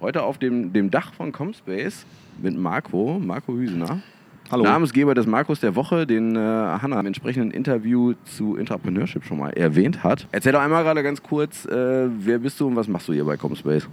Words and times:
Heute 0.00 0.22
auf 0.22 0.38
dem, 0.38 0.72
dem 0.72 0.92
Dach 0.92 1.12
von 1.12 1.32
Comspace 1.32 2.06
mit 2.40 2.56
Marco, 2.56 3.18
Marco 3.18 3.52
Hüsener. 3.54 4.00
Hallo. 4.48 4.62
Namensgeber 4.62 5.12
des 5.12 5.26
Markus 5.26 5.58
der 5.58 5.74
Woche, 5.74 6.06
den 6.06 6.36
äh, 6.36 6.38
Hanna 6.38 7.00
im 7.00 7.06
entsprechenden 7.06 7.50
Interview 7.50 8.14
zu 8.24 8.56
Entrepreneurship 8.56 9.24
schon 9.24 9.38
mal 9.38 9.50
erwähnt 9.50 10.04
hat. 10.04 10.28
Erzähl 10.30 10.52
doch 10.52 10.60
einmal 10.60 10.84
gerade 10.84 11.02
ganz 11.02 11.20
kurz, 11.20 11.64
äh, 11.66 12.08
wer 12.16 12.38
bist 12.38 12.60
du 12.60 12.68
und 12.68 12.76
was 12.76 12.86
machst 12.86 13.08
du 13.08 13.12
hier 13.12 13.24
bei 13.24 13.36
Comspace? 13.36 13.88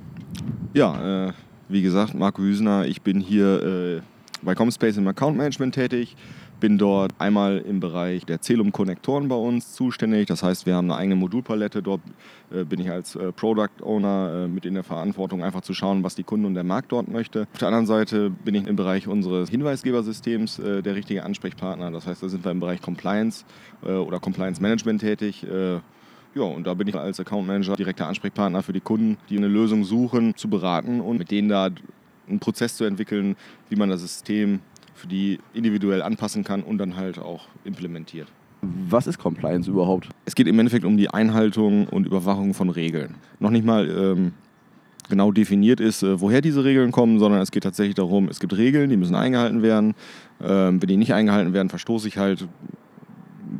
Ja, 0.76 1.30
äh, 1.30 1.34
wie 1.70 1.82
gesagt, 1.82 2.14
Marco 2.14 2.44
Hüsener, 2.44 2.86
ich 2.86 3.02
bin 3.02 3.20
hier 3.20 3.64
äh, 3.64 4.02
bei 4.44 4.54
Comspace 4.54 4.98
im 4.98 5.08
Account 5.08 5.36
Management 5.38 5.74
tätig. 5.74 6.16
Bin 6.60 6.78
dort 6.78 7.12
einmal 7.20 7.58
im 7.58 7.80
Bereich 7.80 8.26
der 8.26 8.42
Celum-Konnektoren 8.42 9.28
bei 9.28 9.36
uns 9.36 9.74
zuständig. 9.74 10.28
Das 10.28 10.42
heißt, 10.42 10.66
wir 10.66 10.76
haben 10.76 10.90
eine 10.90 11.00
eigene 11.00 11.16
Modulpalette. 11.16 11.84
Dort 11.84 12.02
äh, 12.52 12.64
bin 12.64 12.80
ich 12.80 12.90
als 12.90 13.16
äh, 13.16 13.32
Product 13.32 13.84
Owner 13.84 14.46
äh, 14.46 14.48
mit 14.48 14.66
in 14.66 14.74
der 14.74 14.84
Verantwortung, 14.84 15.44
einfach 15.44 15.62
zu 15.62 15.74
schauen, 15.74 16.04
was 16.04 16.16
die 16.16 16.24
Kunden 16.24 16.46
und 16.46 16.54
der 16.54 16.64
Markt 16.64 16.92
dort 16.92 17.08
möchte. 17.08 17.48
Auf 17.54 17.60
der 17.60 17.68
anderen 17.68 17.86
Seite 17.86 18.30
bin 18.30 18.56
ich 18.56 18.66
im 18.68 18.76
Bereich 18.76 19.08
unseres 19.08 19.50
Hinweisgebersystems 19.50 20.58
der 20.58 20.96
richtige 20.96 21.24
Ansprechpartner. 21.24 21.92
Das 21.92 22.08
heißt, 22.08 22.24
da 22.24 22.30
sind 22.30 22.44
wir 22.44 22.52
im 22.52 22.60
Bereich 22.60 22.82
Compliance 22.82 23.46
oder 23.82 24.20
Compliance 24.20 24.62
Management 24.62 25.02
tätig. 25.02 25.46
Ja, 26.36 26.44
und 26.44 26.68
da 26.68 26.74
bin 26.74 26.88
ich 26.88 26.96
als 26.96 27.20
Account 27.20 27.48
Manager 27.48 27.76
direkter 27.76 28.08
Ansprechpartner 28.08 28.62
für 28.62 28.74
die 28.74 28.82
Kunden, 28.82 29.18
die 29.30 29.38
eine 29.38 29.48
Lösung 29.48 29.84
suchen, 29.84 30.36
zu 30.36 30.50
beraten 30.50 31.00
und 31.02 31.18
mit 31.18 31.32
denen 31.32 31.50
da 31.50 31.70
einen 32.28 32.40
Prozess 32.40 32.76
zu 32.76 32.84
entwickeln, 32.84 33.36
wie 33.70 33.76
man 33.76 33.90
das 33.90 34.02
System 34.02 34.60
für 34.96 35.08
die 35.08 35.40
individuell 35.54 36.02
anpassen 36.02 36.44
kann 36.44 36.64
und 36.64 36.78
dann 36.78 36.96
halt 36.96 37.20
auch 37.20 37.48
implementiert. 37.64 38.28
Was 38.62 39.06
ist 39.06 39.20
Compliance 39.20 39.70
überhaupt? 39.70 40.10
Es 40.26 40.34
geht 40.34 40.48
im 40.48 40.58
Endeffekt 40.58 40.86
um 40.86 40.98
die 40.98 41.10
Einhaltung 41.10 41.88
und 41.88 42.08
Überwachung 42.08 42.54
von 42.54 42.70
Regeln. 42.70 43.16
Noch 43.40 43.52
nicht 43.52 43.66
mal 43.66 43.88
ähm, 43.90 44.32
genau 45.10 45.32
definiert 45.32 45.80
ist, 45.80 46.02
äh, 46.02 46.20
woher 46.20 46.42
diese 46.42 46.64
Regeln 46.64 46.92
kommen, 46.92 47.20
sondern 47.20 47.42
es 47.42 47.52
geht 47.52 47.64
tatsächlich 47.64 47.96
darum, 47.96 48.28
es 48.28 48.40
gibt 48.40 48.58
Regeln, 48.58 48.90
die 48.90 48.98
müssen 48.98 49.16
eingehalten 49.16 49.62
werden. 49.62 49.94
Ähm, 50.42 50.82
wenn 50.82 50.88
die 50.88 50.98
nicht 50.98 51.14
eingehalten 51.14 51.54
werden, 51.54 51.70
verstoße 51.70 52.08
ich 52.08 52.18
halt 52.18 52.48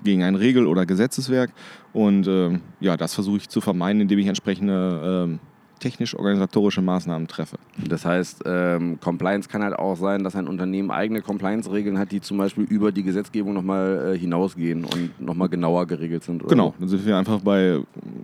gegen 0.04 0.24
ein 0.24 0.36
Regel- 0.36 0.68
oder 0.68 0.86
Gesetzeswerk. 0.86 1.52
Und 1.94 2.28
ähm, 2.28 2.62
ja, 2.80 2.98
das 2.98 3.14
versuche 3.14 3.38
ich 3.38 3.50
zu 3.50 3.62
vermeiden, 3.62 4.02
indem 4.02 4.20
ich 4.20 4.28
entsprechende 4.28 5.28
ähm, 5.28 5.40
technisch-organisatorische 5.80 6.82
Maßnahmen 6.82 7.28
treffe. 7.28 7.58
Das 7.78 8.06
heißt, 8.06 8.44
ähm, 8.46 9.00
Compliance 9.00 9.50
kann 9.50 9.64
halt 9.64 9.74
auch 9.74 9.96
sein, 9.96 10.24
dass 10.24 10.36
ein 10.36 10.48
Unternehmen 10.48 10.92
eigene 10.92 11.22
Compliance-Regeln 11.22 12.00
hat, 12.00 12.12
die 12.12 12.22
zum 12.22 12.38
Beispiel 12.38 12.64
über 12.66 12.92
die 12.92 13.04
Gesetzgebung 13.04 13.54
nochmal 13.54 14.14
äh, 14.14 14.18
hinausgehen 14.18 14.86
und 14.86 15.20
nochmal 15.20 15.50
genauer 15.50 15.86
geregelt 15.86 16.24
sind. 16.24 16.48
Genau, 16.48 16.74
dann 16.80 16.88
sind 16.88 17.06
wir 17.06 17.18
einfach 17.18 17.40
bei, 17.42 17.80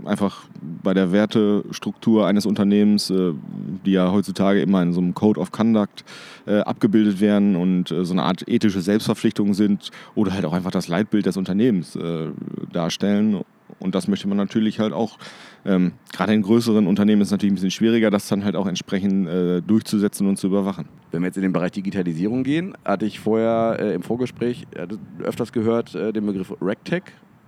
einfach 0.05 0.43
bei 0.83 0.93
der 0.93 1.11
Wertestruktur 1.11 2.27
eines 2.27 2.45
Unternehmens, 2.45 3.09
äh, 3.09 3.33
die 3.85 3.91
ja 3.91 4.11
heutzutage 4.11 4.61
immer 4.61 4.81
in 4.81 4.93
so 4.93 5.01
einem 5.01 5.13
Code 5.13 5.39
of 5.39 5.51
Conduct 5.51 6.03
äh, 6.45 6.59
abgebildet 6.59 7.19
werden 7.19 7.55
und 7.55 7.91
äh, 7.91 8.05
so 8.05 8.13
eine 8.13 8.23
Art 8.23 8.47
ethische 8.47 8.81
Selbstverpflichtungen 8.81 9.53
sind 9.53 9.91
oder 10.15 10.33
halt 10.33 10.45
auch 10.45 10.53
einfach 10.53 10.71
das 10.71 10.87
Leitbild 10.87 11.25
des 11.25 11.37
Unternehmens 11.37 11.95
äh, 11.95 12.27
darstellen. 12.71 13.41
Und 13.81 13.95
das 13.95 14.07
möchte 14.07 14.27
man 14.27 14.37
natürlich 14.37 14.79
halt 14.79 14.93
auch, 14.93 15.17
ähm, 15.65 15.93
gerade 16.13 16.33
in 16.33 16.41
größeren 16.41 16.87
Unternehmen 16.87 17.21
ist 17.21 17.29
es 17.29 17.31
natürlich 17.31 17.51
ein 17.51 17.55
bisschen 17.55 17.71
schwieriger, 17.71 18.11
das 18.11 18.27
dann 18.27 18.43
halt 18.45 18.55
auch 18.55 18.67
entsprechend 18.67 19.27
äh, 19.27 19.61
durchzusetzen 19.61 20.27
und 20.27 20.37
zu 20.37 20.47
überwachen. 20.47 20.85
Wenn 21.11 21.21
wir 21.21 21.27
jetzt 21.27 21.37
in 21.37 21.43
den 21.43 21.53
Bereich 21.53 21.71
Digitalisierung 21.71 22.43
gehen, 22.43 22.75
hatte 22.85 23.05
ich 23.05 23.19
vorher 23.19 23.77
äh, 23.79 23.93
im 23.93 24.03
Vorgespräch 24.03 24.67
äh, 24.75 24.87
öfters 25.23 25.51
gehört 25.51 25.95
äh, 25.95 26.13
den 26.13 26.25
Begriff 26.25 26.53
RegTech 26.61 27.03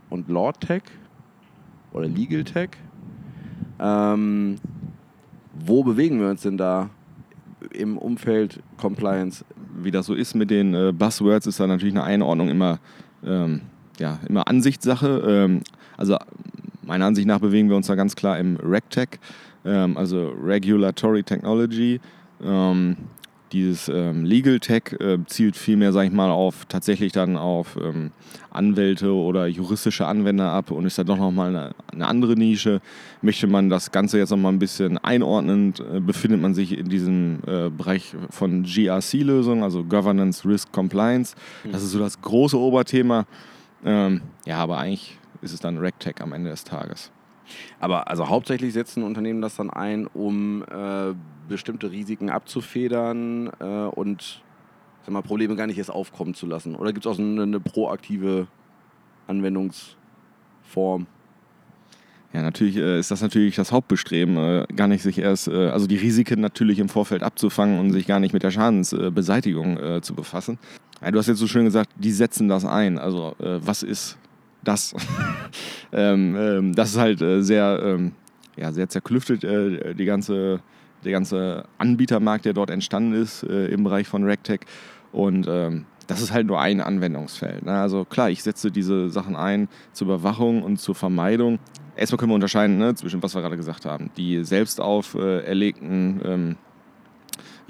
und 0.10 0.30
LawTech 0.30 0.84
oder 1.94 2.08
LegalTech. 2.08 2.70
Ähm, 3.80 4.56
wo 5.54 5.84
bewegen 5.84 6.20
wir 6.20 6.30
uns 6.30 6.42
denn 6.42 6.58
da 6.58 6.90
im 7.72 7.98
Umfeld 7.98 8.62
Compliance? 8.78 9.46
Wie 9.82 9.92
das 9.92 10.06
so 10.06 10.14
ist 10.14 10.36
mit 10.36 10.50
den 10.50 10.74
äh, 10.74 10.92
Buzzwords, 10.92 11.48
ist 11.48 11.60
da 11.60 11.68
natürlich 11.68 11.94
eine 11.94 12.04
Einordnung 12.04 12.50
immer, 12.50 12.80
ähm, 13.26 13.62
ja, 14.00 14.20
immer 14.28 14.48
Ansichtssache. 14.48 15.24
Ähm, 15.26 15.62
also 15.98 16.18
meiner 16.86 17.06
Ansicht 17.06 17.28
nach 17.28 17.40
bewegen 17.40 17.70
wir 17.70 17.76
uns 17.76 17.88
da 17.88 17.96
ganz 17.96 18.16
klar 18.16 18.38
im 18.40 18.58
RegTech, 18.58 19.20
ähm, 19.66 19.98
also 19.98 20.34
Regulatory 20.44 21.24
Technology. 21.24 22.00
Ähm, 22.44 22.98
dieses 23.54 23.88
ähm, 23.88 24.26
Legal 24.26 24.60
Tech 24.60 24.94
äh, 25.00 25.20
zielt 25.28 25.56
vielmehr, 25.56 25.94
sage 25.94 26.08
ich 26.08 26.14
mal, 26.14 26.32
auf 26.32 26.66
tatsächlich 26.66 27.12
dann 27.12 27.38
auf 27.38 27.78
ähm, 27.80 28.12
Anwälte 28.50 29.14
oder 29.14 29.46
juristische 29.46 30.08
Anwender 30.08 30.50
ab 30.52 30.72
und 30.72 30.86
ist 30.86 30.98
dann 30.98 31.06
doch 31.06 31.18
nochmal 31.18 31.50
eine, 31.50 31.76
eine 31.94 32.08
andere 32.08 32.34
Nische. 32.34 32.82
Möchte 33.22 33.46
man 33.46 33.70
das 33.70 33.92
Ganze 33.92 34.18
jetzt 34.18 34.32
nochmal 34.32 34.54
ein 34.54 34.60
bisschen 34.60 34.98
einordnen, 34.98 35.76
äh, 35.94 36.00
befindet 36.00 36.42
man 36.42 36.56
sich 36.56 36.76
in 36.76 36.90
diesem 36.90 37.40
äh, 37.46 37.70
Bereich 37.70 38.16
von 38.32 38.64
GRC-Lösungen, 38.64 39.64
also 39.64 39.84
Governance, 39.84 40.48
Risk, 40.50 40.72
Compliance. 40.72 41.36
Das 41.72 41.84
ist 41.84 41.92
so 41.92 42.00
das 42.00 42.20
große 42.20 42.58
Oberthema. 42.58 43.26
Ähm, 43.86 44.22
ja, 44.48 44.58
aber 44.58 44.80
eigentlich 44.80 45.20
ist 45.44 45.54
es 45.54 45.60
dann 45.60 45.78
RegTech 45.78 46.22
am 46.22 46.34
Ende 46.34 46.50
des 46.50 46.64
Tages. 46.64 47.12
Aber 47.80 48.08
also 48.08 48.30
hauptsächlich 48.30 48.74
setzen 48.74 49.04
Unternehmen 49.04 49.42
das 49.42 49.56
dann 49.56 49.70
ein, 49.70 50.08
um 50.08 50.64
äh, 50.64 51.14
bestimmte 51.48 51.92
Risiken 51.92 52.30
abzufedern 52.30 53.52
äh, 53.60 53.64
und 53.64 54.42
sag 55.04 55.12
mal, 55.12 55.22
Probleme 55.22 55.56
gar 55.56 55.68
nicht 55.68 55.78
erst 55.78 55.92
aufkommen 55.92 56.34
zu 56.34 56.48
lassen. 56.48 56.76
Oder 56.76 56.94
gibt 56.94 57.06
es 57.06 57.12
auch 57.12 57.16
so 57.16 57.22
eine, 57.22 57.44
eine 57.44 57.60
proaktive 57.60 58.48
Anwendungsform? 59.28 61.08
Ja, 62.34 62.42
natürlich 62.42 62.78
äh, 62.78 62.98
ist 62.98 63.12
das 63.12 63.22
natürlich 63.22 63.56
das 63.56 63.72
Hauptbestreben, 63.72 64.38
äh, 64.38 64.66
gar 64.76 64.88
nicht 64.88 65.04
sich 65.04 65.20
erst, 65.20 65.48
äh, 65.48 65.68
also 65.68 65.86
die 65.86 65.98
Risiken 65.98 66.42
natürlich 66.42 66.80
im 66.80 66.90
Vorfeld 66.90 67.22
abzufangen 67.22 67.80
und 67.80 67.92
sich 67.92 68.08
gar 68.08 68.20
nicht 68.20 68.34
mit 68.34 68.42
der 68.42 68.50
Schadensbeseitigung 68.50 69.78
äh, 69.78 70.02
zu 70.02 70.16
befassen. 70.16 70.58
Ja, 71.02 71.12
du 71.12 71.20
hast 71.20 71.28
jetzt 71.28 71.38
so 71.38 71.48
schön 71.48 71.66
gesagt, 71.66 71.92
die 71.96 72.12
setzen 72.12 72.48
das 72.48 72.66
ein. 72.66 72.98
Also 72.98 73.36
äh, 73.40 73.60
was 73.62 73.84
ist 73.84 74.18
das? 74.64 74.94
ähm, 75.92 76.36
ähm, 76.36 76.76
das 76.76 76.92
ist 76.92 76.98
halt 76.98 77.22
äh, 77.22 77.42
sehr, 77.42 77.82
ähm, 77.84 78.14
ja, 78.56 78.72
sehr 78.72 78.90
zerklüftet, 78.90 79.44
äh, 79.44 79.94
die 79.94 80.06
ganze, 80.06 80.62
der 81.04 81.12
ganze 81.12 81.66
Anbietermarkt, 81.78 82.46
der 82.46 82.54
dort 82.54 82.70
entstanden 82.70 83.14
ist 83.14 83.44
äh, 83.44 83.68
im 83.68 83.84
Bereich 83.84 84.08
von 84.08 84.24
RegTech. 84.24 84.62
Und 85.12 85.48
ähm, 85.48 85.86
das 86.08 86.22
ist 86.22 86.34
halt 86.34 86.48
nur 86.48 86.60
ein 86.60 86.82
Anwendungsfeld. 86.82 87.66
Ne? 87.66 87.74
Also 87.74 88.06
klar, 88.06 88.30
ich 88.30 88.44
setze 88.44 88.72
diese 88.72 89.10
Sachen 89.10 89.36
ein 89.36 89.70
zur 89.94 90.08
Überwachung 90.08 90.64
und 90.64 90.78
zur 90.78 90.96
Vermeidung. 90.96 91.60
Erstmal 91.96 92.18
können 92.18 92.32
wir 92.32 92.36
unterscheiden 92.36 92.78
ne, 92.78 92.96
zwischen, 92.96 93.22
was 93.22 93.36
wir 93.36 93.42
gerade 93.42 93.58
gesagt 93.58 93.86
haben, 93.86 94.10
die 94.18 94.44
selbst 94.44 94.82
auferlegten 94.82 96.22
ähm, 96.26 96.56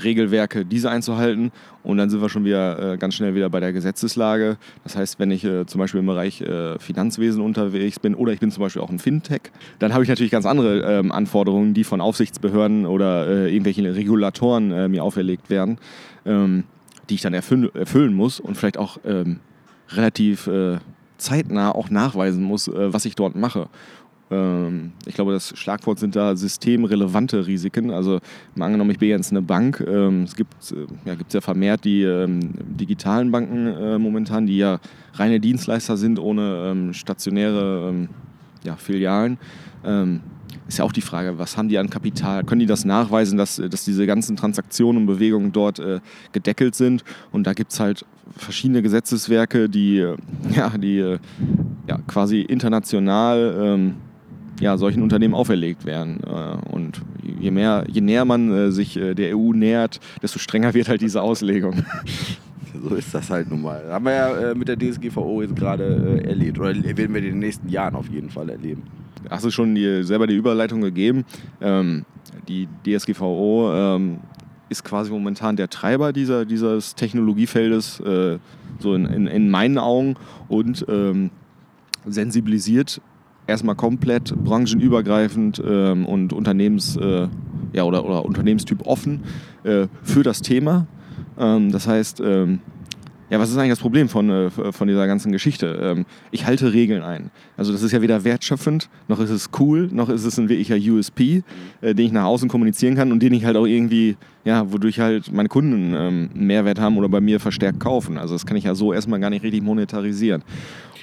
Regelwerke, 0.01 0.65
diese 0.65 0.89
einzuhalten. 0.89 1.51
Und 1.83 1.97
dann 1.97 2.09
sind 2.09 2.21
wir 2.21 2.29
schon 2.29 2.45
wieder 2.45 2.93
äh, 2.93 2.97
ganz 2.97 3.15
schnell 3.15 3.35
wieder 3.35 3.49
bei 3.49 3.59
der 3.59 3.73
Gesetzeslage. 3.73 4.57
Das 4.83 4.95
heißt, 4.95 5.19
wenn 5.19 5.31
ich 5.31 5.43
äh, 5.43 5.65
zum 5.65 5.79
Beispiel 5.79 5.99
im 5.99 6.05
Bereich 6.05 6.41
äh, 6.41 6.79
Finanzwesen 6.79 7.41
unterwegs 7.41 7.99
bin 7.99 8.15
oder 8.15 8.31
ich 8.31 8.39
bin 8.39 8.51
zum 8.51 8.61
Beispiel 8.61 8.81
auch 8.81 8.89
ein 8.89 8.99
Fintech, 8.99 9.51
dann 9.79 9.93
habe 9.93 10.03
ich 10.03 10.09
natürlich 10.09 10.31
ganz 10.31 10.45
andere 10.45 10.81
ähm, 10.81 11.11
Anforderungen, 11.11 11.73
die 11.73 11.83
von 11.83 12.01
Aufsichtsbehörden 12.01 12.85
oder 12.85 13.27
äh, 13.27 13.49
irgendwelchen 13.49 13.85
Regulatoren 13.85 14.71
äh, 14.71 14.87
mir 14.87 15.03
auferlegt 15.03 15.49
werden, 15.49 15.77
ähm, 16.25 16.63
die 17.09 17.15
ich 17.15 17.21
dann 17.21 17.33
erfüll 17.33 17.71
erfüllen 17.73 18.13
muss 18.13 18.39
und 18.39 18.55
vielleicht 18.55 18.77
auch 18.77 18.97
ähm, 19.05 19.39
relativ 19.89 20.47
äh, 20.47 20.77
zeitnah 21.17 21.73
auch 21.73 21.89
nachweisen 21.89 22.43
muss, 22.43 22.69
was 22.73 23.05
ich 23.05 23.15
dort 23.15 23.35
mache. 23.35 23.69
Ähm, 24.33 24.91
ich 25.05 25.13
glaube, 25.13 25.31
das 25.31 25.57
Schlagwort 25.57 25.99
sind 25.99 26.15
da 26.15 26.35
systemrelevante 26.35 27.45
Risiken. 27.45 27.91
Also 27.91 28.19
mal 28.55 28.65
angenommen, 28.65 28.91
ich 28.91 28.99
bin 28.99 29.09
jetzt 29.09 29.31
eine 29.31 29.41
Bank. 29.41 29.83
Ähm, 29.85 30.23
es 30.23 30.35
gibt 30.35 30.53
äh, 30.71 30.85
ja, 31.05 31.15
gibt's 31.15 31.33
ja 31.33 31.41
vermehrt 31.41 31.85
die 31.85 32.03
ähm, 32.03 32.39
digitalen 32.79 33.31
Banken 33.31 33.67
äh, 33.67 33.97
momentan, 33.99 34.47
die 34.47 34.57
ja 34.57 34.79
reine 35.13 35.39
Dienstleister 35.39 35.95
sind 35.97 36.17
ohne 36.17 36.91
stationäre 36.93 38.07
ja, 38.63 38.75
Filialen. 38.77 39.37
ist 40.67 40.77
ja 40.79 40.85
auch 40.85 40.91
die 40.91 41.01
Frage, 41.01 41.37
was 41.37 41.55
haben 41.55 41.69
die 41.69 41.77
an 41.77 41.89
Kapital? 41.89 42.43
Können 42.43 42.59
die 42.59 42.65
das 42.65 42.83
nachweisen, 42.83 43.37
dass, 43.37 43.57
dass 43.57 43.85
diese 43.85 44.07
ganzen 44.07 44.35
Transaktionen 44.35 45.03
und 45.03 45.05
Bewegungen 45.07 45.51
dort 45.51 45.77
äh, 45.77 45.99
gedeckelt 46.31 46.73
sind? 46.73 47.03
Und 47.31 47.45
da 47.45 47.53
gibt 47.53 47.73
es 47.73 47.79
halt 47.79 48.05
verschiedene 48.35 48.81
Gesetzeswerke, 48.81 49.69
die, 49.69 49.97
ja, 50.55 50.69
die 50.69 51.17
ja, 51.87 51.97
quasi 52.07 52.41
international 52.41 53.89
ja, 54.63 54.77
solchen 54.77 55.03
Unternehmen 55.03 55.33
auferlegt 55.33 55.85
werden. 55.85 56.21
Äh, 56.23 56.71
und 56.71 57.01
je, 57.39 57.51
mehr, 57.51 57.83
je 57.89 58.01
näher 58.01 58.23
man 58.23 58.51
äh, 58.51 58.71
sich 58.71 58.97
äh, 58.97 59.13
der 59.13 59.37
EU 59.37 59.51
nähert, 59.51 59.99
desto 60.21 60.39
strenger 60.39 60.73
wird 60.73 60.87
halt 60.87 61.01
diese 61.01 61.21
Auslegung. 61.21 61.83
So 62.89 62.95
ist 62.95 63.13
das 63.13 63.29
halt 63.29 63.51
nun 63.51 63.61
mal. 63.61 63.83
Haben 63.87 64.05
wir 64.05 64.13
ja 64.13 64.55
mit 64.55 64.67
der 64.67 64.75
DSGVO 64.75 65.43
jetzt 65.43 65.55
gerade 65.55 66.23
erlebt. 66.25 66.57
Oder 66.57 66.73
werden 66.73 67.13
wir 67.13 67.21
in 67.21 67.25
den 67.25 67.39
nächsten 67.39 67.69
Jahren 67.69 67.93
auf 67.93 68.09
jeden 68.09 68.31
Fall 68.31 68.49
erleben. 68.49 68.81
Hast 69.29 69.45
du 69.45 69.51
schon 69.51 69.75
die, 69.75 70.03
selber 70.03 70.25
die 70.25 70.35
Überleitung 70.35 70.81
gegeben? 70.81 71.23
Ähm, 71.61 72.03
die 72.47 72.67
DSGVO 72.83 73.71
ähm, 73.73 74.17
ist 74.69 74.83
quasi 74.83 75.11
momentan 75.11 75.55
der 75.55 75.69
Treiber 75.69 76.11
dieser, 76.11 76.45
dieses 76.45 76.95
Technologiefeldes, 76.95 77.99
äh, 77.99 78.39
so 78.79 78.95
in, 78.95 79.05
in, 79.05 79.27
in, 79.27 79.51
meinen 79.51 79.77
Augen, 79.77 80.15
und 80.49 80.83
ähm, 80.89 81.29
sensibilisiert 82.07 83.01
erstmal 83.47 83.75
komplett 83.75 84.35
branchenübergreifend 84.35 85.61
ähm, 85.65 86.05
und 86.05 86.33
unternehmensübergreifend 86.33 87.53
ja, 87.73 87.83
oder, 87.83 88.05
oder 88.05 88.23
Unternehmenstyp 88.23 88.85
offen 88.85 89.23
äh, 89.63 89.87
für 90.03 90.23
das 90.23 90.41
Thema. 90.41 90.87
Ähm, 91.37 91.71
das 91.71 91.87
heißt, 91.87 92.21
ähm, 92.23 92.59
ja, 93.29 93.39
was 93.39 93.49
ist 93.49 93.57
eigentlich 93.57 93.71
das 93.71 93.79
Problem 93.79 94.09
von, 94.09 94.29
äh, 94.29 94.49
von 94.49 94.87
dieser 94.87 95.07
ganzen 95.07 95.31
Geschichte? 95.31 95.79
Ähm, 95.81 96.05
ich 96.29 96.45
halte 96.45 96.71
Regeln 96.71 97.01
ein. 97.01 97.31
Also 97.57 97.71
das 97.71 97.81
ist 97.81 97.91
ja 97.91 98.01
weder 98.01 98.23
wertschöpfend, 98.23 98.89
noch 99.07 99.19
ist 99.19 99.31
es 99.31 99.49
cool, 99.59 99.89
noch 99.91 100.09
ist 100.09 100.23
es 100.23 100.37
ein 100.37 100.49
wirklicher 100.49 100.75
USP, 100.75 101.41
äh, 101.81 101.95
den 101.95 102.05
ich 102.05 102.11
nach 102.11 102.25
außen 102.25 102.47
kommunizieren 102.47 102.95
kann 102.95 103.11
und 103.11 103.23
den 103.23 103.33
ich 103.33 103.45
halt 103.45 103.57
auch 103.57 103.65
irgendwie, 103.65 104.17
ja, 104.45 104.71
wodurch 104.71 104.99
halt 104.99 105.31
meine 105.31 105.49
Kunden 105.49 105.95
ähm, 105.95 106.29
einen 106.35 106.47
Mehrwert 106.47 106.79
haben 106.79 106.97
oder 106.97 107.09
bei 107.09 107.21
mir 107.21 107.39
verstärkt 107.39 107.79
kaufen. 107.79 108.19
Also 108.19 108.35
das 108.35 108.45
kann 108.45 108.55
ich 108.55 108.65
ja 108.65 108.75
so 108.75 108.93
erstmal 108.93 109.19
gar 109.19 109.31
nicht 109.31 109.43
richtig 109.43 109.63
monetarisieren. 109.63 110.43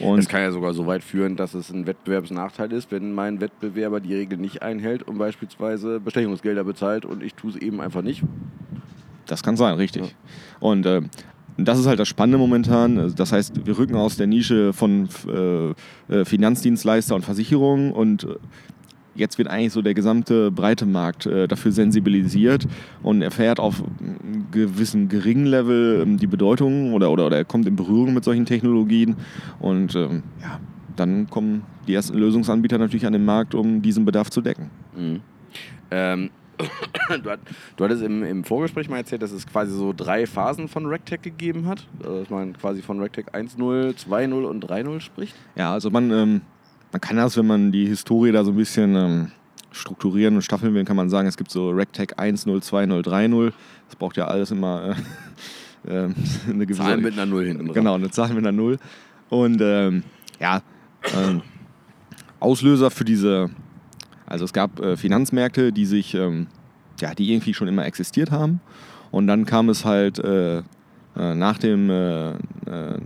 Und 0.01 0.19
das 0.19 0.29
kann 0.29 0.41
ja 0.41 0.51
sogar 0.51 0.73
so 0.73 0.87
weit 0.87 1.03
führen, 1.05 1.37
dass 1.37 1.55
es 1.55 1.71
ein 1.71 1.87
Wettbewerbsnachteil 1.87 2.73
ist, 2.73 2.91
wenn 2.91 3.13
mein 3.13 3.41
Wettbewerber 3.41 4.01
die 4.01 4.15
Regeln 4.15 4.41
nicht 4.41 4.63
einhält 4.63 5.03
und 5.03 5.19
beispielsweise 5.19 6.01
Bestechungsgelder 6.01 6.65
bezahlt 6.65 7.05
und 7.05 7.23
ich 7.23 7.35
tue 7.35 7.51
es 7.51 7.57
eben 7.57 7.81
einfach 7.81 8.03
nicht. 8.03 8.23
Das 9.27 9.43
kann 9.43 9.57
sein, 9.57 9.75
richtig. 9.75 10.03
Ja. 10.03 10.11
Und 10.59 10.87
äh, 10.87 11.03
das 11.57 11.79
ist 11.79 11.87
halt 11.87 12.01
das 12.01 12.09
Spannende 12.09 12.39
momentan. 12.39 12.99
Also 12.99 13.15
das 13.15 13.33
heißt, 13.33 13.67
wir 13.67 13.79
rücken 13.79 13.97
aus 13.97 14.17
der 14.17 14.27
Nische 14.27 14.73
von 14.73 15.09
äh, 15.29 16.13
äh, 16.13 16.25
Finanzdienstleister 16.25 17.15
und 17.15 17.25
Versicherungen 17.25 17.93
und 17.93 18.25
äh, 18.25 18.37
jetzt 19.15 19.39
wird 19.39 19.49
eigentlich 19.49 19.73
so 19.73 19.83
der 19.83 19.95
gesamte 19.95 20.51
breite 20.51 20.87
Markt 20.87 21.27
äh, 21.27 21.49
dafür 21.49 21.73
sensibilisiert 21.73 22.67
und 23.03 23.23
erfährt 23.23 23.61
auf 23.61 23.83
einem 24.01 24.47
gewissen 24.51 25.09
geringen 25.09 25.47
Level 25.47 26.03
ähm, 26.03 26.17
die 26.17 26.27
Bedeutung 26.27 26.93
oder, 26.93 27.11
oder, 27.11 27.27
oder 27.27 27.37
er 27.37 27.45
kommt 27.45 27.67
in 27.67 27.77
Berührung 27.77 28.15
mit 28.15 28.25
solchen 28.25 28.47
Technologien 28.47 29.17
und 29.59 29.95
ähm, 29.95 30.23
ja, 30.41 30.61
dann 30.97 31.29
kommen 31.29 31.63
die 31.87 31.95
ersten 31.95 32.17
Lösungsanbieter 32.19 32.79
natürlich 32.79 33.07
an 33.07 33.13
den 33.13 33.25
Markt, 33.25 33.55
um 33.55 33.83
diesen 33.83 34.05
Bedarf 34.05 34.31
zu 34.31 34.41
decken. 34.41 34.71
Mhm. 34.97 35.21
Ähm, 35.91 36.31
du, 37.09 37.31
du 37.77 37.85
hattest 37.85 38.03
im, 38.03 38.23
im, 38.23 38.45
Vorgespräch 38.45 38.89
mal 38.89 38.99
erzählt, 38.99 39.23
dass 39.23 39.33
es 39.33 39.47
quasi 39.47 39.73
so 39.73 39.93
drei 39.97 40.27
Phasen 40.27 40.69
von 40.69 40.87
RegTech 40.87 41.23
gegeben 41.23 41.67
hat. 41.67 41.87
Also 42.03 42.21
dass 42.21 42.31
man 42.31 42.53
quasi 42.53 42.83
von 42.83 43.01
RegTech 43.01 43.27
1.0, 43.33 43.97
2.0 43.97 44.45
und 44.45 44.65
3.0 44.65 45.01
spricht. 45.01 45.35
Ja, 45.57 45.73
also 45.73 45.91
man, 45.91 46.11
ähm, 46.11 46.41
man 46.93 47.01
kann 47.01 47.17
das, 47.17 47.37
wenn 47.37 47.47
man 47.47 47.73
die 47.73 47.87
Historie 47.87 48.33
da 48.33 48.45
so 48.45 48.51
ein 48.51 48.57
bisschen 48.57 48.97
ähm, 48.97 49.33
strukturieren 49.71 50.37
und 50.37 50.43
staffeln 50.43 50.75
will, 50.75 50.85
kann 50.85 50.97
man 50.97 51.11
sagen, 51.11 51.29
es 51.29 51.37
gibt 51.37 51.51
so 51.51 51.71
RegTech 51.71 52.19
1.0, 52.19 52.47
2.0, 52.47 53.05
3.0. 53.05 53.53
Das 53.87 53.97
braucht 53.97 54.17
ja 54.17 54.27
alles 54.27 54.51
immer 54.51 54.97
äh, 55.87 55.91
äh, 55.91 56.09
eine 56.49 56.67
gewisse... 56.67 56.83
Zahl 56.83 56.99
mit 56.99 57.15
einer 57.15 57.27
Null 57.27 57.47
hinten 57.47 57.67
dran. 57.67 57.75
Genau, 57.75 57.95
eine 57.95 58.11
Zahl 58.11 58.29
mit 58.31 58.39
einer 58.39 58.53
Null. 58.53 58.79
Und 59.29 59.61
ähm, 59.61 60.03
ja, 60.41 60.63
ähm, 61.17 61.43
Auslöser 62.41 62.91
für 62.91 63.05
diese 63.05 63.51
also 64.31 64.45
es 64.45 64.53
gab 64.53 64.79
äh, 64.79 64.97
Finanzmärkte, 64.97 65.73
die 65.73 65.85
sich, 65.85 66.15
ähm, 66.15 66.47
ja, 67.01 67.15
die 67.15 67.33
irgendwie 67.33 67.53
schon 67.53 67.67
immer 67.67 67.85
existiert 67.85 68.31
haben. 68.31 68.61
Und 69.11 69.27
dann 69.27 69.45
kam 69.45 69.69
es 69.69 69.85
halt 69.85 70.21
äh, 70.21 70.59
äh 70.59 70.63
nach, 71.35 71.59
dem, 71.59 71.91
äh, 71.91 72.35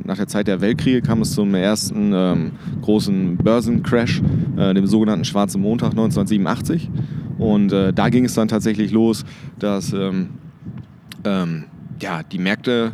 nach 0.05 0.17
der 0.17 0.27
Zeit 0.27 0.47
der 0.47 0.61
Weltkriege 0.61 1.03
kam 1.03 1.23
es 1.23 1.33
zum 1.33 1.55
ersten 1.55 2.13
ähm, 2.15 2.53
großen 2.83 3.37
Börsencrash, 3.37 4.23
äh, 4.57 4.75
dem 4.75 4.87
sogenannten 4.87 5.25
Schwarzen 5.25 5.61
Montag 5.61 5.91
1987. 5.91 6.91
Und 7.37 7.71
da 7.71 8.09
ging 8.11 8.27
es 8.27 8.35
dann 8.35 8.47
tatsächlich 8.47 8.93
los, 8.93 9.25
dass 9.59 9.93
ähm, 9.93 10.29
ähm 11.25 11.65
ja, 12.01 12.23
die 12.23 12.39
Märkte 12.39 12.93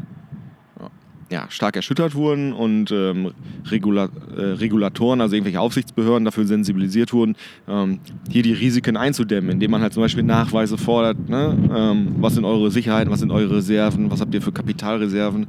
ja, 1.30 1.46
stark 1.48 1.76
erschüttert 1.76 2.14
wurden 2.16 2.52
und 2.52 2.90
ähm, 2.90 3.32
Regula 3.70 4.08
äh, 4.36 4.40
Regulatoren, 4.40 5.20
also 5.20 5.36
irgendwelche 5.36 5.60
Aufsichtsbehörden 5.60 6.24
dafür 6.24 6.44
sensibilisiert 6.44 7.12
wurden, 7.12 7.36
ähm, 7.68 8.00
hier 8.28 8.42
die 8.42 8.52
Risiken 8.52 8.96
einzudämmen, 8.96 9.50
indem 9.50 9.70
man 9.70 9.80
halt 9.80 9.92
zum 9.92 10.02
Beispiel 10.02 10.24
Nachweise 10.24 10.76
fordert, 10.76 11.28
ne? 11.28 11.56
ähm, 11.72 12.16
was 12.18 12.34
sind 12.34 12.44
eure 12.44 12.72
Sicherheiten, 12.72 13.12
was 13.12 13.20
sind 13.20 13.30
eure 13.30 13.56
Reserven, 13.56 14.10
was 14.10 14.20
habt 14.20 14.34
ihr 14.34 14.42
für 14.42 14.50
Kapitalreserven. 14.50 15.46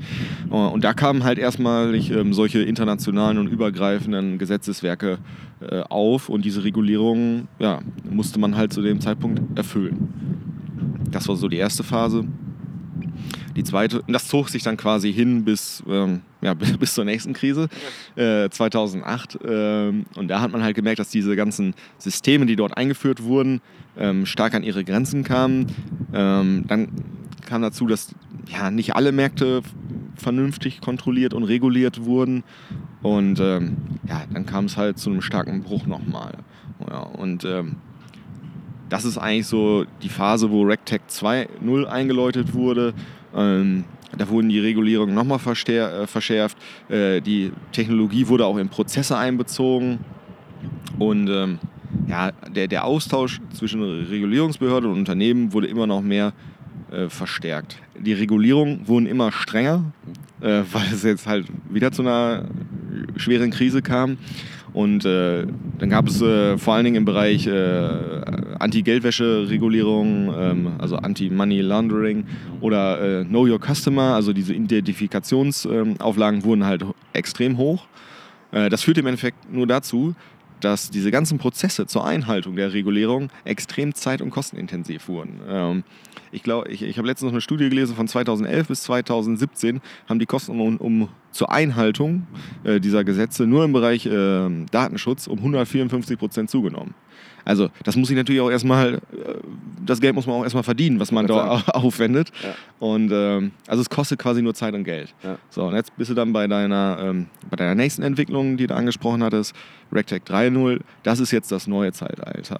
Äh, 0.52 0.54
und 0.54 0.84
da 0.84 0.94
kamen 0.94 1.24
halt 1.24 1.40
erstmalig 1.40 2.12
ähm, 2.12 2.34
solche 2.34 2.62
internationalen 2.62 3.40
und 3.40 3.48
übergreifenden 3.48 4.38
Gesetzeswerke 4.38 5.18
äh, 5.62 5.82
auf 5.90 6.30
und 6.30 6.46
diese 6.46 6.64
Regulierungen 6.64 7.48
ja, 7.58 7.82
musste 8.08 8.40
man 8.40 8.56
halt 8.56 8.72
zu 8.72 8.84
dem 8.84 9.02
Zeitpunkt 9.02 9.58
erfüllen. 9.58 10.10
Das 11.10 11.28
war 11.28 11.36
so 11.36 11.48
die 11.48 11.58
erste 11.58 11.84
Phase. 11.84 12.26
Die 13.56 13.64
zweite, 13.64 14.04
das 14.08 14.28
zog 14.28 14.50
sich 14.50 14.64
dann 14.64 14.78
quasi 14.78 15.12
hin 15.12 15.44
bis, 15.44 15.84
ähm, 15.88 16.22
ja, 16.42 16.54
bis 16.80 16.94
zur 16.94 17.06
nächsten 17.06 17.34
Krise, 17.34 17.68
äh, 18.16 18.50
2008. 18.50 19.40
Ähm, 19.46 20.06
und 20.16 20.28
da 20.28 20.42
hat 20.42 20.52
man 20.52 20.64
halt 20.64 20.76
gemerkt, 20.76 21.00
dass 21.00 21.10
diese 21.10 21.36
ganzen 21.36 21.74
Systeme, 21.98 22.46
die 22.46 22.56
dort 22.56 22.78
eingeführt 22.78 23.24
wurden, 23.24 23.62
ähm, 23.98 24.26
stark 24.26 24.54
an 24.54 24.64
ihre 24.64 24.84
Grenzen 24.84 25.24
kamen. 25.24 25.68
Ähm, 26.14 26.66
dann 26.68 26.90
kam 27.46 27.62
dazu, 27.62 27.88
dass 27.88 28.14
ja, 28.48 28.72
nicht 28.72 28.96
alle 28.96 29.12
Märkte 29.12 29.62
vernünftig 30.16 30.82
kontrolliert 30.82 31.34
und 31.34 31.44
reguliert 31.44 32.06
wurden. 32.06 32.44
Und 33.02 33.40
ähm, 33.40 33.78
ja, 34.08 34.24
dann 34.32 34.46
kam 34.46 34.66
es 34.66 34.78
halt 34.78 35.00
zu 35.00 35.10
einem 35.10 35.22
starken 35.22 35.64
Bruch 35.64 35.86
nochmal. 35.86 36.38
Ja, 36.90 37.00
und 37.00 37.46
ähm, 37.46 37.78
das 38.90 39.06
ist 39.06 39.18
eigentlich 39.18 39.48
so 39.48 39.86
die 40.02 40.10
Phase, 40.10 40.52
wo 40.52 40.64
RegTech 40.64 41.02
2.0 41.10 41.86
eingeläutet 41.86 42.54
wurde. 42.54 42.94
Ähm, 43.36 43.86
da 44.18 44.28
wurden 44.30 44.50
die 44.50 44.60
Regulierungen 44.60 45.16
nochmal 45.16 45.40
äh, 45.40 46.08
verschärft. 46.08 46.58
Äh, 46.90 47.22
die 47.22 47.52
Technologie 47.72 48.28
wurde 48.28 48.46
auch 48.46 48.58
in 48.58 48.70
Prozesse 48.70 49.18
einbezogen. 49.18 50.00
Und 51.00 51.30
ähm, 51.30 51.60
ja, 52.08 52.32
der, 52.32 52.68
der 52.68 52.86
Austausch 52.86 53.40
zwischen 53.54 53.82
Regulierungsbehörde 53.82 54.88
und 54.88 54.98
Unternehmen 54.98 55.54
wurde 55.54 55.68
immer 55.68 55.88
noch 55.88 56.02
mehr 56.02 56.34
äh, 56.92 57.10
verstärkt. 57.10 57.78
Die 57.98 58.14
Regulierungen 58.14 58.88
wurden 58.88 59.06
immer 59.06 59.32
strenger, 59.32 59.92
äh, 60.42 60.62
weil 60.72 60.88
es 60.94 61.04
jetzt 61.04 61.28
halt 61.28 61.48
wieder 61.70 61.92
zu 61.92 62.02
einer 62.02 62.46
schweren 63.16 63.52
Krise 63.52 63.82
kam. 63.82 64.18
Und 64.74 65.06
äh, 65.06 65.46
dann 65.80 65.90
gab 65.90 66.08
es 66.08 66.22
äh, 66.22 66.58
vor 66.58 66.76
allen 66.76 66.86
Dingen 66.86 66.98
im 66.98 67.06
Bereich 67.06 67.48
Anti-Geldwäsche-Regulierung, 68.62 70.34
ähm, 70.38 70.72
also 70.78 70.96
Anti-Money 70.98 71.62
Laundering 71.62 72.26
oder 72.62 73.22
äh, 73.22 73.26
Know 73.26 73.46
Your 73.48 73.60
Customer, 73.60 74.16
also 74.16 74.34
diese 74.34 74.54
Identifikationsauflagen 74.54 76.44
wurden 76.44 76.66
halt 76.66 76.86
extrem 77.14 77.58
hoch. 77.58 77.88
Äh, 78.52 78.70
das 78.70 78.84
führte 78.84 79.02
im 79.02 79.08
Endeffekt 79.08 79.52
nur 79.52 79.68
dazu, 79.68 80.16
dass 80.64 80.90
diese 80.90 81.12
ganzen 81.12 81.38
Prozesse 81.38 81.88
zur 81.88 82.06
Einhaltung 82.06 82.56
der 82.56 82.74
Regulierung 82.74 83.30
extrem 83.46 83.94
zeit- 83.94 84.22
und 84.22 84.30
kostenintensiv 84.30 85.08
wurden. 85.08 85.40
Ähm, 85.48 85.84
ich 86.32 86.44
glaube, 86.44 86.70
ich, 86.70 86.84
ich 86.84 86.98
habe 86.98 87.08
letztens 87.08 87.28
noch 87.28 87.34
eine 87.34 87.42
Studie 87.42 87.70
gelesen 87.70 87.96
von 87.96 88.08
2011 88.08 88.68
bis 88.68 88.84
2017 88.84 89.82
haben 90.08 90.20
die 90.20 90.26
Kosten 90.26 90.60
um, 90.60 90.78
um 90.78 91.10
zur 91.32 91.52
Einhaltung 91.52 92.28
äh, 92.64 92.80
dieser 92.80 93.04
Gesetze 93.04 93.46
nur 93.46 93.66
im 93.66 93.74
Bereich 93.74 94.06
äh, 94.06 94.50
Datenschutz 94.72 95.28
um 95.28 95.40
154 95.40 96.18
Prozent 96.18 96.50
zugenommen. 96.50 96.94
Also 97.46 97.70
das 97.84 97.96
muss 97.96 98.10
ich 98.10 98.16
natürlich 98.16 98.42
auch 98.42 98.50
erstmal, 98.50 98.96
äh, 98.96 99.00
das 99.86 100.00
Geld 100.00 100.16
muss 100.16 100.28
man 100.28 100.38
auch 100.38 100.44
erstmal 100.44 100.64
verdienen, 100.64 101.00
was 101.00 101.12
man 101.12 101.28
da 101.28 101.64
aufwendet. 101.68 102.32
Ja. 102.44 102.56
Und 102.80 103.12
ähm, 103.12 103.52
also 103.68 103.82
es 103.82 103.90
kostet 103.90 104.20
quasi 104.20 104.42
nur 104.42 104.54
Zeit 104.54 104.74
und 104.74 104.84
Geld. 104.84 105.14
Ja. 105.24 105.38
So, 105.50 105.66
und 105.66 105.76
jetzt 105.76 105.96
bist 105.98 106.10
du 106.10 106.14
dann 106.14 106.34
bei 106.34 106.48
deiner, 106.48 106.98
ähm, 107.02 107.28
bei 107.50 107.56
deiner 107.56 107.76
nächsten 107.76 108.04
Entwicklung, 108.04 108.58
die 108.58 108.68
du 108.68 108.76
angesprochen 108.76 109.24
hattest, 109.24 109.56
RegTech 109.92 110.24
3.0. 110.24 110.80
Das 111.04 111.20
ist 111.20 111.32
jetzt 111.32 111.52
das 111.52 111.68
neue 111.68 111.92
Zeitalter. 111.92 112.60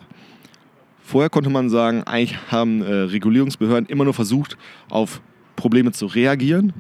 Vorher 1.04 1.30
konnte 1.30 1.50
man 1.50 1.70
sagen, 1.70 2.04
eigentlich 2.04 2.38
haben 2.50 2.82
äh, 2.82 2.94
Regulierungsbehörden 2.94 3.90
immer 3.90 4.06
nur 4.06 4.14
versucht, 4.14 4.58
auf 4.90 5.22
Probleme 5.56 5.92
zu 5.92 6.06
reagieren. 6.06 6.74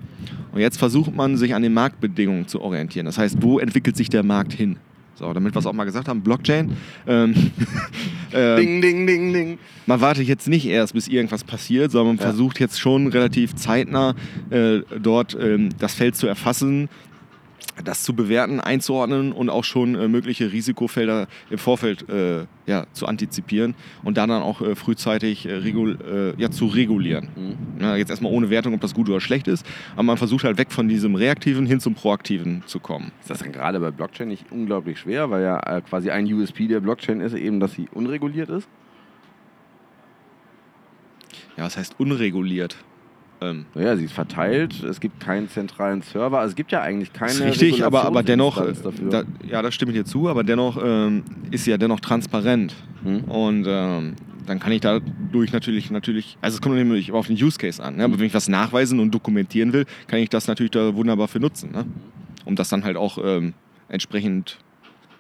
Und 0.54 0.60
jetzt 0.60 0.78
versucht 0.78 1.14
man, 1.16 1.38
sich 1.38 1.54
an 1.54 1.62
den 1.62 1.74
Marktbedingungen 1.74 2.48
zu 2.48 2.62
orientieren. 2.62 3.06
Das 3.06 3.18
heißt, 3.18 3.42
wo 3.42 3.60
entwickelt 3.60 3.96
sich 3.96 4.10
der 4.10 4.24
Markt 4.24 4.54
hin? 4.54 4.78
So, 5.22 5.34
damit 5.34 5.54
wir 5.54 5.60
es 5.60 5.68
auch 5.68 5.74
mal 5.74 5.84
gesagt 5.84 6.08
haben, 6.08 6.24
Blockchain. 6.24 6.76
Ähm, 7.06 7.36
äh, 8.32 8.56
ding, 8.56 8.82
ding, 8.82 9.06
ding, 9.06 9.32
ding. 9.32 9.60
Man 9.86 10.02
wartet 10.02 10.28
jetzt 10.28 10.48
nicht 10.48 10.66
erst, 10.66 10.96
bis 10.96 11.08
irgendwas 11.08 11.44
passiert, 11.44 11.92
sondern 11.92 12.16
man 12.16 12.26
ja. 12.26 12.32
versucht 12.32 12.60
jetzt 12.60 12.80
schon 12.80 13.06
relativ 13.06 13.54
zeitnah 13.54 14.16
äh, 14.50 14.80
dort 15.00 15.38
ähm, 15.40 15.70
das 15.78 15.94
Feld 15.94 16.16
zu 16.16 16.26
erfassen, 16.26 16.90
das 17.84 18.04
zu 18.04 18.16
bewerten, 18.16 18.60
einzuordnen 18.60 19.32
und 19.32 19.50
auch 19.50 19.64
schon 19.64 19.96
äh, 19.96 20.08
mögliche 20.08 20.52
Risikofelder 20.52 21.28
im 21.50 21.58
Vorfeld 21.58 22.08
äh, 22.10 22.46
ja, 22.66 22.86
zu 22.94 23.06
antizipieren 23.08 23.76
und 24.04 24.18
dann, 24.18 24.30
dann 24.30 24.42
auch 24.42 24.62
äh, 24.62 24.76
frühzeitig 24.76 25.46
äh, 25.46 25.54
regul 25.54 26.36
äh, 26.38 26.42
ja, 26.42 26.52
zu 26.52 26.68
regulieren. 26.68 27.30
Mhm. 27.36 27.82
Ja, 27.82 27.96
jetzt 27.96 28.10
erstmal 28.10 28.32
ohne 28.32 28.50
Wertung, 28.50 28.74
ob 28.74 28.82
das 28.82 28.94
gut 28.94 29.10
oder 29.10 29.22
schlecht 29.22 29.48
ist, 29.48 29.66
aber 29.94 30.04
man 30.04 30.18
versucht 30.18 30.44
halt 30.44 30.58
weg 30.58 30.72
von 30.72 30.88
diesem 30.88 31.16
Reaktiven 31.16 31.66
hin 31.66 31.80
zum 31.80 31.96
Proaktiven 31.96 32.64
zu 32.66 32.80
kommen. 32.80 33.12
Ist 33.22 33.30
das 33.30 33.40
dann 33.40 33.52
gerade 33.52 33.80
bei 33.80 33.92
Blockchain 33.92 34.28
nicht 34.28 34.52
unglaublich 34.52 35.00
schwer, 35.00 35.30
weil 35.30 35.44
ja 35.44 35.60
äh, 35.60 35.82
quasi 35.82 36.10
ein 36.10 36.32
USP 36.32 36.68
der 36.68 36.80
Blockchain 36.80 37.22
ist 37.22 37.34
eben, 37.34 37.60
dass 37.60 37.74
sie 37.74 37.88
unreguliert 37.94 38.50
ist? 38.50 38.68
Ja, 41.58 41.66
was 41.66 41.78
heißt 41.78 42.00
unreguliert? 42.00 42.78
Ähm, 43.44 43.66
naja, 43.74 43.98
sie 43.98 44.06
ist 44.06 44.14
verteilt, 44.14 44.84
es 44.84 45.00
gibt 45.00 45.20
keinen 45.20 45.50
zentralen 45.50 46.04
Server, 46.04 46.40
also 46.40 46.52
es 46.52 46.56
gibt 46.56 46.72
ja 46.72 46.82
eigentlich 46.82 47.12
keine. 47.12 47.32
Ist 47.32 47.42
richtig, 47.42 47.84
aber, 47.84 48.06
aber 48.06 48.22
dennoch, 48.22 48.64
da, 49.10 49.24
ja, 49.48 49.64
das 49.64 49.74
stimme 49.74 49.92
ich 49.92 49.98
dir 49.98 50.06
zu, 50.06 50.30
aber 50.30 50.44
dennoch 50.44 50.80
ähm, 50.84 51.24
ist 51.50 51.64
sie 51.64 51.72
ja 51.72 51.78
dennoch 51.78 52.00
transparent. 52.02 52.76
Hm. 53.04 53.24
Und 53.24 53.66
ähm, 53.68 54.16
dann 54.46 54.60
kann 54.60 54.72
ich 54.72 54.82
dadurch 54.82 55.52
natürlich, 55.54 55.90
natürlich, 55.90 56.38
also 56.42 56.56
es 56.56 56.62
kommt 56.62 56.76
nämlich 56.76 57.12
auf 57.12 57.28
den 57.28 57.36
Use 57.36 57.58
Case 57.58 57.84
an. 57.84 57.96
Ne? 57.96 58.04
Aber 58.04 58.20
wenn 58.20 58.28
ich 58.28 58.34
was 58.34 58.48
nachweisen 58.48 59.00
und 59.00 59.12
dokumentieren 59.12 59.74
will, 59.74 59.86
kann 60.08 60.20
ich 60.20 60.30
das 60.30 60.48
natürlich 60.48 60.72
da 60.72 60.94
wunderbar 60.96 61.28
für 61.28 61.40
nutzen. 61.40 61.72
Ne? 61.72 61.86
Um 62.46 62.56
das 62.56 62.70
dann 62.70 62.84
halt 62.84 62.98
auch 62.98 63.18
ähm, 63.24 63.54
entsprechend 63.90 64.60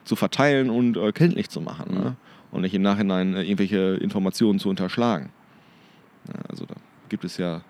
zu 0.03 0.15
verteilen 0.15 0.69
und 0.69 0.97
äh, 0.97 1.11
kenntlich 1.11 1.49
zu 1.49 1.61
machen. 1.61 1.93
Ne? 1.93 2.15
Und 2.51 2.61
nicht 2.61 2.73
im 2.73 2.81
Nachhinein 2.81 3.33
äh, 3.33 3.43
irgendwelche 3.43 3.95
Informationen 3.95 4.59
zu 4.59 4.69
unterschlagen. 4.69 5.29
Ja, 6.27 6.41
also 6.49 6.65
da 6.65 6.75
gibt 7.09 7.23
es 7.23 7.37
ja 7.37 7.61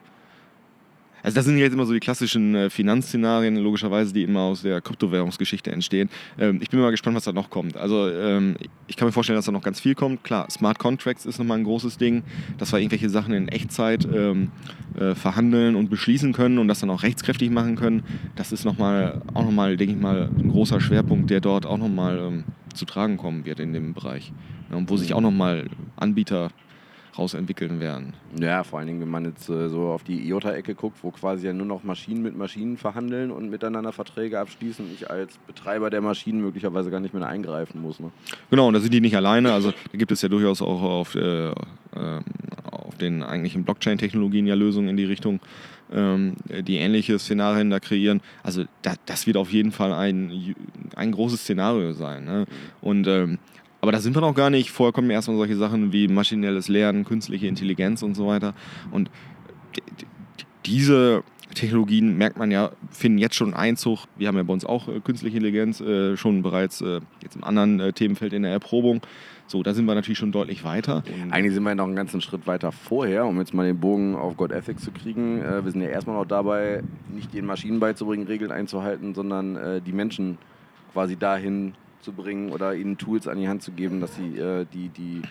also 1.23 1.35
das 1.35 1.45
sind 1.45 1.57
jetzt 1.57 1.73
immer 1.73 1.85
so 1.85 1.93
die 1.93 1.99
klassischen 1.99 2.55
äh, 2.55 2.69
Finanzszenarien, 2.69 3.57
logischerweise, 3.57 4.13
die 4.13 4.23
immer 4.23 4.41
aus 4.41 4.61
der 4.63 4.81
Kryptowährungsgeschichte 4.81 5.71
entstehen. 5.71 6.09
Ähm, 6.39 6.59
ich 6.61 6.69
bin 6.69 6.79
mal 6.79 6.91
gespannt, 6.91 7.15
was 7.15 7.23
da 7.23 7.33
noch 7.33 7.49
kommt. 7.49 7.77
Also 7.77 8.09
ähm, 8.09 8.55
ich 8.87 8.97
kann 8.97 9.07
mir 9.07 9.11
vorstellen, 9.11 9.37
dass 9.37 9.45
da 9.45 9.51
noch 9.51 9.63
ganz 9.63 9.79
viel 9.79 9.95
kommt. 9.95 10.23
Klar, 10.23 10.49
Smart 10.49 10.79
Contracts 10.79 11.25
ist 11.25 11.39
nochmal 11.39 11.59
ein 11.59 11.63
großes 11.63 11.97
Ding, 11.97 12.23
dass 12.57 12.71
wir 12.71 12.79
irgendwelche 12.79 13.09
Sachen 13.09 13.33
in 13.33 13.47
Echtzeit 13.47 14.07
ähm, 14.13 14.51
äh, 14.99 15.15
verhandeln 15.15 15.75
und 15.75 15.89
beschließen 15.89 16.33
können 16.33 16.57
und 16.57 16.67
das 16.67 16.79
dann 16.79 16.89
auch 16.89 17.03
rechtskräftig 17.03 17.49
machen 17.49 17.75
können. 17.75 18.03
Das 18.35 18.51
ist 18.51 18.65
noch 18.65 18.77
mal, 18.77 19.21
auch 19.33 19.45
nochmal, 19.45 19.77
denke 19.77 19.93
ich 19.93 19.99
mal, 19.99 20.29
ein 20.37 20.49
großer 20.49 20.81
Schwerpunkt, 20.81 21.29
der 21.29 21.41
dort 21.41 21.65
auch 21.65 21.77
nochmal 21.77 22.17
ähm, 22.19 22.43
zu 22.73 22.85
tragen 22.85 23.17
kommen 23.17 23.45
wird 23.45 23.59
in 23.59 23.73
dem 23.73 23.93
Bereich. 23.93 24.31
Ja, 24.71 24.81
wo 24.87 24.97
sich 24.97 25.13
auch 25.13 25.21
nochmal 25.21 25.69
Anbieter 25.97 26.49
rausentwickeln 27.17 27.79
werden. 27.79 28.13
Ja, 28.39 28.63
vor 28.63 28.79
allen 28.79 28.87
Dingen, 28.87 29.01
wenn 29.01 29.09
man 29.09 29.25
jetzt 29.25 29.49
äh, 29.49 29.69
so 29.69 29.87
auf 29.87 30.03
die 30.03 30.27
IOTA-Ecke 30.27 30.75
guckt, 30.75 30.97
wo 31.01 31.11
quasi 31.11 31.47
ja 31.47 31.53
nur 31.53 31.65
noch 31.65 31.83
Maschinen 31.83 32.21
mit 32.21 32.37
Maschinen 32.37 32.77
verhandeln 32.77 33.31
und 33.31 33.49
miteinander 33.49 33.91
Verträge 33.91 34.39
abschließen 34.39 34.85
und 34.85 34.93
ich 34.93 35.09
als 35.09 35.37
Betreiber 35.47 35.89
der 35.89 36.01
Maschinen 36.01 36.41
möglicherweise 36.41 36.89
gar 36.89 36.99
nicht 36.99 37.13
mehr 37.13 37.27
eingreifen 37.27 37.81
muss. 37.81 37.99
Ne? 37.99 38.11
Genau, 38.49 38.67
und 38.67 38.73
da 38.73 38.79
sind 38.79 38.93
die 38.93 39.01
nicht 39.01 39.15
alleine. 39.15 39.53
Also 39.53 39.71
da 39.71 39.97
gibt 39.97 40.11
es 40.11 40.21
ja 40.21 40.29
durchaus 40.29 40.61
auch 40.61 40.81
auf, 40.81 41.15
äh, 41.15 41.49
äh, 41.49 41.53
auf 42.71 42.95
den 42.99 43.23
eigentlichen 43.23 43.63
Blockchain-Technologien 43.63 44.47
ja 44.47 44.55
Lösungen 44.55 44.89
in 44.89 44.97
die 44.97 45.05
Richtung, 45.05 45.39
ähm, 45.91 46.35
die 46.49 46.77
ähnliche 46.77 47.19
Szenarien 47.19 47.69
da 47.69 47.79
kreieren. 47.79 48.21
Also 48.43 48.63
da, 48.81 48.93
das 49.05 49.27
wird 49.27 49.37
auf 49.37 49.51
jeden 49.51 49.71
Fall 49.71 49.91
ein, 49.91 50.55
ein 50.95 51.11
großes 51.11 51.41
Szenario 51.41 51.91
sein. 51.93 52.23
Ne? 52.23 52.45
Und 52.81 53.07
ähm, 53.07 53.39
aber 53.81 53.91
da 53.91 53.99
sind 53.99 54.15
wir 54.15 54.21
noch 54.21 54.35
gar 54.35 54.49
nicht. 54.49 54.71
Vorher 54.71 54.93
kommen 54.93 55.09
erstmal 55.09 55.37
solche 55.37 55.57
Sachen 55.57 55.91
wie 55.91 56.07
maschinelles 56.07 56.67
Lernen, 56.67 57.03
künstliche 57.03 57.47
Intelligenz 57.47 58.03
und 58.03 58.15
so 58.15 58.27
weiter. 58.27 58.53
Und 58.91 59.09
diese 60.65 61.23
Technologien, 61.53 62.17
merkt 62.17 62.37
man 62.37 62.51
ja, 62.51 62.71
finden 62.91 63.17
jetzt 63.17 63.35
schon 63.35 63.53
Einzug. 63.53 64.05
Wir 64.17 64.27
haben 64.27 64.37
ja 64.37 64.43
bei 64.43 64.53
uns 64.53 64.65
auch 64.65 64.87
äh, 64.87 64.99
künstliche 64.99 65.37
Intelligenz 65.37 65.81
äh, 65.81 66.15
schon 66.15 66.43
bereits 66.43 66.81
äh, 66.81 67.01
jetzt 67.21 67.35
im 67.35 67.43
anderen 67.43 67.79
äh, 67.79 67.93
Themenfeld 67.93 68.33
in 68.33 68.43
der 68.43 68.51
Erprobung. 68.51 69.01
So, 69.47 69.63
da 69.63 69.73
sind 69.73 69.85
wir 69.85 69.95
natürlich 69.95 70.17
schon 70.17 70.31
deutlich 70.31 70.63
weiter. 70.63 71.03
Und 71.23 71.33
Eigentlich 71.33 71.53
sind 71.53 71.63
wir 71.63 71.75
noch 71.75 71.85
einen 71.85 71.95
ganzen 71.95 72.21
Schritt 72.21 72.47
weiter 72.47 72.71
vorher, 72.71 73.25
um 73.25 73.37
jetzt 73.39 73.53
mal 73.53 73.65
den 73.65 73.79
Bogen 73.79 74.15
auf 74.15 74.37
God 74.37 74.51
Ethics 74.51 74.83
zu 74.83 74.91
kriegen. 74.91 75.41
Äh, 75.41 75.65
wir 75.65 75.71
sind 75.71 75.81
ja 75.81 75.89
erstmal 75.89 76.15
noch 76.15 76.25
dabei, 76.25 76.83
nicht 77.13 77.33
den 77.33 77.45
Maschinen 77.45 77.79
beizubringen, 77.79 78.27
Regeln 78.27 78.51
einzuhalten, 78.51 79.13
sondern 79.13 79.55
äh, 79.55 79.81
die 79.81 79.91
Menschen 79.91 80.37
quasi 80.93 81.17
dahin 81.17 81.73
zu 82.01 82.13
bringen 82.13 82.51
oder 82.51 82.75
ihnen 82.75 82.97
Tools 82.97 83.27
an 83.27 83.37
die 83.37 83.47
Hand 83.47 83.63
zu 83.63 83.71
geben, 83.71 84.01
dass 84.01 84.15
sie 84.15 84.37
äh, 84.37 84.65
die, 84.71 84.89
die 84.89 85.21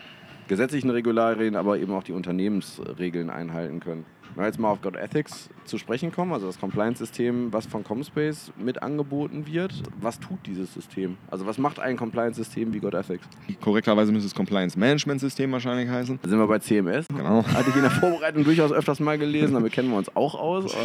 gesetzlichen 0.49 0.91
Regularien, 0.91 1.55
aber 1.55 1.79
eben 1.79 1.93
auch 1.93 2.03
die 2.03 2.13
Unternehmensregeln 2.13 3.31
einhalten 3.31 3.81
können. 3.81 4.05
Wenn 4.35 4.45
wir 4.45 4.47
jetzt 4.47 4.61
mal 4.61 4.71
auf 4.71 4.81
God 4.81 4.97
Ethics 4.97 5.49
zu 5.65 5.77
sprechen 5.77 6.13
kommen, 6.13 6.33
also 6.33 6.47
das 6.47 6.59
Compliance-System, 6.61 7.53
was 7.53 7.67
von 7.67 7.83
Comspace 7.83 8.53
mit 8.57 8.81
angeboten 8.83 9.47
wird, 9.47 9.73
was 10.01 10.21
tut 10.21 10.39
dieses 10.47 10.73
System? 10.73 11.17
Also 11.31 11.47
was 11.47 11.59
macht 11.59 11.81
ein 11.81 11.97
Compliance-System 11.97 12.73
wie 12.73 12.79
God 12.79 12.95
Ethics? 12.95 13.27
Korrekterweise 13.61 14.13
müsste 14.13 14.29
es 14.29 14.35
Compliance-Management-System 14.35 15.51
wahrscheinlich 15.51 15.89
heißen. 15.89 16.21
Da 16.23 16.29
sind 16.29 16.39
wir 16.39 16.47
bei 16.47 16.61
CMS. 16.61 17.07
Genau. 17.09 17.45
Hatte 17.55 17.71
ich 17.71 17.77
in 17.77 17.83
der 17.83 17.91
Vorbereitung 17.91 18.45
durchaus 18.45 18.73
öfters 18.73 19.01
mal 19.01 19.19
gelesen, 19.19 19.55
damit 19.55 19.73
kennen 19.73 19.91
wir 19.91 19.99
uns 19.99 20.15
auch 20.15 20.37
aus. 20.37 20.77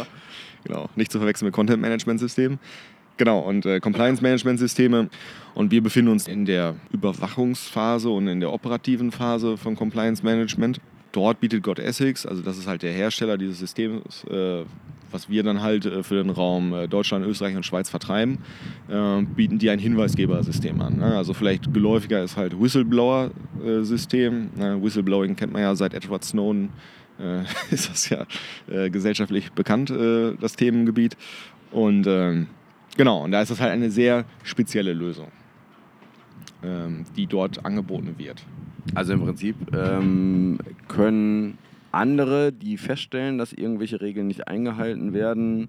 genau, 0.64 0.88
nicht 0.96 1.12
zu 1.12 1.18
verwechseln 1.18 1.46
mit 1.46 1.54
Content-Management-System. 1.54 2.58
Genau, 3.16 3.40
und 3.40 3.64
äh, 3.64 3.80
Compliance-Management-Systeme. 3.80 5.08
Und 5.54 5.70
wir 5.70 5.82
befinden 5.82 6.10
uns 6.12 6.28
in 6.28 6.44
der 6.44 6.76
Überwachungsphase 6.92 8.10
und 8.10 8.28
in 8.28 8.40
der 8.40 8.52
operativen 8.52 9.10
Phase 9.10 9.56
von 9.56 9.74
Compliance-Management. 9.74 10.80
Dort 11.12 11.40
bietet 11.40 11.62
God 11.62 11.78
Essex, 11.78 12.26
also 12.26 12.42
das 12.42 12.58
ist 12.58 12.66
halt 12.66 12.82
der 12.82 12.92
Hersteller 12.92 13.38
dieses 13.38 13.58
Systems, 13.58 14.22
äh, 14.24 14.64
was 15.10 15.30
wir 15.30 15.42
dann 15.42 15.62
halt 15.62 15.86
äh, 15.86 16.02
für 16.02 16.16
den 16.22 16.28
Raum 16.28 16.74
äh, 16.74 16.88
Deutschland, 16.88 17.24
Österreich 17.24 17.56
und 17.56 17.64
Schweiz 17.64 17.88
vertreiben, 17.88 18.36
äh, 18.90 19.22
bieten 19.22 19.58
die 19.58 19.70
ein 19.70 19.78
Hinweisgebersystem 19.78 20.78
an. 20.82 20.98
Ne? 20.98 21.16
Also 21.16 21.32
vielleicht 21.32 21.72
geläufiger 21.72 22.22
ist 22.22 22.36
halt 22.36 22.60
Whistleblower-System. 22.60 24.50
Ne? 24.56 24.82
Whistleblowing 24.82 25.36
kennt 25.36 25.54
man 25.54 25.62
ja 25.62 25.74
seit 25.74 25.94
Edward 25.94 26.22
Snowden, 26.22 26.68
äh, 27.18 27.44
ist 27.70 27.88
das 27.88 28.10
ja 28.10 28.26
gesellschaftlich 28.88 29.52
bekannt, 29.52 29.90
das 29.90 30.56
Themengebiet. 30.56 31.16
Und 31.70 32.06
ähm, 32.06 32.48
Genau, 32.96 33.24
und 33.24 33.30
da 33.30 33.42
ist 33.42 33.50
das 33.50 33.60
halt 33.60 33.72
eine 33.72 33.90
sehr 33.90 34.24
spezielle 34.42 34.92
Lösung, 34.94 35.28
ähm, 36.62 37.04
die 37.16 37.26
dort 37.26 37.64
angeboten 37.64 38.14
wird. 38.16 38.42
Also 38.94 39.12
im 39.12 39.22
Prinzip 39.22 39.56
ähm, 39.74 40.58
können 40.88 41.58
andere, 41.92 42.52
die 42.52 42.76
feststellen, 42.78 43.38
dass 43.38 43.52
irgendwelche 43.52 44.00
Regeln 44.00 44.28
nicht 44.28 44.48
eingehalten 44.48 45.12
werden, 45.12 45.68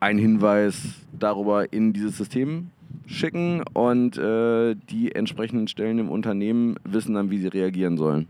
einen 0.00 0.18
Hinweis 0.18 1.06
darüber 1.18 1.72
in 1.72 1.92
dieses 1.92 2.16
System 2.16 2.70
schicken 3.06 3.62
und 3.74 4.16
äh, 4.16 4.74
die 4.90 5.14
entsprechenden 5.14 5.68
Stellen 5.68 5.98
im 5.98 6.10
Unternehmen 6.10 6.76
wissen 6.84 7.14
dann, 7.14 7.30
wie 7.30 7.38
sie 7.38 7.48
reagieren 7.48 7.96
sollen. 7.96 8.28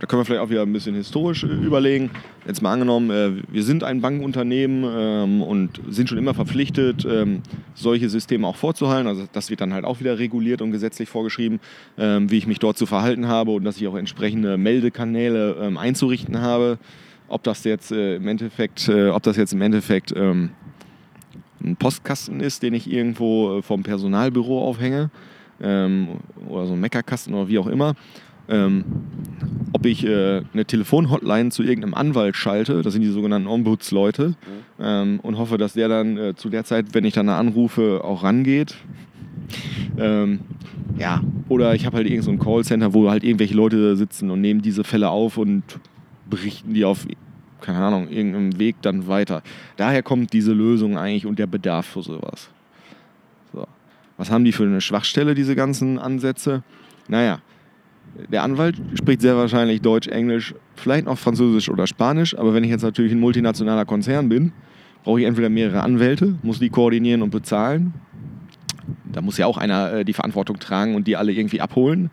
Da 0.00 0.06
können 0.06 0.20
wir 0.20 0.24
vielleicht 0.24 0.42
auch 0.42 0.50
wieder 0.50 0.62
ein 0.62 0.72
bisschen 0.72 0.96
historisch 0.96 1.44
äh, 1.44 1.46
überlegen. 1.46 2.10
Jetzt 2.46 2.62
mal 2.62 2.72
angenommen, 2.72 3.10
äh, 3.10 3.42
wir 3.48 3.62
sind 3.62 3.84
ein 3.84 4.00
Bankunternehmen 4.00 4.84
ähm, 4.84 5.42
und 5.42 5.80
sind 5.88 6.08
schon 6.08 6.18
immer 6.18 6.34
verpflichtet, 6.34 7.06
ähm, 7.08 7.42
solche 7.74 8.08
Systeme 8.08 8.46
auch 8.46 8.56
vorzuhalten. 8.56 9.06
Also 9.06 9.26
das 9.32 9.50
wird 9.50 9.60
dann 9.60 9.72
halt 9.72 9.84
auch 9.84 10.00
wieder 10.00 10.18
reguliert 10.18 10.62
und 10.62 10.72
gesetzlich 10.72 11.08
vorgeschrieben, 11.08 11.60
ähm, 11.96 12.28
wie 12.28 12.38
ich 12.38 12.48
mich 12.48 12.58
dort 12.58 12.76
zu 12.76 12.86
verhalten 12.86 13.28
habe 13.28 13.52
und 13.52 13.64
dass 13.64 13.76
ich 13.76 13.86
auch 13.86 13.94
entsprechende 13.94 14.58
Meldekanäle 14.58 15.72
einzurichten 15.76 16.40
habe. 16.40 16.78
Ob 17.28 17.44
das 17.44 17.62
jetzt 17.62 17.92
äh, 17.92 18.16
im 18.16 18.26
Endeffekt, 18.26 18.88
ob 18.88 19.22
das 19.22 19.36
jetzt 19.36 19.52
im 19.52 19.62
Endeffekt 19.62 20.14
ein 20.14 20.50
Postkasten 21.78 22.40
ist, 22.40 22.62
den 22.62 22.74
ich 22.74 22.90
irgendwo 22.90 23.62
vom 23.62 23.82
Personalbüro 23.82 24.62
aufhänge 24.62 25.10
oder 25.60 26.66
so 26.66 26.72
ein 26.74 26.80
Meckerkasten 26.80 27.32
oder 27.32 27.48
wie 27.48 27.58
auch 27.58 27.68
immer 27.68 27.94
ähm, 28.48 28.84
ob 29.72 29.86
ich 29.86 30.04
äh, 30.06 30.42
eine 30.52 30.64
Telefonhotline 30.64 31.50
zu 31.50 31.62
irgendeinem 31.62 31.94
Anwalt 31.94 32.36
schalte, 32.36 32.82
das 32.82 32.92
sind 32.92 33.02
die 33.02 33.08
sogenannten 33.08 33.48
Ombudsleute, 33.48 34.28
mhm. 34.28 34.34
ähm, 34.80 35.20
und 35.20 35.38
hoffe, 35.38 35.58
dass 35.58 35.72
der 35.72 35.88
dann 35.88 36.16
äh, 36.16 36.34
zu 36.34 36.48
der 36.48 36.64
Zeit, 36.64 36.86
wenn 36.92 37.04
ich 37.04 37.14
dann 37.14 37.28
anrufe, 37.28 38.02
auch 38.04 38.22
rangeht. 38.22 38.76
Ähm, 39.98 40.40
ja, 40.98 41.22
oder 41.48 41.74
ich 41.74 41.86
habe 41.86 41.96
halt 41.96 42.06
irgendein 42.06 42.38
so 42.38 42.44
Callcenter, 42.44 42.94
wo 42.94 43.10
halt 43.10 43.24
irgendwelche 43.24 43.54
Leute 43.54 43.96
sitzen 43.96 44.30
und 44.30 44.40
nehmen 44.40 44.62
diese 44.62 44.84
Fälle 44.84 45.10
auf 45.10 45.38
und 45.38 45.62
berichten 46.28 46.74
die 46.74 46.84
auf, 46.84 47.06
keine 47.60 47.78
Ahnung, 47.78 48.08
irgendeinem 48.08 48.58
Weg 48.58 48.76
dann 48.82 49.06
weiter. 49.08 49.42
Daher 49.76 50.02
kommt 50.02 50.32
diese 50.32 50.52
Lösung 50.52 50.96
eigentlich 50.96 51.26
und 51.26 51.38
der 51.38 51.46
Bedarf 51.46 51.86
für 51.86 52.02
sowas. 52.02 52.48
So. 53.52 53.66
Was 54.16 54.30
haben 54.30 54.44
die 54.44 54.52
für 54.52 54.64
eine 54.64 54.80
Schwachstelle, 54.80 55.34
diese 55.34 55.56
ganzen 55.56 55.98
Ansätze? 55.98 56.62
Naja, 57.08 57.40
der 58.30 58.42
Anwalt 58.42 58.76
spricht 58.94 59.20
sehr 59.20 59.36
wahrscheinlich 59.36 59.80
Deutsch, 59.80 60.08
Englisch, 60.08 60.54
vielleicht 60.74 61.06
noch 61.06 61.18
Französisch 61.18 61.68
oder 61.68 61.86
Spanisch. 61.86 62.36
Aber 62.36 62.54
wenn 62.54 62.64
ich 62.64 62.70
jetzt 62.70 62.82
natürlich 62.82 63.12
ein 63.12 63.20
multinationaler 63.20 63.84
Konzern 63.84 64.28
bin, 64.28 64.52
brauche 65.02 65.20
ich 65.20 65.26
entweder 65.26 65.48
mehrere 65.48 65.82
Anwälte, 65.82 66.34
muss 66.42 66.58
die 66.58 66.70
koordinieren 66.70 67.22
und 67.22 67.30
bezahlen. 67.30 67.94
Da 69.04 69.20
muss 69.20 69.38
ja 69.38 69.46
auch 69.46 69.58
einer 69.58 69.92
äh, 69.92 70.04
die 70.04 70.12
Verantwortung 70.12 70.58
tragen 70.58 70.94
und 70.94 71.06
die 71.06 71.16
alle 71.16 71.32
irgendwie 71.32 71.60
abholen. 71.60 72.10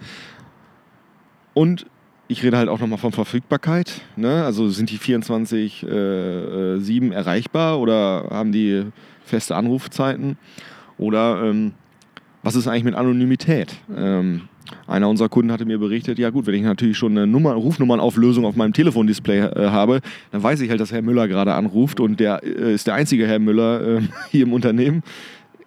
Und 1.54 1.86
ich 2.28 2.44
rede 2.44 2.58
halt 2.58 2.70
auch 2.70 2.80
nochmal 2.80 2.98
von 2.98 3.12
Verfügbarkeit. 3.12 4.02
Ne? 4.16 4.46
Also 4.46 4.70
sind 4.70 4.90
die 4.90 5.00
24-7 5.00 5.86
äh, 5.86 6.78
äh 6.78 7.14
erreichbar 7.14 7.80
oder 7.80 8.28
haben 8.30 8.52
die 8.52 8.86
feste 9.26 9.56
Anrufzeiten? 9.56 10.38
Oder 10.98 11.44
ähm, 11.44 11.74
was 12.44 12.56
ist 12.56 12.68
eigentlich 12.68 12.86
mit 12.86 12.96
Anonymität? 12.96 13.76
Ähm, 13.96 14.44
einer 14.88 15.10
unserer 15.10 15.30
Kunden 15.30 15.52
hatte 15.52 15.66
mir 15.66 15.78
berichtet, 15.78 16.20
ja 16.20 16.30
gut, 16.30 16.46
wenn 16.46 16.56
ich 16.56 16.64
natürlich 16.64 16.98
schon 16.98 17.12
eine 17.12 17.28
Nummer, 17.28 17.54
Rufnummernauflösung 17.54 18.46
auf 18.46 18.56
meinem 18.56 18.74
Telefondisplay 18.74 19.40
äh, 19.40 19.70
habe, 19.70 20.02
dann 20.32 20.44
weiß 20.44 20.62
ich 20.62 20.70
halt, 20.70 20.80
dass 20.80 20.92
Herr 20.92 21.02
Müller 21.02 21.28
gerade 21.28 21.54
anruft 21.54 22.00
und 22.00 22.20
der 22.20 22.44
äh, 22.44 22.74
ist 22.74 22.88
der 22.88 22.96
einzige 22.96 23.28
Herr 23.28 23.40
Müller 23.40 23.98
äh, 23.98 24.02
hier 24.30 24.44
im 24.44 24.54
Unternehmen. 24.54 25.04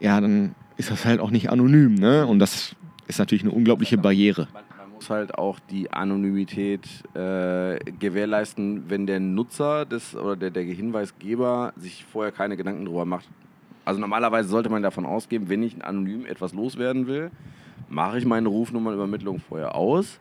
Ja, 0.00 0.20
dann 0.20 0.54
ist 0.76 0.90
das 0.90 1.04
halt 1.04 1.20
auch 1.20 1.30
nicht 1.30 1.50
anonym. 1.50 1.94
Ne? 1.94 2.26
Und 2.26 2.38
das 2.38 2.74
ist 3.06 3.18
natürlich 3.18 3.44
eine 3.44 3.52
unglaubliche 3.52 3.98
Barriere. 3.98 4.48
Man, 4.52 4.62
muss 4.94 5.10
halt 5.10 5.36
auch 5.36 5.58
die 5.58 5.92
Anonymität 5.92 6.86
äh, 7.14 7.78
gewährleisten, 7.98 8.84
wenn 8.88 9.06
der 9.06 9.20
Nutzer 9.20 9.84
des, 9.84 10.14
oder 10.14 10.36
der, 10.36 10.50
der 10.50 10.62
Hinweisgeber 10.62 11.72
sich 11.76 12.04
vorher 12.04 12.32
keine 12.32 12.56
Gedanken 12.56 12.84
darüber 12.84 13.04
macht. 13.04 13.28
Also 13.84 14.00
normalerweise 14.00 14.48
sollte 14.48 14.70
man 14.70 14.82
davon 14.82 15.04
ausgehen, 15.04 15.48
wenn 15.48 15.62
ich 15.62 15.84
anonym 15.84 16.24
etwas 16.24 16.54
loswerden 16.54 17.06
will, 17.06 17.30
mache 17.94 18.18
ich 18.18 18.24
meine 18.24 18.48
Rufnummernübermittlung 18.48 19.38
vorher 19.38 19.74
aus, 19.74 20.18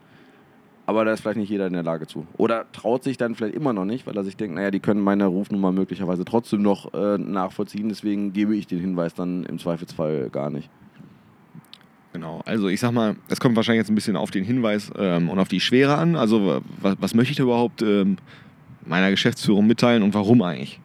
aber 0.85 1.05
da 1.05 1.13
ist 1.13 1.21
vielleicht 1.21 1.37
nicht 1.37 1.49
jeder 1.49 1.67
in 1.67 1.73
der 1.73 1.83
Lage 1.83 2.07
zu. 2.07 2.27
Oder 2.37 2.65
traut 2.71 3.03
sich 3.03 3.17
dann 3.17 3.35
vielleicht 3.35 3.55
immer 3.55 3.73
noch 3.73 3.85
nicht, 3.85 4.05
weil 4.05 4.15
er 4.15 4.23
sich 4.23 4.37
denkt, 4.37 4.55
naja, 4.55 4.71
die 4.71 4.79
können 4.79 5.01
meine 5.01 5.25
Rufnummer 5.25 5.71
möglicherweise 5.71 6.25
trotzdem 6.25 6.61
noch 6.61 6.93
äh, 6.93 7.17
nachvollziehen, 7.17 7.89
deswegen 7.89 8.33
gebe 8.33 8.55
ich 8.55 8.67
den 8.67 8.79
Hinweis 8.79 9.13
dann 9.13 9.43
im 9.45 9.59
Zweifelsfall 9.59 10.29
gar 10.29 10.49
nicht. 10.49 10.69
Genau, 12.13 12.41
also 12.45 12.67
ich 12.67 12.79
sag 12.79 12.91
mal, 12.91 13.15
es 13.27 13.39
kommt 13.39 13.55
wahrscheinlich 13.55 13.79
jetzt 13.79 13.89
ein 13.89 13.95
bisschen 13.95 14.15
auf 14.15 14.29
den 14.29 14.43
Hinweis 14.43 14.91
ähm, 14.95 15.29
und 15.29 15.39
auf 15.39 15.47
die 15.47 15.59
Schwere 15.59 15.97
an. 15.97 16.15
Also 16.15 16.61
was, 16.79 16.95
was 16.99 17.15
möchte 17.15 17.31
ich 17.31 17.37
da 17.37 17.43
überhaupt 17.43 17.81
ähm, 17.81 18.17
meiner 18.85 19.09
Geschäftsführung 19.09 19.65
mitteilen 19.65 20.03
und 20.03 20.13
warum 20.13 20.43
eigentlich? 20.43 20.79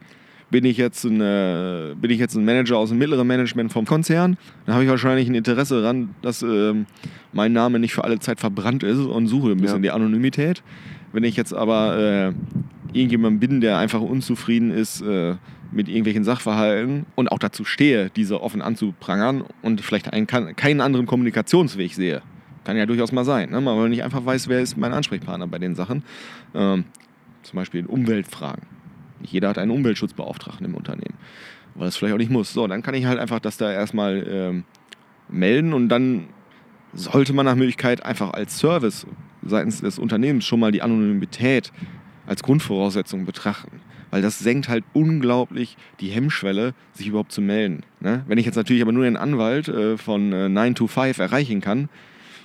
Bin 0.51 0.65
ich, 0.65 0.77
jetzt 0.77 1.03
ein, 1.03 1.21
äh, 1.21 1.93
bin 1.99 2.09
ich 2.09 2.17
jetzt 2.17 2.35
ein 2.35 2.43
Manager 2.43 2.77
aus 2.77 2.89
dem 2.89 2.97
mittleren 2.97 3.27
Management 3.27 3.71
vom 3.71 3.85
Konzern, 3.85 4.37
dann 4.65 4.75
habe 4.75 4.83
ich 4.83 4.89
wahrscheinlich 4.89 5.29
ein 5.29 5.35
Interesse 5.35 5.81
daran, 5.81 6.15
dass 6.23 6.41
ähm, 6.41 6.87
mein 7.33 7.53
Name 7.53 7.77
nicht 7.77 7.93
für 7.93 8.03
alle 8.03 8.19
Zeit 8.19 8.39
verbrannt 8.39 8.81
ist 8.81 8.97
und 8.97 9.27
suche 9.27 9.51
ein 9.51 9.57
bisschen 9.57 9.77
ja. 9.77 9.81
die 9.81 9.91
Anonymität. 9.91 10.63
Wenn 11.11 11.23
ich 11.23 11.35
jetzt 11.35 11.53
aber 11.53 11.97
äh, 11.97 12.97
irgendjemand 12.97 13.39
bin, 13.39 13.61
der 13.61 13.77
einfach 13.77 14.01
unzufrieden 14.01 14.71
ist 14.71 15.01
äh, 15.01 15.35
mit 15.71 15.87
irgendwelchen 15.87 16.23
Sachverhalten 16.23 17.05
und 17.15 17.31
auch 17.31 17.39
dazu 17.39 17.63
stehe, 17.63 18.09
diese 18.15 18.41
offen 18.41 18.61
anzuprangern 18.61 19.43
und 19.61 19.81
vielleicht 19.81 20.11
einen, 20.11 20.27
keinen 20.27 20.81
anderen 20.81 21.05
Kommunikationsweg 21.05 21.93
sehe, 21.93 22.21
kann 22.63 22.77
ja 22.77 22.85
durchaus 22.85 23.11
mal 23.11 23.25
sein, 23.25 23.51
ne? 23.51 23.57
weil 23.57 23.75
man 23.75 23.89
nicht 23.89 24.03
einfach 24.03 24.25
weiß, 24.25 24.47
wer 24.47 24.61
ist 24.61 24.77
mein 24.77 24.93
Ansprechpartner 24.93 25.47
bei 25.47 25.59
den 25.59 25.75
Sachen. 25.75 26.03
Ähm, 26.53 26.85
zum 27.43 27.57
Beispiel 27.57 27.81
in 27.81 27.85
Umweltfragen. 27.85 28.63
Jeder 29.23 29.49
hat 29.49 29.57
einen 29.57 29.71
Umweltschutzbeauftragten 29.71 30.65
im 30.65 30.75
Unternehmen, 30.75 31.15
weil 31.75 31.85
das 31.85 31.97
vielleicht 31.97 32.13
auch 32.13 32.19
nicht 32.19 32.31
muss. 32.31 32.53
So, 32.53 32.67
dann 32.67 32.81
kann 32.81 32.93
ich 32.93 33.05
halt 33.05 33.19
einfach 33.19 33.39
das 33.39 33.57
da 33.57 33.71
erstmal 33.71 34.25
ähm, 34.27 34.63
melden 35.29 35.73
und 35.73 35.89
dann 35.89 36.27
sollte 36.93 37.33
man 37.33 37.45
nach 37.45 37.55
Möglichkeit 37.55 38.03
einfach 38.03 38.31
als 38.31 38.57
Service 38.57 39.05
seitens 39.43 39.81
des 39.81 39.99
Unternehmens 39.99 40.45
schon 40.45 40.59
mal 40.59 40.71
die 40.71 40.81
Anonymität 40.81 41.71
als 42.25 42.43
Grundvoraussetzung 42.43 43.25
betrachten. 43.25 43.81
Weil 44.11 44.21
das 44.23 44.39
senkt 44.39 44.69
halt 44.69 44.83
unglaublich 44.93 45.77
die 45.99 46.07
Hemmschwelle, 46.07 46.73
sich 46.93 47.07
überhaupt 47.07 47.31
zu 47.31 47.41
melden. 47.41 47.83
Ne? 47.99 48.23
Wenn 48.27 48.39
ich 48.39 48.45
jetzt 48.45 48.55
natürlich 48.55 48.81
aber 48.81 48.91
nur 48.91 49.03
den 49.03 49.17
Anwalt 49.17 49.67
äh, 49.67 49.97
von 49.97 50.33
äh, 50.33 50.49
9 50.49 50.75
to 50.75 50.87
5 50.87 51.19
erreichen 51.19 51.61
kann, 51.61 51.89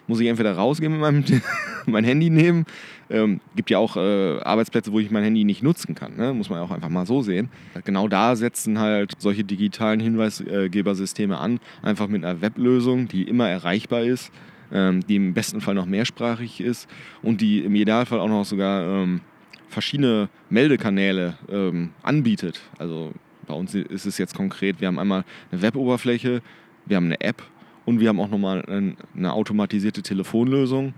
muss 0.07 0.21
ich 0.21 0.29
entweder 0.29 0.53
rausgehen 0.53 0.93
mit 0.93 1.01
meinem 1.01 1.25
mein 1.87 2.05
Handy 2.05 2.29
nehmen. 2.29 2.67
Ähm, 3.11 3.41
gibt 3.55 3.71
ja 3.71 3.79
auch 3.79 3.97
äh, 3.97 4.41
Arbeitsplätze, 4.41 4.93
wo 4.93 4.99
ich 4.99 5.11
mein 5.11 5.25
Handy 5.25 5.45
nicht 5.45 5.63
nutzen 5.63 5.95
kann. 5.95 6.17
Ne? 6.17 6.33
Muss 6.33 6.51
man 6.51 6.61
auch 6.61 6.71
einfach 6.71 6.89
mal 6.89 7.07
so 7.07 7.23
sehen. 7.23 7.51
Genau 7.85 8.09
da 8.09 8.37
setzen 8.37 8.79
halt 8.79 9.13
solche 9.19 9.45
digitalen 9.45 10.01
Hinweisgebersysteme 10.01 11.39
an. 11.39 11.61
Einfach 11.83 12.09
mit 12.09 12.25
einer 12.25 12.41
Weblösung, 12.41 13.09
die 13.09 13.25
immer 13.25 13.49
erreichbar 13.49 14.03
ist, 14.03 14.33
ähm, 14.73 15.07
die 15.07 15.17
im 15.17 15.35
besten 15.35 15.61
Fall 15.61 15.75
noch 15.75 15.87
mehrsprachig 15.87 16.61
ist 16.61 16.89
und 17.23 17.41
die 17.41 17.61
im 17.61 17.75
Idealfall 17.75 18.21
auch 18.21 18.29
noch 18.29 18.45
sogar 18.45 18.83
ähm, 18.83 19.21
verschiedene 19.69 20.29
Meldekanäle 20.51 21.37
ähm, 21.51 21.91
anbietet. 22.03 22.63
Also 22.79 23.13
bei 23.47 23.55
uns 23.55 23.75
ist 23.75 24.07
es 24.07 24.19
jetzt 24.19 24.35
konkret, 24.35 24.81
wir 24.81 24.89
haben 24.89 24.99
einmal 24.99 25.25
eine 25.51 25.63
Weboberfläche, 25.63 26.43
wir 26.87 26.97
haben 26.97 27.07
eine 27.07 27.21
App 27.21 27.43
und 27.85 28.01
wir 28.01 28.09
haben 28.09 28.21
auch 28.21 28.31
nochmal 28.31 28.65
eine 28.67 29.33
automatisierte 29.33 30.03
Telefonlösung. 30.03 30.95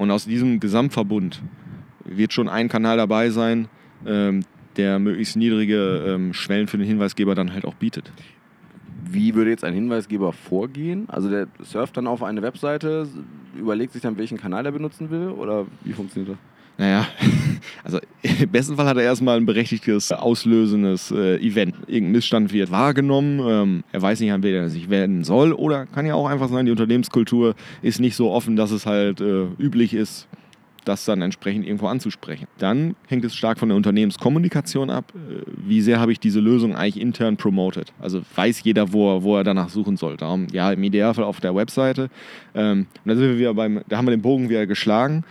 Und 0.00 0.10
aus 0.10 0.24
diesem 0.24 0.60
Gesamtverbund 0.60 1.42
wird 2.06 2.32
schon 2.32 2.48
ein 2.48 2.70
Kanal 2.70 2.96
dabei 2.96 3.28
sein, 3.28 3.68
ähm, 4.06 4.44
der 4.78 4.98
möglichst 4.98 5.36
niedrige 5.36 6.06
ähm, 6.06 6.32
Schwellen 6.32 6.68
für 6.68 6.78
den 6.78 6.86
Hinweisgeber 6.86 7.34
dann 7.34 7.52
halt 7.52 7.66
auch 7.66 7.74
bietet. 7.74 8.10
Wie 9.04 9.34
würde 9.34 9.50
jetzt 9.50 9.62
ein 9.62 9.74
Hinweisgeber 9.74 10.32
vorgehen? 10.32 11.06
Also 11.10 11.28
der 11.28 11.48
surft 11.62 11.98
dann 11.98 12.06
auf 12.06 12.22
eine 12.22 12.40
Webseite, 12.40 13.08
überlegt 13.54 13.92
sich 13.92 14.00
dann, 14.00 14.16
welchen 14.16 14.38
Kanal 14.38 14.64
er 14.64 14.72
benutzen 14.72 15.10
will 15.10 15.28
oder 15.28 15.66
wie 15.84 15.92
funktioniert 15.92 16.32
das? 16.32 16.38
Naja, 16.80 17.06
also 17.84 17.98
im 18.22 18.48
besten 18.48 18.74
Fall 18.74 18.86
hat 18.86 18.96
er 18.96 19.02
erstmal 19.02 19.36
ein 19.36 19.44
berechtigtes, 19.44 20.12
auslösendes 20.12 21.10
äh, 21.10 21.36
Event. 21.36 21.74
Irgendein 21.86 22.12
Missstand 22.12 22.54
wird 22.54 22.70
wahrgenommen, 22.70 23.38
ähm, 23.46 23.84
er 23.92 24.00
weiß 24.00 24.18
nicht, 24.20 24.32
an 24.32 24.42
wen 24.42 24.54
er 24.54 24.70
sich 24.70 24.88
wenden 24.88 25.22
soll. 25.22 25.52
Oder 25.52 25.84
kann 25.84 26.06
ja 26.06 26.14
auch 26.14 26.26
einfach 26.26 26.48
sein, 26.48 26.64
die 26.64 26.72
Unternehmenskultur 26.72 27.54
ist 27.82 28.00
nicht 28.00 28.16
so 28.16 28.30
offen, 28.30 28.56
dass 28.56 28.70
es 28.70 28.86
halt 28.86 29.20
äh, 29.20 29.44
üblich 29.58 29.92
ist, 29.92 30.26
das 30.86 31.04
dann 31.04 31.20
entsprechend 31.20 31.66
irgendwo 31.66 31.86
anzusprechen. 31.86 32.46
Dann 32.56 32.96
hängt 33.08 33.26
es 33.26 33.36
stark 33.36 33.58
von 33.58 33.68
der 33.68 33.76
Unternehmenskommunikation 33.76 34.88
ab. 34.88 35.12
Äh, 35.14 35.42
wie 35.58 35.82
sehr 35.82 36.00
habe 36.00 36.12
ich 36.12 36.18
diese 36.18 36.40
Lösung 36.40 36.74
eigentlich 36.74 36.98
intern 36.98 37.36
promoted? 37.36 37.92
Also 38.00 38.22
weiß 38.36 38.64
jeder, 38.64 38.90
wo 38.94 39.16
er, 39.16 39.22
wo 39.22 39.36
er 39.36 39.44
danach 39.44 39.68
suchen 39.68 39.98
soll. 39.98 40.16
Darum, 40.16 40.46
ja, 40.50 40.72
im 40.72 40.82
Idealfall 40.82 41.24
auf 41.24 41.40
der 41.40 41.54
Webseite. 41.54 42.08
Ähm, 42.54 42.86
und 43.04 43.08
da 43.10 43.14
sind 43.16 43.28
wir 43.28 43.38
wieder 43.38 43.52
beim, 43.52 43.82
da 43.86 43.98
haben 43.98 44.06
wir 44.06 44.12
den 44.12 44.22
Bogen 44.22 44.48
wieder 44.48 44.66
geschlagen. 44.66 45.24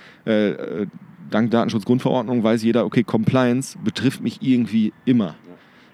Dank 1.30 1.52
Datenschutzgrundverordnung 1.52 2.44
weiß 2.44 2.64
jeder, 2.64 2.86
okay, 2.86 3.04
Compliance 3.04 3.78
betrifft 3.84 4.22
mich 4.22 4.42
irgendwie 4.42 4.94
immer. 5.06 5.36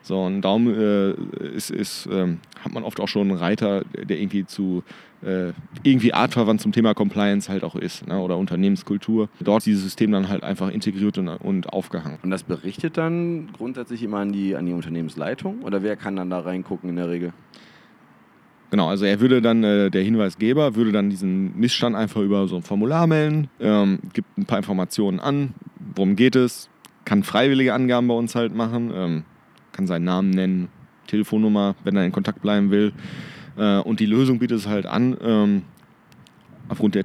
So, 0.05 0.21
und 0.21 0.43
darum 0.43 0.67
äh, 0.67 1.13
ist, 1.55 1.71
ist, 1.71 2.07
ähm, 2.11 2.37
hat 2.63 2.71
man 2.73 2.83
oft 2.83 2.99
auch 2.99 3.07
schon 3.07 3.29
einen 3.29 3.39
Reiter, 3.39 3.83
der 3.85 4.19
irgendwie 4.19 4.45
zu 4.45 4.83
äh, 5.23 5.51
irgendwie 5.81 6.13
artverwandt 6.13 6.61
zum 6.61 6.71
Thema 6.71 6.93
Compliance 6.93 7.51
halt 7.51 7.63
auch 7.63 7.75
ist 7.75 8.05
ne? 8.07 8.19
oder 8.19 8.37
Unternehmenskultur. 8.37 9.29
Dort 9.39 9.65
dieses 9.65 9.81
System 9.81 10.11
dann 10.11 10.29
halt 10.29 10.43
einfach 10.43 10.69
integriert 10.69 11.17
und, 11.17 11.27
und 11.27 11.73
aufgehangen. 11.73 12.19
Und 12.21 12.29
das 12.29 12.43
berichtet 12.43 12.97
dann 12.97 13.49
grundsätzlich 13.53 14.03
immer 14.03 14.19
an 14.19 14.31
die, 14.31 14.55
an 14.55 14.67
die 14.67 14.73
Unternehmensleitung 14.73 15.63
oder 15.63 15.81
wer 15.81 15.95
kann 15.95 16.15
dann 16.15 16.29
da 16.29 16.39
reingucken 16.39 16.89
in 16.89 16.97
der 16.97 17.09
Regel? 17.09 17.33
Genau, 18.71 18.89
also 18.89 19.05
er 19.05 19.19
würde 19.19 19.41
dann, 19.41 19.63
äh, 19.63 19.91
der 19.91 20.03
Hinweisgeber 20.03 20.75
würde 20.75 20.91
dann 20.91 21.09
diesen 21.09 21.57
Missstand 21.57 21.95
einfach 21.95 22.21
über 22.21 22.47
so 22.47 22.55
ein 22.57 22.61
Formular 22.63 23.07
melden, 23.07 23.49
ähm, 23.59 23.99
gibt 24.13 24.37
ein 24.37 24.45
paar 24.45 24.57
Informationen 24.57 25.19
an, 25.19 25.53
worum 25.95 26.15
geht 26.15 26.35
es, 26.35 26.69
kann 27.05 27.23
freiwillige 27.23 27.73
Angaben 27.73 28.07
bei 28.07 28.15
uns 28.15 28.35
halt 28.35 28.55
machen, 28.55 28.91
ähm, 28.93 29.23
kann 29.71 29.87
seinen 29.87 30.05
Namen 30.05 30.31
nennen, 30.31 30.67
Telefonnummer, 31.07 31.75
wenn 31.83 31.95
er 31.95 32.05
in 32.05 32.11
Kontakt 32.11 32.41
bleiben 32.41 32.71
will. 32.71 32.91
Äh, 33.57 33.79
und 33.79 33.99
die 33.99 34.07
Lösung 34.07 34.39
bietet 34.39 34.57
es 34.57 34.67
halt 34.67 34.85
an, 34.85 35.15
ähm, 35.21 35.61
aufgrund 36.67 36.95
der 36.95 37.03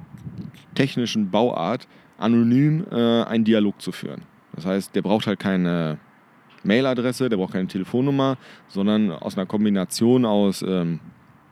technischen 0.73 1.29
Bauart 1.29 1.87
anonym 2.17 2.85
äh, 2.91 3.23
einen 3.23 3.43
Dialog 3.43 3.81
zu 3.81 3.91
führen. 3.91 4.23
Das 4.55 4.65
heißt, 4.65 4.95
der 4.95 5.01
braucht 5.01 5.27
halt 5.27 5.39
keine 5.39 5.97
Mailadresse, 6.63 7.29
der 7.29 7.37
braucht 7.37 7.53
keine 7.53 7.67
Telefonnummer, 7.67 8.37
sondern 8.67 9.11
aus 9.11 9.37
einer 9.37 9.45
Kombination 9.45 10.25
aus 10.25 10.63
ähm, 10.67 10.99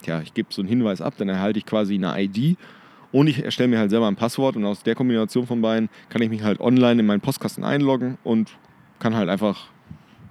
ja, 0.06 0.22
ich 0.22 0.34
gebe 0.34 0.50
so 0.52 0.62
einen 0.62 0.70
Hinweis 0.70 1.02
ab, 1.02 1.16
dann 1.18 1.30
erhalte 1.30 1.60
ich 1.60 1.66
quasi 1.66 1.96
eine 1.96 2.22
ID 2.22 2.58
und 3.12 3.28
ich 3.28 3.44
erstelle 3.44 3.70
mir 3.70 3.80
halt 3.80 3.90
selber 3.90 4.08
ein 4.08 4.16
Passwort 4.16 4.56
und 4.56 4.66
aus 4.66 4.84
der 4.84 4.96
Kombination 4.96 5.48
von 5.48 5.62
beiden 5.62 5.90
kann 6.10 6.22
ich 6.22 6.30
mich 6.30 6.44
halt 6.44 6.60
online 6.60 7.00
in 7.02 7.06
meinen 7.06 7.22
Postkasten 7.22 7.64
einloggen 7.64 8.18
und 8.24 8.58
kann 9.00 9.16
halt 9.16 9.30
einfach 9.30 9.68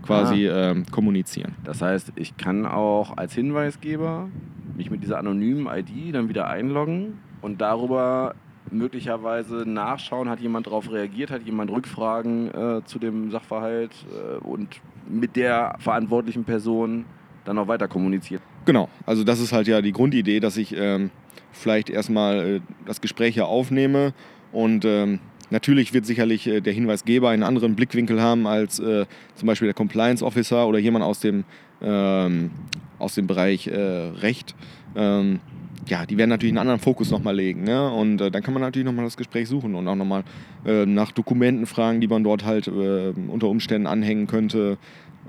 quasi 0.02 0.48
ah. 0.48 0.70
ähm, 0.70 0.86
kommunizieren. 0.90 1.54
Das 1.64 1.82
heißt, 1.82 2.12
ich 2.16 2.36
kann 2.36 2.66
auch 2.66 3.16
als 3.16 3.34
Hinweisgeber 3.34 4.28
mich 4.76 4.90
mit 4.90 5.02
dieser 5.02 5.18
anonymen 5.18 5.66
ID 5.66 6.14
dann 6.14 6.28
wieder 6.28 6.48
einloggen 6.48 7.18
und 7.42 7.60
darüber 7.60 8.34
möglicherweise 8.70 9.64
nachschauen, 9.66 10.28
hat 10.28 10.40
jemand 10.40 10.66
darauf 10.66 10.90
reagiert, 10.90 11.30
hat 11.30 11.42
jemand 11.42 11.70
Rückfragen 11.70 12.54
äh, 12.54 12.84
zu 12.84 12.98
dem 12.98 13.30
Sachverhalt 13.30 13.92
äh, 14.12 14.38
und 14.44 14.80
mit 15.08 15.36
der 15.36 15.76
verantwortlichen 15.78 16.44
Person 16.44 17.06
dann 17.44 17.58
auch 17.58 17.66
weiter 17.66 17.88
kommuniziert. 17.88 18.42
Genau, 18.68 18.90
also 19.06 19.24
das 19.24 19.40
ist 19.40 19.54
halt 19.54 19.66
ja 19.66 19.80
die 19.80 19.92
Grundidee, 19.92 20.40
dass 20.40 20.58
ich 20.58 20.76
ähm, 20.76 21.08
vielleicht 21.52 21.88
erstmal 21.88 22.56
äh, 22.56 22.60
das 22.84 23.00
Gespräch 23.00 23.34
ja 23.34 23.46
aufnehme 23.46 24.12
und 24.52 24.84
ähm, 24.84 25.20
natürlich 25.48 25.94
wird 25.94 26.04
sicherlich 26.04 26.46
äh, 26.46 26.60
der 26.60 26.74
Hinweisgeber 26.74 27.30
einen 27.30 27.44
anderen 27.44 27.76
Blickwinkel 27.76 28.20
haben 28.20 28.46
als 28.46 28.78
äh, 28.78 29.06
zum 29.36 29.46
Beispiel 29.46 29.68
der 29.68 29.74
Compliance 29.74 30.22
Officer 30.22 30.68
oder 30.68 30.78
jemand 30.78 31.02
aus 31.02 31.20
dem, 31.20 31.44
ähm, 31.80 32.50
aus 32.98 33.14
dem 33.14 33.26
Bereich 33.26 33.68
äh, 33.68 33.80
Recht. 33.80 34.54
Ähm, 34.94 35.40
ja, 35.86 36.04
die 36.04 36.18
werden 36.18 36.28
natürlich 36.28 36.52
einen 36.52 36.58
anderen 36.58 36.80
Fokus 36.80 37.10
nochmal 37.10 37.36
legen. 37.36 37.64
Ne? 37.64 37.90
Und 37.90 38.20
äh, 38.20 38.30
dann 38.30 38.42
kann 38.42 38.52
man 38.52 38.60
natürlich 38.60 38.84
nochmal 38.84 39.06
das 39.06 39.16
Gespräch 39.16 39.48
suchen 39.48 39.76
und 39.76 39.88
auch 39.88 39.96
nochmal 39.96 40.24
äh, 40.66 40.84
nach 40.84 41.10
Dokumenten 41.12 41.64
fragen, 41.64 42.02
die 42.02 42.08
man 42.08 42.22
dort 42.22 42.44
halt 42.44 42.68
unter 42.68 43.48
Umständen 43.48 43.86
anhängen 43.86 44.26
könnte. 44.26 44.76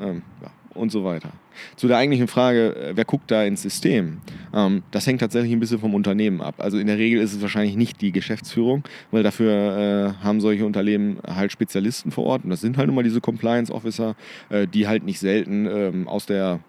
Ähm, 0.01 0.23
ja 0.41 0.51
und 0.73 0.91
so 0.91 1.03
weiter. 1.03 1.31
Zu 1.75 1.87
der 1.87 1.97
eigentlichen 1.97 2.27
Frage, 2.27 2.75
äh, 2.75 2.91
wer 2.95 3.05
guckt 3.05 3.29
da 3.31 3.43
ins 3.43 3.61
System? 3.61 4.21
Ähm, 4.53 4.83
das 4.91 5.05
hängt 5.07 5.21
tatsächlich 5.21 5.51
ein 5.51 5.59
bisschen 5.59 5.79
vom 5.79 5.93
Unternehmen 5.93 6.41
ab. 6.41 6.55
Also 6.57 6.77
in 6.77 6.87
der 6.87 6.97
Regel 6.97 7.21
ist 7.21 7.33
es 7.33 7.41
wahrscheinlich 7.41 7.75
nicht 7.75 8.01
die 8.01 8.11
Geschäftsführung, 8.11 8.83
weil 9.11 9.23
dafür 9.23 10.15
äh, 10.19 10.23
haben 10.23 10.41
solche 10.41 10.65
Unternehmen 10.65 11.19
halt 11.27 11.51
Spezialisten 11.51 12.11
vor 12.11 12.25
Ort 12.25 12.43
und 12.43 12.49
das 12.49 12.61
sind 12.61 12.77
halt 12.77 12.89
immer 12.89 13.03
diese 13.03 13.21
Compliance 13.21 13.73
Officer, 13.73 14.15
äh, 14.49 14.67
die 14.67 14.87
halt 14.87 15.03
nicht 15.03 15.19
selten 15.19 15.65
ähm, 15.65 16.07
aus, 16.07 16.25
der, 16.25 16.59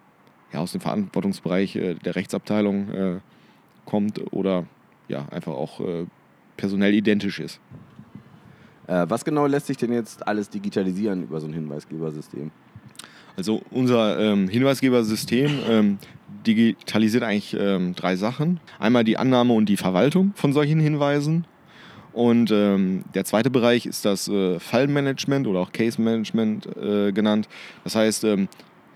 ja, 0.53 0.61
aus 0.61 0.73
dem 0.73 0.81
Verantwortungsbereich 0.81 1.79
der 2.05 2.17
Rechtsabteilung 2.17 3.21
kommt 3.85 4.21
oder 4.33 4.67
ja, 5.09 5.27
einfach 5.31 5.53
auch 5.53 5.81
personell 6.57 6.93
identisch 6.93 7.39
ist. 7.39 7.61
was 8.87 9.25
genau 9.25 9.47
lässt 9.47 9.69
sich 9.69 9.77
denn 9.77 9.93
jetzt 9.93 10.27
alles 10.27 10.51
digitalisieren 10.51 11.23
über 11.23 11.41
so 11.41 11.47
ein 11.47 11.53
Hinweisgebersystem? 11.53 12.51
Also 13.41 13.63
unser 13.71 14.21
ähm, 14.21 14.51
Hinweisgebersystem 14.51 15.51
ähm, 15.67 15.99
digitalisiert 16.47 17.23
eigentlich 17.23 17.57
ähm, 17.59 17.95
drei 17.95 18.15
Sachen. 18.17 18.61
Einmal 18.79 19.03
die 19.03 19.17
Annahme 19.17 19.55
und 19.55 19.65
die 19.67 19.79
Verwaltung 19.79 20.33
von 20.35 20.53
solchen 20.53 20.79
Hinweisen 20.79 21.47
Und 22.13 22.51
ähm, 22.51 23.05
der 23.15 23.25
zweite 23.25 23.49
Bereich 23.49 23.87
ist 23.87 24.05
das 24.05 24.29
äh, 24.29 24.59
Fallmanagement 24.59 25.47
oder 25.47 25.61
auch 25.61 25.73
Case 25.73 25.99
Management 25.99 26.67
äh, 26.77 27.13
genannt. 27.13 27.49
Das 27.83 27.95
heißt, 27.95 28.25
ähm, 28.25 28.49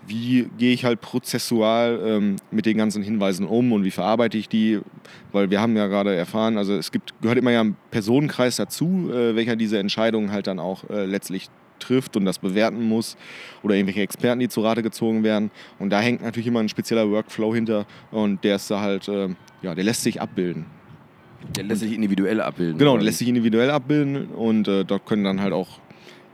wie 0.05 0.47
gehe 0.59 0.73
ich 0.73 0.85
halt 0.85 1.01
prozessual 1.01 1.99
ähm, 2.05 2.35
mit 2.51 2.67
den 2.67 2.77
ganzen 2.77 3.01
Hinweisen 3.01 3.47
um 3.47 3.71
und 3.71 3.83
wie 3.83 3.89
verarbeite 3.89 4.37
ich 4.37 4.47
die? 4.47 4.79
Weil 5.31 5.49
wir 5.49 5.59
haben 5.59 5.75
ja 5.75 5.87
gerade 5.87 6.13
erfahren, 6.13 6.59
also 6.59 6.75
es 6.75 6.91
gibt, 6.91 7.19
gehört 7.19 7.39
immer 7.39 7.49
ja 7.51 7.61
ein 7.63 7.75
Personenkreis 7.89 8.57
dazu, 8.57 9.09
äh, 9.11 9.35
welcher 9.35 9.55
diese 9.55 9.79
Entscheidungen 9.79 10.31
halt 10.31 10.45
dann 10.45 10.59
auch 10.59 10.87
äh, 10.91 11.07
letztlich 11.07 11.49
trifft 11.85 12.17
und 12.17 12.25
das 12.25 12.39
bewerten 12.39 12.83
muss 12.83 13.17
oder 13.63 13.75
irgendwelche 13.75 14.01
Experten, 14.01 14.39
die 14.39 14.49
zu 14.49 14.61
Rate 14.61 14.83
gezogen 14.83 15.23
werden. 15.23 15.51
Und 15.79 15.89
da 15.89 15.99
hängt 15.99 16.21
natürlich 16.21 16.47
immer 16.47 16.59
ein 16.59 16.69
spezieller 16.69 17.09
Workflow 17.09 17.53
hinter 17.53 17.85
und 18.11 18.43
der 18.43 18.55
ist 18.55 18.69
da 18.69 18.81
halt, 18.81 19.07
äh, 19.07 19.29
ja, 19.61 19.75
der 19.75 19.83
lässt 19.83 20.03
sich 20.03 20.21
abbilden. 20.21 20.65
Der 21.55 21.63
lässt 21.63 21.81
sich 21.81 21.93
individuell 21.93 22.41
abbilden. 22.41 22.77
Genau, 22.77 22.95
der 22.95 23.03
lässt 23.03 23.19
sich 23.19 23.27
individuell 23.27 23.69
abbilden 23.69 24.27
und 24.27 24.67
äh, 24.67 24.83
dort 24.83 25.05
können 25.05 25.23
dann 25.23 25.41
halt 25.41 25.53
auch 25.53 25.79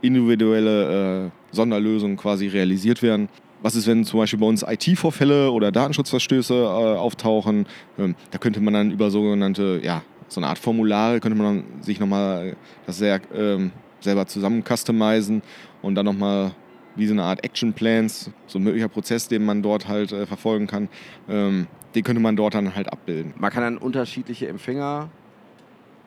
individuelle 0.00 1.26
äh, 1.26 1.54
Sonderlösungen 1.54 2.16
quasi 2.16 2.48
realisiert 2.48 3.02
werden. 3.02 3.28
Was 3.62 3.76
ist, 3.76 3.86
wenn 3.86 4.04
zum 4.04 4.18
Beispiel 4.18 4.40
bei 4.40 4.46
uns 4.46 4.64
IT-Vorfälle 4.66 5.52
oder 5.52 5.70
Datenschutzverstöße 5.70 6.54
äh, 6.54 6.56
auftauchen? 6.56 7.66
Ähm, 7.98 8.16
da 8.32 8.38
könnte 8.38 8.60
man 8.60 8.74
dann 8.74 8.90
über 8.90 9.10
sogenannte, 9.10 9.80
ja, 9.82 10.02
so 10.26 10.40
eine 10.40 10.48
Art 10.48 10.58
Formulare, 10.58 11.20
könnte 11.20 11.38
man 11.38 11.46
dann 11.46 11.82
sich 11.82 12.00
nochmal 12.00 12.56
das 12.86 12.98
sehr 12.98 13.20
ähm, 13.34 13.70
selber 14.04 14.26
zusammen 14.26 14.62
customizen 14.64 15.42
und 15.82 15.94
dann 15.94 16.06
nochmal 16.06 16.52
wie 16.94 17.06
so 17.06 17.12
eine 17.12 17.22
Art 17.22 17.44
Action 17.44 17.72
Plans, 17.72 18.30
so 18.46 18.58
ein 18.58 18.64
möglicher 18.64 18.88
Prozess, 18.88 19.28
den 19.28 19.44
man 19.44 19.62
dort 19.62 19.88
halt 19.88 20.12
äh, 20.12 20.26
verfolgen 20.26 20.66
kann, 20.66 20.88
ähm, 21.28 21.66
den 21.94 22.04
könnte 22.04 22.20
man 22.20 22.36
dort 22.36 22.54
dann 22.54 22.74
halt 22.74 22.92
abbilden. 22.92 23.34
Man 23.38 23.50
kann 23.50 23.62
dann 23.62 23.78
unterschiedliche 23.78 24.48
Empfänger 24.48 25.10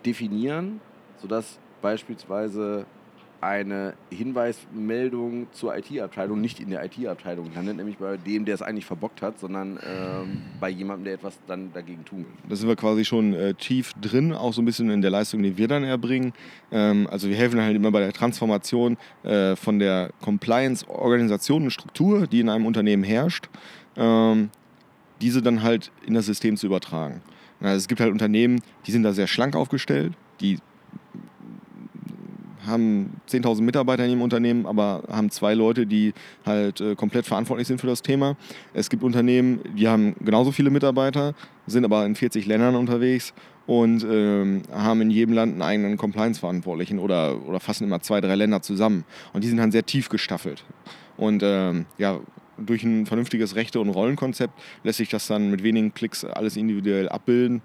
definieren, 0.06 0.80
sodass 1.18 1.60
beispielsweise 1.82 2.86
eine 3.46 3.94
Hinweismeldung 4.10 5.48
zur 5.52 5.78
IT-Abteilung 5.78 6.42
nicht 6.42 6.60
in 6.60 6.72
der 6.72 6.84
IT-Abteilung 6.84 7.54
landet, 7.54 7.78
nämlich 7.78 7.98
bei 7.98 8.18
dem, 8.18 8.44
der 8.44 8.56
es 8.56 8.64
eigentlich 8.64 8.86
verbockt 8.86 9.22
hat, 9.22 9.40
sondern 9.40 9.80
ähm, 9.88 10.42
bei 10.60 10.70
jemandem, 10.70 11.06
der 11.06 11.14
etwas 11.14 11.38
dann 11.46 11.72
dagegen 11.72 12.04
tun 12.06 12.20
will. 12.20 12.50
Da 12.50 12.56
sind 12.56 12.68
wir 12.68 12.76
quasi 12.76 13.06
schon 13.06 13.34
äh, 13.34 13.54
tief 13.54 13.94
drin, 14.02 14.34
auch 14.34 14.52
so 14.52 14.62
ein 14.62 14.66
bisschen 14.66 14.90
in 14.90 15.02
der 15.02 15.12
Leistung, 15.12 15.44
die 15.44 15.58
wir 15.58 15.68
dann 15.68 15.84
erbringen. 15.84 16.34
Ähm, 16.72 17.08
also 17.12 17.30
wir 17.30 17.36
helfen 17.36 17.62
halt 17.62 17.76
immer 17.76 17.92
bei 17.92 18.00
der 18.00 18.14
Transformation 18.14 18.98
äh, 19.24 19.56
von 19.56 19.78
der 19.78 20.10
Compliance-Organisation 20.22 21.66
und 21.66 21.72
Struktur, 21.72 22.26
die 22.26 22.40
in 22.40 22.50
einem 22.50 22.66
Unternehmen 22.66 23.04
herrscht, 23.04 23.50
ähm, 23.96 24.50
diese 25.22 25.44
dann 25.44 25.62
halt 25.62 25.92
in 26.06 26.16
das 26.16 26.26
System 26.26 26.58
zu 26.58 26.66
übertragen. 26.66 27.22
Also 27.62 27.78
es 27.78 27.88
gibt 27.88 28.02
halt 28.02 28.12
Unternehmen, 28.12 28.62
die 28.88 28.92
sind 28.92 29.04
da 29.04 29.14
sehr 29.14 29.28
schlank 29.28 29.56
aufgestellt, 29.56 30.14
die 30.42 30.58
haben 32.66 33.22
10.000 33.30 33.62
Mitarbeiter 33.62 34.06
in 34.06 34.12
ihrem 34.12 34.22
Unternehmen, 34.22 34.66
aber 34.66 35.04
haben 35.10 35.30
zwei 35.30 35.54
Leute, 35.54 35.86
die 35.86 36.14
halt 36.46 36.82
äh, 36.82 36.96
komplett 36.96 37.26
verantwortlich 37.26 37.68
sind 37.68 37.82
für 37.82 37.88
das 37.88 38.02
Thema. 38.02 38.36
Es 38.74 38.90
gibt 38.90 39.04
Unternehmen, 39.04 39.60
die 39.78 39.88
haben 39.88 40.16
genauso 40.20 40.52
viele 40.52 40.70
Mitarbeiter, 40.70 41.34
sind 41.68 41.86
aber 41.86 42.06
in 42.06 42.16
40 42.16 42.46
Ländern 42.46 42.76
unterwegs 42.76 43.34
und 43.68 44.06
ähm, 44.10 44.64
haben 44.72 45.02
in 45.02 45.10
jedem 45.10 45.34
Land 45.34 45.54
einen 45.54 45.62
eigenen 45.62 45.98
Compliance-Verantwortlichen 45.98 47.00
oder, 47.00 47.42
oder 47.48 47.60
fassen 47.60 47.86
immer 47.86 48.02
zwei, 48.02 48.22
drei 48.22 48.36
Länder 48.36 48.62
zusammen. 48.62 49.06
Und 49.34 49.44
die 49.44 49.48
sind 49.48 49.58
dann 49.58 49.72
sehr 49.72 49.86
tief 49.86 50.10
gestaffelt. 50.10 50.64
Und 51.18 51.42
ähm, 51.44 51.86
ja, 51.98 52.20
durch 52.58 52.84
ein 52.84 53.06
vernünftiges 53.06 53.56
Rechte- 53.56 53.80
und 53.80 53.90
Rollenkonzept 53.90 54.54
lässt 54.84 54.98
sich 54.98 55.10
das 55.10 55.28
dann 55.28 55.52
mit 55.52 55.64
wenigen 55.64 55.94
Klicks 55.94 56.24
alles 56.24 56.58
individuell 56.58 57.10
abbilden. 57.10 57.62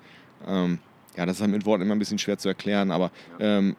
Ähm, 0.46 0.78
ja, 1.16 1.26
das 1.26 1.36
ist 1.36 1.42
halt 1.42 1.50
mit 1.50 1.66
Worten 1.66 1.82
immer 1.82 1.94
ein 1.94 1.98
bisschen 1.98 2.18
schwer 2.18 2.38
zu 2.38 2.48
erklären, 2.48 2.90
aber 2.90 3.10
ähm, 3.38 3.76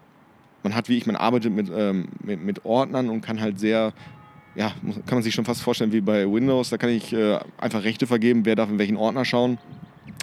man 0.64 0.76
hat, 0.76 0.90
wie 0.90 0.98
ich, 0.98 1.06
man 1.06 1.16
arbeitet 1.16 1.54
mit, 1.54 1.72
ähm, 1.74 2.08
mit, 2.24 2.42
mit, 2.44 2.66
Ordnern 2.66 3.10
und 3.10 3.22
kann 3.22 3.42
halt 3.42 3.60
sehr, 3.60 3.94
ja, 4.56 4.72
kann 5.06 5.16
man 5.18 5.24
sich 5.24 5.34
schon 5.34 5.46
fast 5.46 5.62
vorstellen 5.62 5.92
wie 5.92 6.02
bei 6.02 6.32
Windows. 6.32 6.70
Da 6.70 6.78
kann 6.78 6.90
ich 6.90 7.14
äh, 7.14 7.40
einfach 7.58 7.84
Rechte 7.84 8.08
vergeben, 8.08 8.46
wer 8.46 8.56
darf 8.56 8.70
in 8.70 8.80
welchen 8.80 8.98
Ordner 8.98 9.26
schauen. 9.26 9.58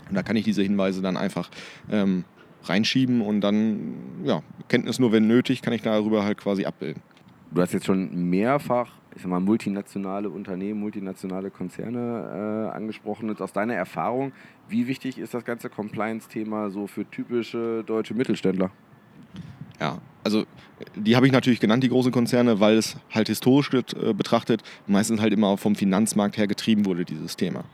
Und 0.08 0.14
da 0.14 0.22
kann 0.22 0.36
ich 0.36 0.44
diese 0.44 0.62
Hinweise 0.62 1.02
dann 1.02 1.16
einfach 1.16 1.50
ähm, 1.90 2.24
reinschieben 2.64 3.20
und 3.20 3.40
dann, 3.40 3.94
ja, 4.24 4.42
Kenntnis 4.68 4.98
nur, 4.98 5.12
wenn 5.12 5.26
nötig, 5.26 5.62
kann 5.62 5.72
ich 5.72 5.82
darüber 5.82 6.24
halt 6.24 6.38
quasi 6.38 6.64
abbilden. 6.64 7.02
Du 7.50 7.62
hast 7.62 7.72
jetzt 7.72 7.86
schon 7.86 8.28
mehrfach, 8.28 8.92
ich 9.14 9.22
sag 9.22 9.30
mal, 9.30 9.40
multinationale 9.40 10.28
Unternehmen, 10.28 10.80
multinationale 10.80 11.50
Konzerne 11.50 12.68
äh, 12.72 12.76
angesprochen. 12.76 13.28
Jetzt 13.30 13.40
aus 13.40 13.52
deiner 13.52 13.74
Erfahrung, 13.74 14.32
wie 14.68 14.86
wichtig 14.86 15.18
ist 15.18 15.32
das 15.32 15.44
ganze 15.44 15.70
Compliance-Thema 15.70 16.70
so 16.70 16.86
für 16.86 17.08
typische 17.10 17.84
deutsche 17.84 18.14
Mittelständler? 18.14 18.70
Ja, 19.80 19.98
also 20.28 20.44
die 20.94 21.16
habe 21.16 21.26
ich 21.26 21.32
natürlich 21.32 21.58
genannt, 21.58 21.82
die 21.82 21.88
großen 21.88 22.12
Konzerne, 22.12 22.60
weil 22.60 22.76
es 22.76 22.96
halt 23.10 23.28
historisch 23.28 23.70
äh, 23.72 24.12
betrachtet 24.12 24.62
meistens 24.86 25.22
halt 25.22 25.32
immer 25.32 25.56
vom 25.56 25.74
Finanzmarkt 25.74 26.36
her 26.36 26.46
getrieben 26.46 26.84
wurde, 26.84 27.06
dieses 27.06 27.36
Thema. 27.36 27.64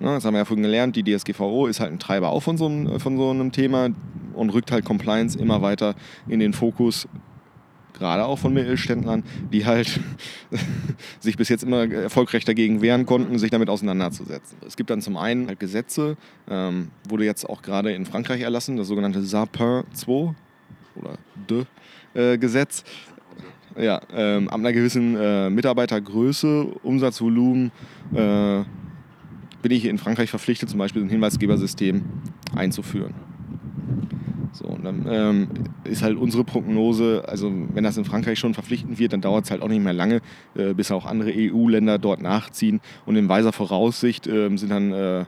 Ja, 0.00 0.14
das 0.14 0.24
haben 0.24 0.34
wir 0.34 0.38
ja 0.38 0.44
vorhin 0.44 0.64
gelernt, 0.64 0.96
die 0.96 1.04
DSGVO 1.04 1.68
ist 1.68 1.78
halt 1.78 1.92
ein 1.92 2.00
Treiber 2.00 2.30
auch 2.30 2.42
von 2.42 2.56
so, 2.56 2.66
einem, 2.66 2.98
von 2.98 3.16
so 3.16 3.30
einem 3.30 3.52
Thema 3.52 3.90
und 4.34 4.50
rückt 4.50 4.72
halt 4.72 4.84
Compliance 4.84 5.38
immer 5.38 5.62
weiter 5.62 5.94
in 6.26 6.40
den 6.40 6.52
Fokus, 6.52 7.06
gerade 7.96 8.24
auch 8.24 8.40
von 8.40 8.52
Mittelständlern, 8.52 9.22
die 9.52 9.64
halt 9.64 10.00
sich 11.20 11.36
bis 11.36 11.48
jetzt 11.48 11.62
immer 11.62 11.88
erfolgreich 11.88 12.44
dagegen 12.44 12.82
wehren 12.82 13.06
konnten, 13.06 13.38
sich 13.38 13.50
damit 13.50 13.70
auseinanderzusetzen. 13.70 14.58
Es 14.66 14.76
gibt 14.76 14.90
dann 14.90 15.00
zum 15.00 15.16
einen 15.16 15.46
halt 15.46 15.60
Gesetze, 15.60 16.16
ähm, 16.50 16.90
wurde 17.08 17.24
jetzt 17.24 17.48
auch 17.48 17.62
gerade 17.62 17.92
in 17.92 18.04
Frankreich 18.04 18.40
erlassen, 18.40 18.76
das 18.76 18.88
sogenannte 18.88 19.22
SAPIN 19.22 19.84
2, 19.92 20.34
oder 20.98 21.18
de 21.48 21.64
äh, 22.14 22.38
Gesetz. 22.38 22.84
Ja, 23.76 24.00
ähm, 24.12 24.48
ab 24.48 24.58
einer 24.58 24.72
gewissen 24.72 25.16
äh, 25.16 25.50
Mitarbeitergröße, 25.50 26.64
Umsatzvolumen, 26.82 27.70
äh, 28.12 28.64
bin 29.62 29.72
ich 29.72 29.84
in 29.84 29.98
Frankreich 29.98 30.30
verpflichtet, 30.30 30.68
zum 30.68 30.78
Beispiel 30.78 31.02
ein 31.02 31.08
Hinweisgebersystem 31.08 32.02
einzuführen. 32.56 33.14
So, 34.52 34.64
und 34.64 34.84
dann 34.84 35.06
ähm, 35.08 35.48
ist 35.84 36.02
halt 36.02 36.16
unsere 36.16 36.42
Prognose, 36.42 37.24
also 37.28 37.52
wenn 37.74 37.84
das 37.84 37.96
in 37.96 38.04
Frankreich 38.04 38.38
schon 38.38 38.54
verpflichtend 38.54 38.98
wird, 38.98 39.12
dann 39.12 39.20
dauert 39.20 39.44
es 39.44 39.50
halt 39.50 39.62
auch 39.62 39.68
nicht 39.68 39.82
mehr 39.82 39.92
lange, 39.92 40.20
äh, 40.56 40.74
bis 40.74 40.90
auch 40.90 41.06
andere 41.06 41.32
EU-Länder 41.32 41.98
dort 41.98 42.20
nachziehen. 42.20 42.80
Und 43.06 43.16
in 43.16 43.28
weiser 43.28 43.52
Voraussicht 43.52 44.26
äh, 44.26 44.48
sind 44.56 44.70
dann 44.70 44.92
äh, 44.92 45.24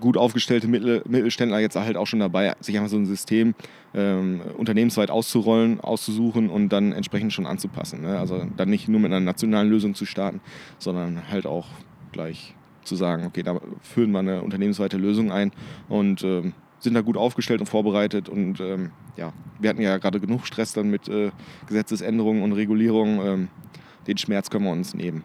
gut 0.00 0.16
aufgestellte 0.16 0.68
Mittel, 0.68 1.02
Mittelständler 1.06 1.60
jetzt 1.60 1.76
halt 1.76 1.96
auch 1.96 2.06
schon 2.06 2.20
dabei, 2.20 2.54
sich 2.60 2.76
einfach 2.76 2.90
so 2.90 2.96
ein 2.96 3.06
System 3.06 3.54
ähm, 3.94 4.40
unternehmensweit 4.56 5.10
auszurollen, 5.10 5.80
auszusuchen 5.80 6.50
und 6.50 6.68
dann 6.70 6.92
entsprechend 6.92 7.32
schon 7.32 7.46
anzupassen. 7.46 8.02
Ne? 8.02 8.18
Also 8.18 8.46
dann 8.56 8.70
nicht 8.70 8.88
nur 8.88 9.00
mit 9.00 9.12
einer 9.12 9.24
nationalen 9.24 9.68
Lösung 9.68 9.94
zu 9.94 10.06
starten, 10.06 10.40
sondern 10.78 11.28
halt 11.30 11.46
auch 11.46 11.66
gleich 12.12 12.54
zu 12.84 12.96
sagen, 12.96 13.26
okay, 13.26 13.42
da 13.42 13.60
führen 13.82 14.12
wir 14.12 14.18
eine 14.18 14.42
unternehmensweite 14.42 14.98
Lösung 14.98 15.32
ein 15.32 15.52
und 15.88 16.22
ähm, 16.22 16.52
sind 16.80 16.94
da 16.94 17.00
gut 17.00 17.16
aufgestellt 17.16 17.60
und 17.60 17.66
vorbereitet 17.66 18.28
und 18.28 18.60
ähm, 18.60 18.90
ja, 19.16 19.32
wir 19.58 19.70
hatten 19.70 19.80
ja 19.80 19.96
gerade 19.98 20.20
genug 20.20 20.46
Stress 20.46 20.74
dann 20.74 20.90
mit 20.90 21.08
äh, 21.08 21.30
Gesetzesänderungen 21.66 22.42
und 22.42 22.52
Regulierungen. 22.52 23.20
Ähm, 23.26 23.48
den 24.06 24.18
Schmerz 24.18 24.50
können 24.50 24.64
wir 24.64 24.72
uns 24.72 24.92
nehmen. 24.92 25.24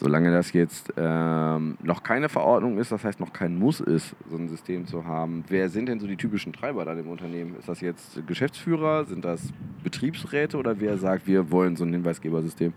Solange 0.00 0.30
das 0.30 0.54
jetzt 0.54 0.94
ähm, 0.96 1.76
noch 1.82 2.02
keine 2.02 2.30
Verordnung 2.30 2.78
ist, 2.78 2.90
das 2.90 3.04
heißt 3.04 3.20
noch 3.20 3.34
kein 3.34 3.58
Muss 3.58 3.80
ist, 3.80 4.16
so 4.30 4.36
ein 4.38 4.48
System 4.48 4.86
zu 4.86 5.04
haben, 5.04 5.44
wer 5.48 5.68
sind 5.68 5.90
denn 5.90 6.00
so 6.00 6.06
die 6.06 6.16
typischen 6.16 6.54
Treiber 6.54 6.86
da 6.86 6.94
im 6.94 7.06
Unternehmen? 7.08 7.54
Ist 7.58 7.68
das 7.68 7.82
jetzt 7.82 8.26
Geschäftsführer, 8.26 9.04
sind 9.04 9.26
das 9.26 9.52
Betriebsräte 9.84 10.56
oder 10.56 10.80
wer 10.80 10.96
sagt, 10.96 11.26
wir 11.26 11.50
wollen 11.50 11.76
so 11.76 11.84
ein 11.84 11.92
Hinweisgebersystem? 11.92 12.72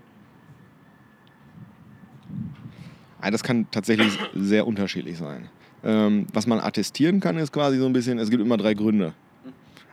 Das 3.22 3.42
kann 3.42 3.68
tatsächlich 3.72 4.20
sehr 4.36 4.68
unterschiedlich 4.68 5.18
sein. 5.18 5.48
Ähm, 5.82 6.28
was 6.34 6.46
man 6.46 6.60
attestieren 6.60 7.22
kann, 7.22 7.38
ist 7.38 7.54
quasi 7.54 7.78
so 7.78 7.86
ein 7.86 7.94
bisschen, 7.94 8.20
es 8.20 8.30
gibt 8.30 8.44
immer 8.44 8.58
drei 8.58 8.74
Gründe. 8.74 9.14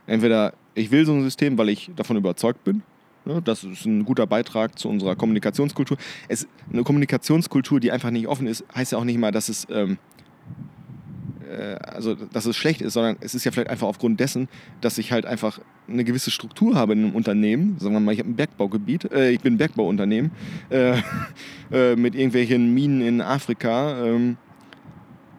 Entweder 0.08 0.52
ich 0.74 0.90
will 0.90 1.06
so 1.06 1.12
ein 1.12 1.22
System, 1.22 1.56
weil 1.58 1.68
ich 1.68 1.92
davon 1.94 2.16
überzeugt 2.16 2.64
bin, 2.64 2.82
das 3.38 3.62
ist 3.62 3.84
ein 3.84 4.04
guter 4.04 4.26
Beitrag 4.26 4.78
zu 4.78 4.88
unserer 4.88 5.14
Kommunikationskultur. 5.14 5.96
Es, 6.28 6.48
eine 6.72 6.82
Kommunikationskultur, 6.82 7.78
die 7.78 7.92
einfach 7.92 8.10
nicht 8.10 8.26
offen 8.26 8.46
ist, 8.46 8.64
heißt 8.74 8.92
ja 8.92 8.98
auch 8.98 9.04
nicht 9.04 9.18
mal, 9.18 9.30
dass 9.30 9.48
es, 9.48 9.66
ähm, 9.70 9.98
äh, 11.48 11.74
also, 11.74 12.14
dass 12.14 12.46
es 12.46 12.56
schlecht 12.56 12.80
ist, 12.80 12.94
sondern 12.94 13.16
es 13.20 13.34
ist 13.34 13.44
ja 13.44 13.52
vielleicht 13.52 13.70
einfach 13.70 13.86
aufgrund 13.86 14.18
dessen, 14.18 14.48
dass 14.80 14.98
ich 14.98 15.12
halt 15.12 15.26
einfach 15.26 15.60
eine 15.88 16.04
gewisse 16.04 16.30
Struktur 16.30 16.74
habe 16.74 16.92
in 16.94 17.04
einem 17.04 17.14
Unternehmen. 17.14 17.78
Sagen 17.78 17.94
wir 17.94 18.00
mal, 18.00 18.12
ich 18.12 18.20
habe 18.20 18.30
ein 18.30 18.36
Bergbaugebiet, 18.36 19.12
äh, 19.12 19.30
ich 19.30 19.40
bin 19.40 19.54
ein 19.54 19.58
Bergbauunternehmen 19.58 20.30
äh, 20.70 20.98
äh 21.72 21.96
mit 21.96 22.14
irgendwelchen 22.14 22.74
Minen 22.74 23.00
in 23.02 23.20
Afrika. 23.20 24.04
Ähm, 24.04 24.36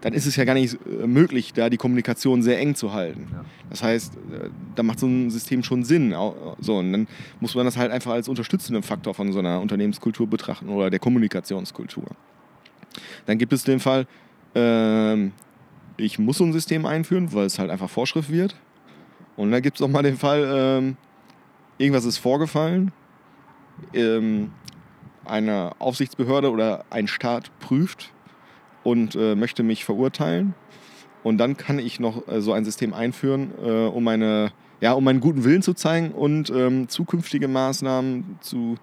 dann 0.02 0.14
ist 0.14 0.26
es 0.26 0.36
ja 0.36 0.46
gar 0.46 0.56
nicht 0.56 0.78
äh, 0.86 1.08
möglich, 1.08 1.54
da 1.54 1.70
die 1.70 1.78
Kommunikation 1.78 2.42
sehr 2.42 2.60
eng 2.60 2.76
zu 2.76 2.92
halten. 2.94 3.28
Ja. 3.32 3.46
Das 3.70 3.84
heißt, 3.84 4.16
äh, 4.16 4.50
da 4.76 4.84
macht 4.84 5.00
so 5.00 5.08
ein 5.08 5.30
System 5.30 5.64
schon 5.64 5.84
Sinn. 5.84 6.16
So, 6.60 6.78
und 6.78 6.92
dann 6.92 7.08
muss 7.40 7.56
man 7.56 7.66
das 7.66 7.78
halt 7.78 7.92
einfach 7.92 8.12
als 8.12 8.28
unterstützenden 8.28 8.84
Faktor 8.84 9.14
von 9.14 9.32
so 9.32 9.40
einer 9.40 9.62
Unternehmenskultur 9.62 10.28
betrachten 10.28 10.70
oder 10.70 10.90
der 10.90 11.00
Kommunikationskultur. 11.00 12.06
Dann 13.26 13.38
gibt 13.38 13.54
es 13.54 13.64
den 13.64 13.80
Fall, 13.80 14.08
äh, 14.56 15.30
ich 15.98 16.18
muss 16.18 16.40
so 16.40 16.44
ein 16.44 16.54
System 16.54 16.86
einführen, 16.86 17.32
weil 17.34 17.46
es 17.46 17.60
halt 17.60 17.70
einfach 17.70 17.90
Vorschrift 17.90 18.32
wird. 18.32 18.56
Und 19.38 19.52
da 19.52 19.60
gibt 19.60 19.78
es 19.78 19.82
auch 19.82 19.88
mal 19.88 20.04
den 20.04 20.18
Fall, 20.18 20.52
ähm, 20.54 20.98
irgendwas 21.78 22.06
ist 22.06 22.18
vorgefallen, 22.18 22.92
ähm, 23.94 24.52
eine 25.26 25.72
Aufsichtsbehörde 25.80 26.52
oder 26.52 26.86
ein 26.90 27.08
Staat 27.08 27.52
prüft 27.60 28.12
und 28.84 29.15
äh, 29.15 29.36
möchte 29.36 29.63
mich 29.63 29.86
verurteilen. 29.86 30.54
Und 31.24 31.38
dann 31.38 31.58
kann 31.58 31.80
ich 31.80 32.00
noch 32.00 32.28
äh, 32.28 32.41
so 32.41 32.54
ein 32.54 32.65
System 32.65 32.94
einführen, 32.94 33.52
äh, 33.63 33.70
um, 33.70 34.04
meine, 34.04 34.52
ja, 34.80 34.94
um 34.94 35.04
meinen 35.04 35.20
guten 35.20 35.44
Willen 35.44 35.62
zu 35.62 35.74
zeigen 35.74 36.12
und 36.12 36.50
ähm, 36.50 36.89
zukünftige 36.89 37.48
Maßnahmen 37.48 38.38
zu, 38.41 38.76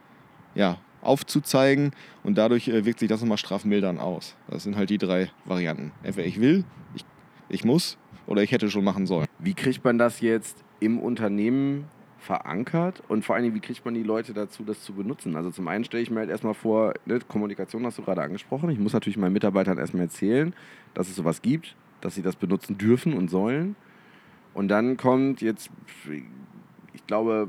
ja, 0.54 0.78
aufzuzeigen. 1.02 1.92
Und 2.22 2.38
dadurch 2.38 2.68
äh, 2.68 2.84
wirkt 2.84 3.00
sich 3.00 3.08
das 3.08 3.20
nochmal 3.20 3.38
strafmildern 3.38 3.98
aus. 3.98 4.36
Das 4.48 4.62
sind 4.62 4.76
halt 4.76 4.90
die 4.90 4.98
drei 4.98 5.30
Varianten. 5.44 5.92
Entweder 6.02 6.26
ich 6.26 6.40
will, 6.40 6.64
ich, 6.94 7.04
ich 7.48 7.64
muss 7.64 7.98
oder 8.26 8.42
ich 8.42 8.52
hätte 8.52 8.70
schon 8.70 8.84
machen 8.84 9.06
sollen. 9.06 9.26
Wie 9.38 9.54
kriegt 9.54 9.84
man 9.84 9.98
das 9.98 10.20
jetzt 10.20 10.62
im 10.80 10.98
Unternehmen 11.00 11.86
verankert 12.28 13.02
und 13.08 13.24
vor 13.24 13.34
allen 13.34 13.44
Dingen, 13.44 13.54
wie 13.54 13.60
kriegt 13.60 13.82
man 13.86 13.94
die 13.94 14.02
Leute 14.02 14.34
dazu, 14.34 14.62
das 14.62 14.82
zu 14.82 14.92
benutzen? 14.92 15.34
Also 15.34 15.50
zum 15.50 15.66
einen 15.66 15.84
stelle 15.84 16.02
ich 16.02 16.10
mir 16.10 16.20
halt 16.20 16.28
erstmal 16.28 16.52
vor, 16.52 16.92
ne, 17.06 17.18
Kommunikation 17.26 17.86
hast 17.86 17.96
du 17.96 18.02
gerade 18.02 18.20
angesprochen. 18.20 18.68
Ich 18.68 18.78
muss 18.78 18.92
natürlich 18.92 19.16
meinen 19.16 19.32
Mitarbeitern 19.32 19.78
erstmal 19.78 20.02
erzählen, 20.02 20.54
dass 20.92 21.08
es 21.08 21.16
sowas 21.16 21.40
gibt, 21.40 21.74
dass 22.02 22.14
sie 22.14 22.20
das 22.20 22.36
benutzen 22.36 22.76
dürfen 22.76 23.14
und 23.14 23.30
sollen. 23.30 23.76
Und 24.52 24.68
dann 24.68 24.98
kommt 24.98 25.40
jetzt, 25.40 25.70
ich 26.92 27.06
glaube, 27.06 27.48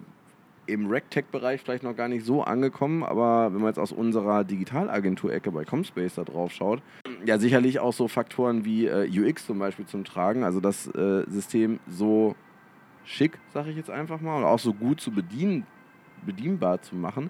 im 0.65 0.88
RegTech-Bereich 0.88 1.62
vielleicht 1.62 1.84
noch 1.84 1.96
gar 1.98 2.08
nicht 2.08 2.26
so 2.26 2.44
angekommen, 2.44 3.04
aber 3.04 3.54
wenn 3.54 3.60
man 3.60 3.68
jetzt 3.68 3.80
aus 3.80 3.92
unserer 3.92 4.46
Digitalagentur-Ecke 4.46 5.52
bei 5.52 5.65
Comspace 5.65 6.15
da 6.15 6.24
drauf 6.24 6.54
schaut, 6.54 6.82
ja 7.26 7.38
sicherlich 7.38 7.82
auch 7.82 7.92
so 7.92 8.08
Faktoren 8.08 8.63
wie 8.63 8.86
äh, 8.86 9.10
UX 9.10 9.46
zum 9.46 9.60
Beispiel 9.60 9.88
zum 9.88 10.06
Tragen, 10.06 10.46
also 10.46 10.62
das 10.62 10.88
äh, 10.88 11.30
System 11.30 11.80
so 11.89 12.36
schick, 13.10 13.38
sage 13.54 13.72
ich 13.72 13.78
jetzt 13.78 13.89
einfach 13.89 14.22
mal, 14.22 14.38
und 14.38 14.43
auch 14.43 14.60
so 14.60 14.74
gut 14.74 15.02
zu 15.02 15.12
bedienen, 15.12 15.65
bedienbar 16.26 16.82
zu 16.82 16.95
machen, 16.95 17.30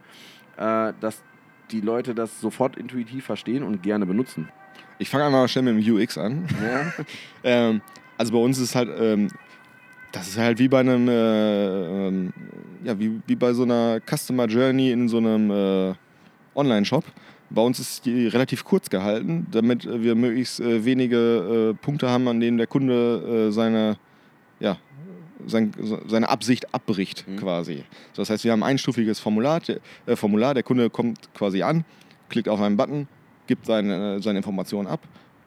äh, 0.57 0.93
dass 0.99 1.23
die 1.71 1.81
Leute 1.81 2.13
das 2.13 2.41
sofort 2.41 2.77
intuitiv 2.77 3.25
verstehen 3.25 3.63
und 3.63 3.81
gerne 3.81 4.05
benutzen. 4.05 4.49
Ich 4.97 5.09
fange 5.09 5.25
einmal 5.25 5.47
schnell 5.47 5.73
mit 5.73 5.85
dem 5.85 5.95
UX 5.95 6.17
an. 6.17 6.47
Ja. 6.61 6.93
ähm, 7.43 7.81
also 8.17 8.33
bei 8.33 8.39
uns 8.39 8.57
ist 8.57 8.69
es 8.69 8.75
halt, 8.75 8.89
ähm, 8.99 9.29
das 10.11 10.27
ist 10.27 10.37
halt 10.37 10.59
wie 10.59 10.67
bei 10.67 10.81
einem, 10.81 11.07
äh, 11.07 12.07
ähm, 12.07 12.33
ja, 12.83 12.99
wie, 12.99 13.21
wie 13.25 13.35
bei 13.35 13.53
so 13.53 13.63
einer 13.63 13.99
Customer 14.05 14.45
Journey 14.45 14.91
in 14.91 15.07
so 15.07 15.17
einem 15.17 15.51
äh, 15.51 15.93
Online-Shop. 16.55 17.05
Bei 17.51 17.61
uns 17.61 17.79
ist 17.79 18.05
die 18.05 18.27
relativ 18.27 18.63
kurz 18.63 18.89
gehalten, 18.89 19.47
damit 19.51 19.87
wir 19.87 20.15
möglichst 20.15 20.59
äh, 20.59 20.83
wenige 20.83 21.71
äh, 21.71 21.83
Punkte 21.83 22.09
haben, 22.09 22.27
an 22.27 22.39
denen 22.39 22.57
der 22.57 22.67
Kunde 22.67 23.47
äh, 23.47 23.51
seine, 23.51 23.97
ja, 24.59 24.77
sein, 25.47 25.71
seine 26.07 26.29
Absicht 26.29 26.73
abbricht 26.73 27.27
mhm. 27.27 27.37
quasi. 27.37 27.83
Das 28.15 28.29
heißt, 28.29 28.43
wir 28.43 28.51
haben 28.51 28.63
ein 28.63 28.71
einstufiges 28.71 29.19
Formular, 29.19 29.61
äh, 30.05 30.15
Formular, 30.15 30.53
der 30.53 30.63
Kunde 30.63 30.89
kommt 30.89 31.33
quasi 31.33 31.63
an, 31.63 31.85
klickt 32.29 32.49
auf 32.49 32.61
einen 32.61 32.77
Button, 32.77 33.07
gibt 33.47 33.65
seine, 33.65 34.21
seine 34.21 34.39
Informationen 34.39 34.87
ab, 34.87 35.01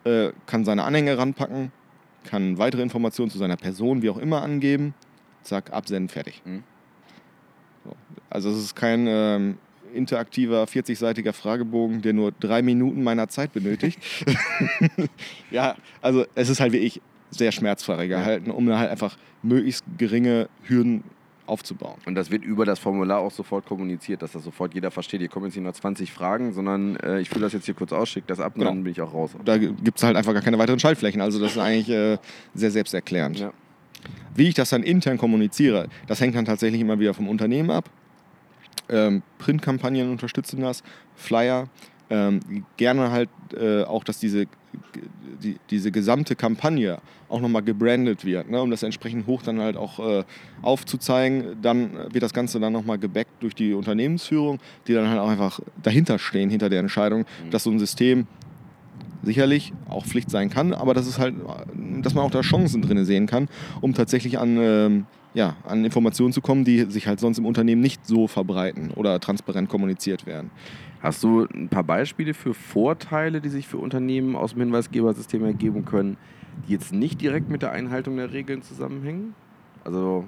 äh, 0.05 0.31
kann 0.47 0.65
seine 0.65 0.85
Anhänge 0.85 1.17
ranpacken, 1.17 1.73
kann 2.25 2.59
weitere 2.59 2.83
Informationen 2.83 3.31
zu 3.31 3.39
seiner 3.39 3.57
Person, 3.57 4.03
wie 4.03 4.11
auch 4.11 4.19
immer, 4.19 4.43
angeben, 4.43 4.95
zack, 5.43 5.73
absenden, 5.73 6.09
fertig. 6.09 6.43
Mhm. 6.45 6.63
So. 7.85 7.93
Also 8.31 8.51
es 8.51 8.59
ist 8.59 8.75
kein 8.75 9.07
ähm, 9.09 9.59
interaktiver 9.95 10.65
40-seitiger 10.65 11.33
Fragebogen, 11.33 12.03
der 12.03 12.13
nur 12.13 12.33
drei 12.33 12.63
Minuten 12.63 13.03
meiner 13.03 13.29
Zeit 13.29 13.53
benötigt. 13.53 13.99
ja, 15.51 15.77
also 16.01 16.25
es 16.35 16.49
ist 16.49 16.61
halt 16.61 16.73
wie 16.73 16.79
ich 16.79 17.01
sehr 17.33 17.53
schmerzfrei 17.53 18.07
gehalten, 18.07 18.51
um 18.51 18.68
halt 18.71 18.90
einfach 18.90 19.16
möglichst 19.42 19.85
geringe 19.99 20.49
Hürden 20.62 21.03
aufzubauen. 21.47 21.99
Und 22.07 22.14
das 22.14 22.31
wird 22.31 22.45
über 22.45 22.64
das 22.64 22.79
Formular 22.79 23.18
auch 23.18 23.31
sofort 23.31 23.66
kommuniziert, 23.66 24.23
dass 24.23 24.33
das 24.33 24.45
sofort 24.45 24.75
jeder 24.75 24.90
versteht. 24.90 25.21
Hier 25.21 25.29
kommen 25.29 25.47
jetzt 25.47 25.57
nicht 25.57 25.64
nur 25.64 25.73
20 25.73 26.12
Fragen, 26.12 26.53
sondern 26.53 26.97
äh, 26.97 27.21
ich 27.21 27.29
fülle 27.29 27.42
das 27.42 27.53
jetzt 27.53 27.64
hier 27.64 27.75
kurz 27.75 27.92
aus, 27.92 28.09
schicke 28.09 28.29
das 28.29 28.38
ab 28.38 28.55
und 28.55 28.61
genau. 28.61 28.71
dann 28.71 28.85
bin 28.85 28.92
ich 28.92 29.01
auch 29.01 29.12
raus. 29.12 29.33
Da 29.45 29.59
gibt 29.59 29.99
es 29.99 30.05
halt 30.05 30.16
einfach 30.16 30.33
gar 30.33 30.42
keine 30.42 30.59
weiteren 30.59 30.79
Schaltflächen. 30.79 31.21
Also 31.21 31.40
das 31.40 31.53
ist 31.53 31.59
eigentlich 31.59 31.90
äh, 31.90 32.18
sehr 32.55 32.71
selbsterklärend. 32.71 33.40
Ja. 33.40 33.53
Wie 34.35 34.49
ich 34.49 34.55
das 34.55 34.71
dann 34.71 34.83
intern 34.83 35.18
kommuniziere, 35.18 35.88
das 36.07 36.21
hängt 36.21 36.35
dann 36.35 36.45
tatsächlich 36.45 36.81
immer 36.81 36.99
wieder 36.99 37.12
vom 37.12 37.29
Unternehmen 37.29 37.71
ab. 37.71 37.90
Ähm, 38.88 39.23
Printkampagnen 39.38 40.11
unterstützen 40.11 40.61
das, 40.61 40.83
Flyer. 41.16 41.68
Ähm, 42.11 42.41
gerne 42.77 43.11
halt 43.11 43.31
äh, 43.59 43.85
auch, 43.85 44.05
dass 44.05 44.19
diese 44.19 44.47
die, 45.43 45.57
diese 45.71 45.91
gesamte 45.91 46.37
Kampagne 46.37 46.99
auch 47.29 47.41
nochmal 47.41 47.62
gebrandet 47.62 48.25
wird, 48.25 48.51
ne, 48.51 48.61
um 48.61 48.71
das 48.71 48.83
entsprechend 48.83 49.27
hoch 49.27 49.43
dann 49.43 49.61
halt 49.61 49.77
auch 49.77 49.99
äh, 49.99 50.25
aufzuzeigen. 50.61 51.57
Dann 51.62 51.93
wird 52.12 52.23
das 52.23 52.35
Ganze 52.35 52.61
dann 52.61 52.73
nochmal 52.73 52.99
gebackt 52.99 53.43
durch 53.43 53.55
die 53.55 53.75
Unternehmensführung, 53.75 54.61
die 54.87 54.93
dann 54.93 55.09
halt 55.09 55.19
auch 55.19 55.29
einfach 55.29 55.61
dahinter 55.83 56.19
stehen, 56.19 56.51
hinter 56.51 56.69
der 56.69 56.81
Entscheidung, 56.81 57.21
mhm. 57.21 57.51
dass 57.51 57.65
so 57.65 57.71
ein 57.71 57.79
System 57.79 58.27
sicherlich 59.23 59.73
auch 59.88 60.05
Pflicht 60.05 60.31
sein 60.31 60.51
kann, 60.51 60.75
aber 60.75 60.95
dass 60.95 61.07
es 61.07 61.19
halt, 61.19 61.35
dass 62.03 62.15
man 62.15 62.25
auch 62.25 62.31
da 62.31 62.41
Chancen 62.41 62.83
drin 62.83 63.05
sehen 63.05 63.27
kann, 63.27 63.49
um 63.81 63.95
tatsächlich 63.95 64.38
an, 64.38 64.59
ähm, 64.61 65.07
ja, 65.35 65.57
an 65.64 65.85
Informationen 65.85 66.33
zu 66.33 66.40
kommen, 66.40 66.64
die 66.64 66.81
sich 66.90 67.07
halt 67.07 67.21
sonst 67.21 67.38
im 67.38 67.47
Unternehmen 67.47 67.81
nicht 67.81 68.07
so 68.07 68.27
verbreiten 68.27 68.90
oder 68.90 69.18
transparent 69.21 69.68
kommuniziert 69.68 70.27
werden. 70.27 70.51
Hast 71.01 71.23
du 71.23 71.47
ein 71.53 71.68
paar 71.68 71.85
Beispiele 71.85 72.35
für 72.35 72.55
Vorteile, 72.55 73.40
die 73.40 73.49
sich 73.49 73.66
für 73.66 73.79
Unternehmen 73.79 74.37
aus 74.37 74.53
dem 74.53 74.61
Hinweisgebersystem 74.61 75.45
ergeben 75.45 75.85
können, 75.85 76.16
die 76.66 76.73
jetzt 76.73 76.92
nicht 76.92 77.21
direkt 77.21 77.49
mit 77.49 77.62
der 77.62 77.73
Einhaltung 77.73 78.16
der 78.16 78.33
Regeln 78.33 78.62
zusammenhängen? 78.62 79.35
Also 79.85 80.27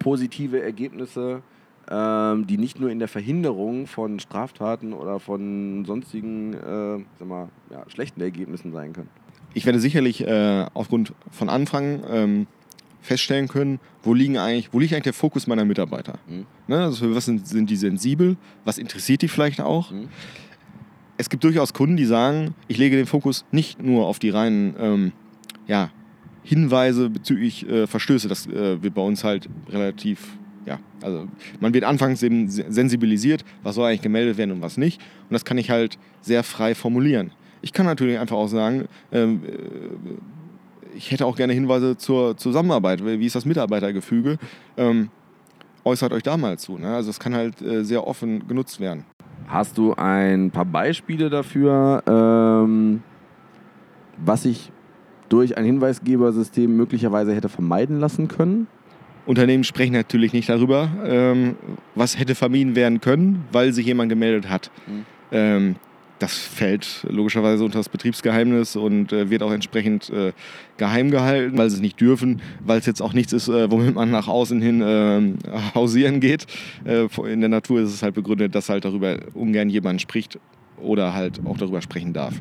positive 0.00 0.60
Ergebnisse, 0.60 1.42
ähm, 1.88 2.46
die 2.46 2.58
nicht 2.58 2.80
nur 2.80 2.90
in 2.90 2.98
der 2.98 3.08
Verhinderung 3.08 3.86
von 3.86 4.18
Straftaten 4.18 4.92
oder 4.92 5.20
von 5.20 5.84
sonstigen 5.84 6.54
äh, 6.54 7.04
sag 7.18 7.28
mal, 7.28 7.48
ja, 7.70 7.88
schlechten 7.88 8.20
Ergebnissen 8.20 8.72
sein 8.72 8.92
können. 8.92 9.08
Ich 9.54 9.66
werde 9.66 9.78
sicherlich 9.78 10.26
äh, 10.26 10.66
aufgrund 10.74 11.12
von 11.30 11.48
Anfang 11.48 12.02
ähm, 12.10 12.46
feststellen 13.02 13.48
können, 13.48 13.80
wo, 14.02 14.14
liegen 14.14 14.38
eigentlich, 14.38 14.72
wo 14.72 14.78
liegt 14.78 14.92
eigentlich 14.94 15.04
der 15.04 15.12
Fokus 15.12 15.46
meiner 15.46 15.64
Mitarbeiter. 15.64 16.14
Mhm. 16.28 16.46
Ne, 16.68 16.84
also 16.84 17.04
für 17.04 17.14
was 17.14 17.26
sind, 17.26 17.46
sind 17.46 17.68
die 17.68 17.76
sensibel, 17.76 18.36
was 18.64 18.78
interessiert 18.78 19.22
die 19.22 19.28
vielleicht 19.28 19.60
auch. 19.60 19.90
Mhm. 19.90 20.08
Es 21.18 21.28
gibt 21.28 21.44
durchaus 21.44 21.74
Kunden, 21.74 21.96
die 21.96 22.06
sagen, 22.06 22.54
ich 22.68 22.78
lege 22.78 22.96
den 22.96 23.06
Fokus 23.06 23.44
nicht 23.50 23.82
nur 23.82 24.06
auf 24.06 24.18
die 24.18 24.30
reinen 24.30 24.74
ähm, 24.78 25.12
ja, 25.66 25.90
Hinweise 26.42 27.10
bezüglich 27.10 27.68
äh, 27.68 27.86
Verstöße. 27.86 28.28
Das 28.28 28.46
äh, 28.46 28.82
wird 28.82 28.94
bei 28.94 29.02
uns 29.02 29.22
halt 29.22 29.48
relativ, 29.68 30.20
ja, 30.66 30.78
also 31.02 31.28
man 31.60 31.74
wird 31.74 31.84
anfangs 31.84 32.22
eben 32.22 32.48
sensibilisiert, 32.48 33.44
was 33.62 33.74
soll 33.74 33.88
eigentlich 33.88 34.02
gemeldet 34.02 34.38
werden 34.38 34.52
und 34.52 34.62
was 34.62 34.76
nicht. 34.76 35.00
Und 35.28 35.32
das 35.32 35.44
kann 35.44 35.58
ich 35.58 35.70
halt 35.70 35.98
sehr 36.20 36.42
frei 36.42 36.74
formulieren. 36.74 37.32
Ich 37.60 37.72
kann 37.72 37.86
natürlich 37.86 38.18
einfach 38.18 38.36
auch 38.36 38.48
sagen, 38.48 38.86
ähm, 39.12 39.42
äh, 39.46 39.52
ich 40.94 41.10
hätte 41.10 41.26
auch 41.26 41.36
gerne 41.36 41.52
Hinweise 41.52 41.96
zur 41.96 42.36
Zusammenarbeit. 42.36 43.04
Wie 43.04 43.26
ist 43.26 43.34
das 43.34 43.44
Mitarbeitergefüge? 43.44 44.38
Ähm, 44.76 45.10
äußert 45.84 46.12
euch 46.12 46.22
da 46.22 46.36
mal 46.36 46.58
zu. 46.58 46.78
Ne? 46.78 46.94
Also 46.94 47.10
es 47.10 47.18
kann 47.18 47.34
halt 47.34 47.60
äh, 47.62 47.84
sehr 47.84 48.06
offen 48.06 48.46
genutzt 48.46 48.80
werden. 48.80 49.04
Hast 49.48 49.76
du 49.78 49.94
ein 49.94 50.50
paar 50.50 50.64
Beispiele 50.64 51.28
dafür, 51.28 52.02
ähm, 52.06 53.02
was 54.18 54.44
sich 54.44 54.70
durch 55.28 55.56
ein 55.56 55.64
Hinweisgebersystem 55.64 56.74
möglicherweise 56.76 57.34
hätte 57.34 57.48
vermeiden 57.48 57.98
lassen 57.98 58.28
können? 58.28 58.66
Unternehmen 59.24 59.64
sprechen 59.64 59.92
natürlich 59.92 60.32
nicht 60.32 60.48
darüber, 60.48 60.88
ähm, 61.04 61.56
was 61.94 62.18
hätte 62.18 62.34
vermieden 62.34 62.74
werden 62.74 63.00
können, 63.00 63.44
weil 63.52 63.72
sich 63.72 63.86
jemand 63.86 64.08
gemeldet 64.08 64.48
hat. 64.48 64.70
Mhm. 64.86 65.76
Das 66.22 66.38
fällt 66.38 67.04
logischerweise 67.08 67.64
unter 67.64 67.80
das 67.80 67.88
Betriebsgeheimnis 67.88 68.76
und 68.76 69.12
äh, 69.12 69.28
wird 69.28 69.42
auch 69.42 69.50
entsprechend 69.50 70.08
äh, 70.10 70.32
geheim 70.76 71.10
gehalten, 71.10 71.58
weil 71.58 71.68
sie 71.68 71.74
es 71.74 71.82
nicht 71.82 72.00
dürfen, 72.00 72.40
weil 72.60 72.78
es 72.78 72.86
jetzt 72.86 73.02
auch 73.02 73.12
nichts 73.12 73.32
ist, 73.32 73.48
äh, 73.48 73.68
womit 73.68 73.96
man 73.96 74.12
nach 74.12 74.28
außen 74.28 74.62
hin 74.62 74.84
ähm, 74.86 75.38
hausieren 75.74 76.20
geht. 76.20 76.46
Äh, 76.84 77.08
in 77.28 77.40
der 77.40 77.48
Natur 77.48 77.80
ist 77.80 77.92
es 77.92 78.04
halt 78.04 78.14
begründet, 78.14 78.54
dass 78.54 78.68
halt 78.68 78.84
darüber 78.84 79.18
ungern 79.34 79.68
jemand 79.68 80.00
spricht 80.00 80.38
oder 80.80 81.12
halt 81.12 81.44
auch 81.44 81.56
darüber 81.56 81.82
sprechen 81.82 82.12
darf. 82.12 82.34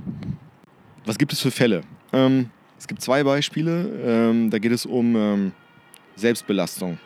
Was 1.07 1.17
gibt 1.17 1.33
es 1.33 1.39
für 1.39 1.49
Fälle? 1.49 1.81
Ähm, 2.13 2.51
es 2.77 2.85
gibt 2.85 3.01
zwei 3.01 3.23
Beispiele. 3.23 3.89
Ähm, 4.05 4.51
da 4.51 4.59
geht 4.59 4.73
es 4.73 4.85
um 4.85 5.15
ähm, 5.15 5.51
Selbstbelastung. 6.17 6.99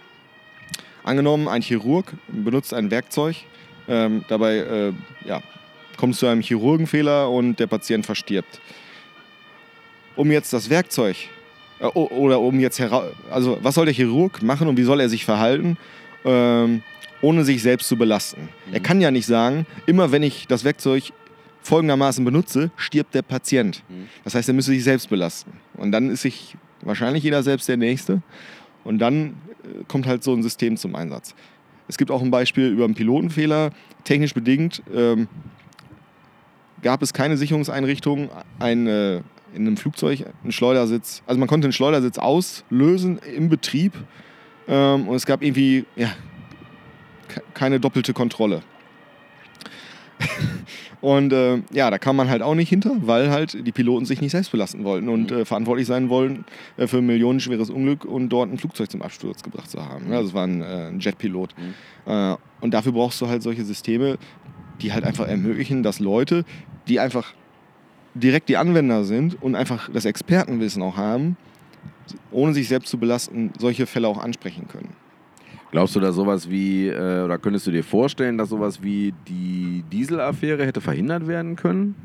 Angenommen, 1.06 1.48
ein 1.48 1.62
Chirurg 1.62 2.14
benutzt 2.28 2.74
ein 2.74 2.92
Werkzeug, 2.92 3.38
ähm, 3.88 4.26
dabei 4.28 4.58
äh, 4.58 4.94
ja, 5.26 5.42
kommt 5.98 6.14
es 6.14 6.20
zu 6.20 6.28
einem 6.28 6.42
Chirurgenfehler 6.42 7.30
und 7.30 7.60
der 7.60 7.68
Patient 7.68 8.06
verstirbt. 8.06 8.62
Um 10.16 10.32
jetzt 10.32 10.54
das 10.54 10.70
Werkzeug 10.70 11.16
äh, 11.80 11.86
oder 11.86 12.40
um 12.40 12.60
jetzt 12.60 12.80
heraus, 12.80 13.14
also 13.30 13.58
was 13.62 13.76
soll 13.76 13.86
der 13.86 13.94
Chirurg 13.94 14.42
machen 14.42 14.68
und 14.68 14.78
wie 14.78 14.84
soll 14.84 15.00
er 15.00 15.10
sich 15.10 15.26
verhalten, 15.26 15.78
ähm, 16.24 16.82
ohne 17.22 17.44
sich 17.44 17.62
selbst 17.62 17.88
zu 17.88 17.98
belasten? 17.98 18.50
Mhm. 18.68 18.74
Er 18.74 18.80
kann 18.80 19.02
ja 19.02 19.12
nicht 19.12 19.26
sagen, 19.26 19.66
immer 19.86 20.12
wenn 20.12 20.24
ich 20.24 20.48
das 20.48 20.64
Werkzeug 20.64 21.12
folgendermaßen 21.62 22.24
benutze, 22.24 22.72
stirbt 22.78 23.16
der 23.16 23.24
Patient. 23.24 23.84
Mhm. 23.90 24.08
Das 24.24 24.36
heißt, 24.36 24.48
er 24.48 24.54
müsste 24.54 24.72
sich 24.72 24.84
selbst 24.84 25.10
belasten. 25.10 25.54
Und 25.74 25.92
dann 25.92 26.10
ist 26.12 26.22
sich 26.22 26.56
wahrscheinlich 26.82 27.24
jeder 27.24 27.44
selbst 27.44 27.68
der 27.68 27.78
Nächste. 27.78 28.22
Und 28.84 29.00
dann 29.00 29.36
äh, 29.64 29.84
kommt 29.88 30.06
halt 30.06 30.24
so 30.24 30.34
ein 30.34 30.44
System 30.44 30.78
zum 30.78 30.96
Einsatz. 30.96 31.36
Es 31.88 31.98
gibt 31.98 32.12
auch 32.12 32.22
ein 32.22 32.32
Beispiel 32.32 32.68
über 32.68 32.86
einen 32.86 32.96
Pilotenfehler. 32.96 33.72
Technisch 34.04 34.34
bedingt 34.34 34.82
ähm, 34.94 35.28
gab 36.86 37.02
es 37.02 37.14
keine 37.14 37.36
Sicherungseinrichtung, 37.36 38.30
ein, 38.60 38.86
äh, 38.86 39.16
in 39.16 39.24
einem 39.56 39.76
Flugzeug 39.76 40.24
einen 40.44 40.52
Schleudersitz. 40.52 41.24
Also 41.26 41.40
man 41.40 41.48
konnte 41.50 41.66
einen 41.66 41.74
Schleudersitz 41.74 42.20
auslösen 42.20 43.20
im 43.36 43.50
Betrieb 43.50 43.94
ähm, 44.68 45.08
und 45.08 45.16
es 45.16 45.26
gab 45.26 45.42
irgendwie 45.42 45.86
ja, 45.96 46.12
keine 47.56 47.80
doppelte 47.80 48.14
Kontrolle. 48.14 48.62
und 51.02 51.34
äh, 51.34 51.64
ja, 51.74 51.90
da 51.90 51.98
kam 51.98 52.18
man 52.18 52.30
halt 52.30 52.44
auch 52.44 52.54
nicht 52.54 52.70
hinter, 52.70 52.92
weil 53.00 53.32
halt 53.32 53.66
die 53.66 53.72
Piloten 53.72 54.06
sich 54.06 54.22
nicht 54.22 54.32
selbst 54.32 54.52
belasten 54.52 54.84
wollten 54.84 55.10
und 55.10 55.32
äh, 55.32 55.44
verantwortlich 55.44 55.88
sein 55.88 56.10
wollen 56.10 56.46
äh, 56.78 56.86
für 56.86 57.00
ein 57.00 57.08
millionenschweres 57.08 57.72
Unglück 57.72 58.06
und 58.06 58.30
dort 58.30 58.52
ein 58.52 58.60
Flugzeug 58.60 58.92
zum 58.92 59.02
Absturz 59.02 59.42
gebracht 59.42 59.72
zu 59.72 59.84
haben. 59.84 60.12
Also 60.12 60.28
es 60.28 60.34
war 60.36 60.46
ein, 60.46 60.62
äh, 60.62 60.90
ein 60.90 61.00
Jetpilot. 61.00 61.56
Mhm. 61.58 62.12
Äh, 62.12 62.36
und 62.62 62.76
dafür 62.76 62.92
brauchst 62.92 63.20
du 63.22 63.28
halt 63.28 63.42
solche 63.42 63.66
Systeme, 63.66 64.20
die 64.82 64.94
halt 64.94 65.04
einfach 65.04 65.28
ermöglichen, 65.28 65.84
dass 65.84 66.00
Leute, 66.00 66.46
die 66.88 67.00
einfach 67.00 67.34
direkt 68.14 68.50
die 68.50 68.58
Anwender 68.58 69.04
sind 69.04 69.42
und 69.42 69.56
einfach 69.56 69.90
das 69.92 70.06
Expertenwissen 70.06 70.82
auch 70.82 70.98
haben, 70.98 71.38
ohne 72.32 72.54
sich 72.54 72.68
selbst 72.68 72.90
zu 72.90 72.98
belasten, 72.98 73.52
solche 73.58 73.86
Fälle 73.86 74.08
auch 74.08 74.18
ansprechen 74.18 74.68
können. 74.68 74.90
Glaubst 75.72 75.96
du, 75.96 76.00
dass 76.00 76.16
sowas 76.16 76.50
wie, 76.50 76.88
äh, 76.88 77.24
oder 77.24 77.38
könntest 77.38 77.68
du 77.68 77.72
dir 77.72 77.84
vorstellen, 77.84 78.38
dass 78.38 78.50
sowas 78.50 78.82
wie 78.82 79.14
die 79.28 79.84
Diesel-Affäre 79.92 80.66
hätte 80.66 80.80
verhindert 80.80 81.28
werden 81.28 81.58
können? 81.58 81.96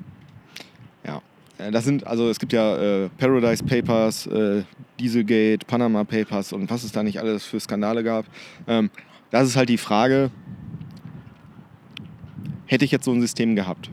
Ja, 1.06 1.22
äh, 1.58 1.70
das 1.70 1.84
sind, 1.84 2.04
also 2.06 2.28
es 2.28 2.40
gibt 2.40 2.52
ja 2.52 2.76
äh, 3.04 3.08
Paradise 3.16 3.62
Papers, 3.62 4.26
äh, 4.26 4.64
Dieselgate, 4.98 5.64
Panama 5.66 6.02
Papers 6.02 6.52
und 6.52 6.68
was 6.68 6.82
es 6.82 6.90
da 6.90 7.02
nicht 7.04 7.20
alles 7.20 7.44
für 7.44 7.60
Skandale 7.60 8.02
gab. 8.02 8.24
Ähm, 8.66 8.90
das 9.30 9.46
ist 9.46 9.56
halt 9.56 9.68
die 9.68 9.78
Frage, 9.78 10.30
hätte 12.70 12.84
ich 12.84 12.92
jetzt 12.92 13.04
so 13.04 13.10
ein 13.10 13.20
System 13.20 13.56
gehabt? 13.56 13.90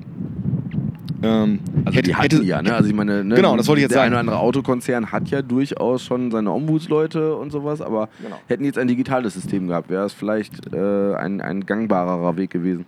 Ähm, 1.24 1.60
also 1.84 1.98
hätte, 1.98 2.10
die 2.10 2.16
hatten 2.16 2.36
hätte, 2.36 2.44
ja, 2.44 2.62
ne? 2.62 2.76
Also 2.76 2.90
ich 2.90 2.96
meine, 2.96 3.24
ne, 3.24 3.34
genau, 3.34 3.58
das 3.58 3.68
wollte 3.68 3.80
ich 3.80 3.84
jetzt 3.84 3.94
der 3.94 4.02
sagen. 4.02 4.12
Der 4.12 4.20
eine 4.20 4.30
oder 4.30 4.38
andere 4.38 4.40
Autokonzern 4.40 5.12
hat 5.12 5.30
ja 5.30 5.42
durchaus 5.42 6.04
schon 6.04 6.30
seine 6.30 6.52
Ombudsleute 6.52 7.36
und 7.36 7.52
sowas, 7.52 7.82
aber 7.82 8.08
genau. 8.22 8.36
hätten 8.48 8.64
jetzt 8.66 8.78
ein 8.78 8.88
digitales 8.88 9.34
System 9.34 9.68
gehabt, 9.68 9.90
wäre 9.90 10.06
es 10.06 10.14
vielleicht 10.14 10.72
äh, 10.74 11.16
ein, 11.16 11.42
ein 11.42 11.66
gangbarerer 11.66 12.38
Weg 12.38 12.52
gewesen. 12.52 12.86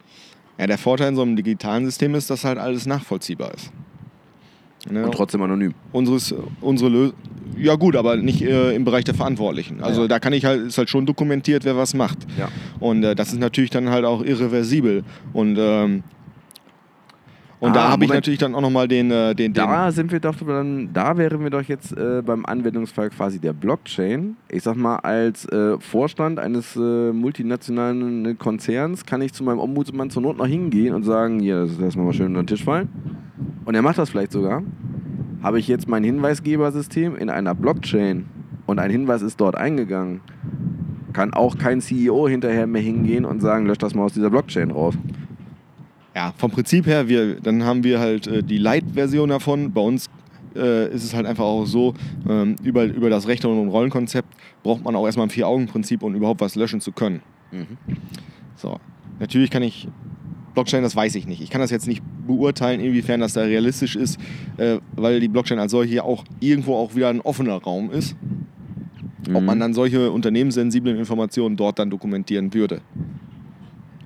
Ja, 0.59 0.67
der 0.67 0.77
Vorteil 0.77 1.09
in 1.09 1.15
so 1.15 1.23
einem 1.23 1.35
digitalen 1.35 1.85
System 1.85 2.13
ist, 2.13 2.29
dass 2.29 2.45
halt 2.45 2.59
alles 2.59 2.85
nachvollziehbar 2.85 3.51
ist. 3.55 3.71
Ne? 4.91 5.05
Und 5.05 5.11
trotzdem 5.13 5.41
anonym. 5.41 5.73
Unseres, 5.91 6.35
unsere 6.61 6.89
Lösung. 6.91 7.15
Ja 7.57 7.75
gut, 7.75 7.95
aber 7.95 8.15
nicht 8.15 8.41
äh, 8.41 8.73
im 8.75 8.85
Bereich 8.85 9.03
der 9.03 9.15
Verantwortlichen. 9.15 9.81
Also 9.81 10.03
ja. 10.03 10.07
da 10.07 10.19
kann 10.19 10.33
ich 10.33 10.45
halt, 10.45 10.67
ist 10.67 10.77
halt 10.77 10.89
schon 10.89 11.05
dokumentiert, 11.05 11.65
wer 11.65 11.75
was 11.75 11.93
macht. 11.93 12.19
Ja. 12.37 12.49
Und 12.79 13.03
äh, 13.03 13.15
das 13.15 13.29
ist 13.29 13.39
natürlich 13.39 13.69
dann 13.69 13.89
halt 13.89 14.05
auch 14.05 14.23
irreversibel. 14.23 15.03
Und 15.33 15.57
ähm, 15.59 16.03
und 17.59 17.71
ah, 17.71 17.73
da 17.73 17.89
habe 17.89 18.05
ich 18.05 18.11
natürlich 18.11 18.39
dann 18.39 18.55
auch 18.55 18.61
nochmal 18.61 18.87
den, 18.87 19.11
äh, 19.11 19.35
den, 19.35 19.53
den. 19.53 19.53
Da 19.53 19.91
sind 19.91 20.13
wir 20.13 20.21
doch 20.21 20.35
dann, 20.35 20.93
da 20.93 21.17
wären 21.17 21.43
wir 21.43 21.49
doch 21.49 21.61
jetzt 21.61 21.91
äh, 21.91 22.21
beim 22.25 22.45
Anwendungsfall 22.45 23.09
quasi 23.09 23.39
der 23.39 23.51
Blockchain. 23.51 24.37
Ich 24.49 24.63
sag 24.63 24.77
mal, 24.77 24.95
als 24.97 25.45
äh, 25.49 25.77
Vorstand 25.79 26.39
eines 26.39 26.77
äh, 26.77 27.11
multinationalen 27.11 28.37
Konzerns 28.37 29.05
kann 29.05 29.21
ich 29.21 29.33
zu 29.33 29.43
meinem 29.43 29.59
Ombudsmann 29.59 30.09
zur 30.09 30.21
Not 30.21 30.37
noch 30.37 30.47
hingehen 30.47 30.93
und 30.93 31.03
sagen, 31.03 31.39
hier, 31.41 31.65
das 31.65 31.77
lassen 31.77 31.99
wir 31.99 32.05
mal 32.05 32.13
schön 32.13 32.27
unter 32.27 32.43
den 32.43 32.47
Tisch 32.47 32.63
fallen. 32.63 32.87
Und 33.65 33.75
er 33.75 33.81
macht 33.81 33.97
das 33.97 34.09
vielleicht 34.09 34.31
sogar. 34.31 34.63
Habe 35.43 35.59
ich 35.59 35.67
jetzt 35.67 35.89
mein 35.89 36.05
Hinweisgebersystem 36.05 37.17
in 37.17 37.29
einer 37.29 37.55
Blockchain 37.55 38.25
und 38.67 38.79
ein 38.79 38.89
Hinweis 38.89 39.21
ist 39.21 39.41
dort 39.41 39.55
eingegangen, 39.55 40.21
kann 41.11 41.33
auch 41.33 41.57
kein 41.57 41.81
CEO 41.81 42.29
hinterher 42.29 42.67
mehr 42.67 42.81
hingehen 42.81 43.25
und 43.25 43.41
sagen, 43.41 43.65
lösch 43.65 43.79
das 43.79 43.95
mal 43.95 44.03
aus 44.03 44.13
dieser 44.13 44.29
Blockchain 44.29 44.71
raus 44.71 44.95
ja, 46.15 46.33
vom 46.37 46.51
Prinzip 46.51 46.85
her, 46.85 47.07
wir, 47.07 47.39
dann 47.39 47.63
haben 47.63 47.83
wir 47.83 47.99
halt 47.99 48.27
äh, 48.27 48.43
die 48.43 48.57
Light-Version 48.57 49.29
davon. 49.29 49.71
Bei 49.71 49.81
uns 49.81 50.09
äh, 50.55 50.93
ist 50.93 51.03
es 51.03 51.13
halt 51.13 51.25
einfach 51.25 51.43
auch 51.43 51.65
so, 51.65 51.93
ähm, 52.27 52.55
über, 52.63 52.85
über 52.85 53.09
das 53.09 53.27
Rechte- 53.27 53.47
und 53.47 53.69
Rollenkonzept 53.69 54.27
braucht 54.63 54.83
man 54.83 54.95
auch 54.95 55.05
erstmal 55.05 55.27
ein 55.27 55.29
Vier-Augen-Prinzip, 55.29 56.03
um 56.03 56.15
überhaupt 56.15 56.41
was 56.41 56.55
löschen 56.55 56.81
zu 56.81 56.91
können. 56.91 57.21
Mhm. 57.51 57.77
So, 58.55 58.79
natürlich 59.19 59.49
kann 59.51 59.63
ich 59.63 59.87
Blockchain, 60.53 60.83
das 60.83 60.95
weiß 60.95 61.15
ich 61.15 61.27
nicht. 61.27 61.41
Ich 61.41 61.49
kann 61.49 61.61
das 61.61 61.71
jetzt 61.71 61.87
nicht 61.87 62.03
beurteilen, 62.27 62.81
inwiefern 62.81 63.21
das 63.21 63.33
da 63.33 63.41
realistisch 63.41 63.95
ist, 63.95 64.19
äh, 64.57 64.79
weil 64.95 65.19
die 65.19 65.27
Blockchain 65.27 65.59
als 65.59 65.71
solche 65.71 65.95
ja 65.95 66.03
auch 66.03 66.25
irgendwo 66.39 66.75
auch 66.75 66.95
wieder 66.95 67.09
ein 67.09 67.21
offener 67.21 67.61
Raum 67.61 67.91
ist. 67.91 68.15
Mhm. 69.27 69.35
Ob 69.35 69.43
man 69.43 69.59
dann 69.59 69.73
solche 69.73 70.11
unternehmenssensiblen 70.11 70.97
Informationen 70.97 71.55
dort 71.55 71.79
dann 71.79 71.89
dokumentieren 71.89 72.53
würde. 72.53 72.81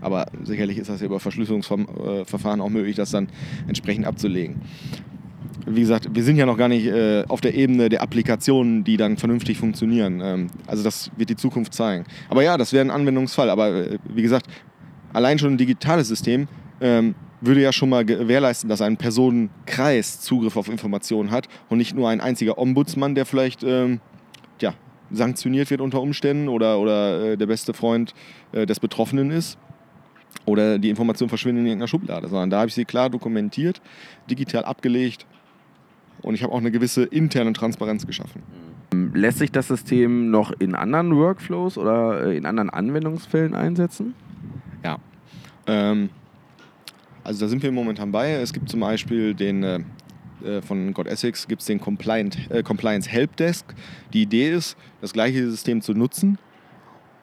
Aber 0.03 0.27
sicherlich 0.43 0.77
ist 0.77 0.89
das 0.89 0.99
ja 0.99 1.07
über 1.07 1.19
Verschlüsselungsverfahren 1.19 2.61
auch 2.61 2.69
möglich, 2.69 2.95
das 2.95 3.11
dann 3.11 3.29
entsprechend 3.67 4.05
abzulegen. 4.05 4.61
Wie 5.65 5.81
gesagt, 5.81 6.09
wir 6.13 6.23
sind 6.23 6.35
ja 6.35 6.45
noch 6.45 6.57
gar 6.57 6.67
nicht 6.67 6.87
äh, 6.87 7.23
auf 7.27 7.39
der 7.39 7.53
Ebene 7.55 7.87
der 7.87 8.01
Applikationen, 8.01 8.83
die 8.83 8.97
dann 8.97 9.17
vernünftig 9.17 9.57
funktionieren. 9.57 10.19
Ähm, 10.21 10.47
also 10.67 10.83
das 10.83 11.09
wird 11.15 11.29
die 11.29 11.35
Zukunft 11.35 11.73
zeigen. 11.73 12.05
Aber 12.29 12.43
ja, 12.43 12.57
das 12.57 12.73
wäre 12.73 12.83
ein 12.83 12.91
Anwendungsfall. 12.91 13.49
Aber 13.49 13.69
äh, 13.69 13.97
wie 14.03 14.21
gesagt, 14.21 14.47
allein 15.13 15.39
schon 15.39 15.53
ein 15.53 15.57
digitales 15.57 16.09
System 16.09 16.47
ähm, 16.81 17.15
würde 17.39 17.61
ja 17.61 17.71
schon 17.71 17.89
mal 17.89 18.03
gewährleisten, 18.03 18.69
dass 18.69 18.81
ein 18.81 18.97
Personenkreis 18.97 20.19
Zugriff 20.21 20.57
auf 20.57 20.69
Informationen 20.69 21.31
hat 21.31 21.47
und 21.69 21.77
nicht 21.77 21.95
nur 21.95 22.09
ein 22.09 22.19
einziger 22.19 22.57
Ombudsmann, 22.57 23.15
der 23.15 23.25
vielleicht 23.25 23.63
ähm, 23.63 24.01
ja, 24.61 24.73
sanktioniert 25.11 25.69
wird 25.69 25.81
unter 25.81 26.01
Umständen 26.01 26.49
oder, 26.49 26.79
oder 26.79 27.31
äh, 27.31 27.37
der 27.37 27.45
beste 27.45 27.73
Freund 27.73 28.13
äh, 28.51 28.65
des 28.65 28.79
Betroffenen 28.79 29.31
ist 29.31 29.57
oder 30.45 30.77
die 30.79 30.89
Information 30.89 31.29
verschwindet 31.29 31.61
in 31.61 31.67
irgendeiner 31.67 31.87
Schublade, 31.87 32.27
sondern 32.27 32.49
da 32.49 32.59
habe 32.59 32.67
ich 32.67 32.73
sie 32.73 32.85
klar 32.85 33.09
dokumentiert, 33.09 33.81
digital 34.29 34.65
abgelegt 34.65 35.25
und 36.21 36.35
ich 36.35 36.43
habe 36.43 36.53
auch 36.53 36.59
eine 36.59 36.71
gewisse 36.71 37.03
interne 37.03 37.53
Transparenz 37.53 38.07
geschaffen. 38.07 38.41
Ähm, 38.93 39.11
lässt 39.13 39.39
sich 39.39 39.51
das 39.51 39.67
System 39.67 40.31
noch 40.31 40.51
in 40.59 40.75
anderen 40.75 41.15
Workflows 41.15 41.77
oder 41.77 42.27
äh, 42.27 42.37
in 42.37 42.45
anderen 42.45 42.69
Anwendungsfällen 42.69 43.53
einsetzen? 43.53 44.15
Ja. 44.83 44.97
Ähm, 45.67 46.09
also 47.23 47.45
da 47.45 47.49
sind 47.49 47.63
wir 47.63 47.71
momentan 47.71 48.11
bei. 48.11 48.31
Es 48.33 48.53
gibt 48.53 48.69
zum 48.69 48.81
Beispiel 48.81 49.33
den 49.33 49.63
äh, 49.63 49.79
äh 50.43 50.61
von 50.61 50.93
God 50.93 51.07
Essex 51.07 51.47
gibt 51.47 51.61
es 51.61 51.67
den 51.67 51.79
Compliant, 51.79 52.51
äh, 52.51 52.63
Compliance 52.63 53.09
Helpdesk. 53.09 53.73
Die 54.13 54.23
Idee 54.23 54.51
ist, 54.51 54.77
das 55.01 55.13
gleiche 55.13 55.49
System 55.49 55.81
zu 55.81 55.93
nutzen, 55.93 56.37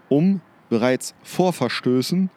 um 0.09 0.41
bereits 0.69 1.15
vor 1.23 1.53
Verstößen 1.53 2.31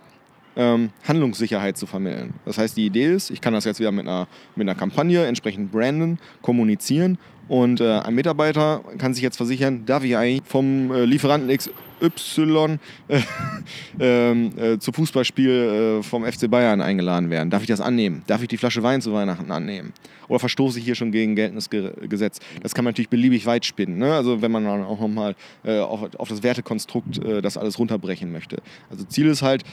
ähm, 0.56 0.89
Handlungssicherheit 1.08 1.78
zu 1.78 1.86
vermitteln. 1.86 2.34
Das 2.46 2.58
heißt, 2.58 2.78
die 2.78 2.86
Idee 2.86 3.13
ist, 3.13 3.30
ich 3.30 3.42
kann 3.42 3.54
das 3.54 3.66
jetzt 3.66 3.80
wieder 3.80 3.92
mit 3.92 4.08
einer, 4.08 4.28
mit 4.56 4.68
einer 4.68 4.78
Kampagne 4.78 5.26
entsprechend 5.26 5.72
branden, 5.72 6.20
kommunizieren 6.42 7.18
und 7.48 7.82
äh, 7.82 8.00
ein 8.00 8.16
Mitarbeiter 8.16 8.82
kann 8.98 9.13
sich 9.13 9.22
jetzt 9.22 9.38
versichern, 9.38 9.86
darf 9.86 10.04
ich 10.04 10.16
eigentlich 10.16 10.44
vom 10.46 10.92
äh, 10.92 11.04
Lieferanten 11.04 11.56
XY 11.56 12.80
äh, 13.10 13.20
ähm, 14.00 14.58
äh, 14.58 14.80
zu 14.80 14.94
Fußballspiel 14.94 16.00
äh, 16.00 16.04
vom 16.04 16.24
FC 16.24 16.50
Bayern 16.50 16.82
eingeladen 16.82 17.30
werden? 17.30 17.50
Darf 17.50 17.62
ich 17.62 17.68
das 17.68 17.82
annehmen? 17.82 18.24
Darf 18.28 18.42
ich 18.42 18.48
die 18.48 18.58
Flasche 18.58 18.82
Wein 18.82 19.02
zu 19.02 19.12
Weihnachten 19.12 19.52
annehmen? 19.52 19.92
Oder 20.30 20.39
verstoße 20.39 20.80
ich 20.80 20.86
hier 20.86 20.96
schon 20.96 21.12
gegen 21.12 21.36
geltendes 21.36 21.70
Ge 21.70 21.92
Gesetz? 22.08 22.39
Das 22.62 22.74
kann 22.74 22.86
man 22.86 22.94
natürlich 22.94 23.10
beliebig 23.10 23.46
weit 23.46 23.66
spinnen. 23.66 23.98
Ne? 23.98 24.13
Also 24.13 24.42
wenn 24.42 24.52
man 24.52 24.63
dann 24.63 24.84
auch 24.84 25.02
nochmal 25.02 25.36
äh, 25.66 25.80
auf, 25.80 26.16
auf 26.18 26.30
das 26.30 26.44
Wertekonstrukt 26.44 27.20
das 27.42 27.58
alles 27.58 27.78
runterbrechen 27.78 28.32
möchte. 28.32 28.58
Also 28.89 29.04
Ziel 29.04 29.28
ist 29.28 29.42
halt, 29.42 29.63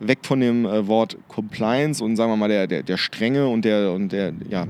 weg 0.00 0.18
von 0.22 0.40
dem 0.40 0.64
äh, 0.64 0.86
Wort 0.86 1.16
Compliance 1.28 2.02
und 2.02 2.16
sagen 2.16 2.30
wir 2.30 2.36
mal 2.36 2.48
der, 2.48 2.66
der, 2.66 2.82
der 2.82 2.96
Strenge 2.96 3.48
und 3.48 3.64
der, 3.64 3.92
und 3.92 4.12
der, 4.12 4.32
ja, 4.48 4.66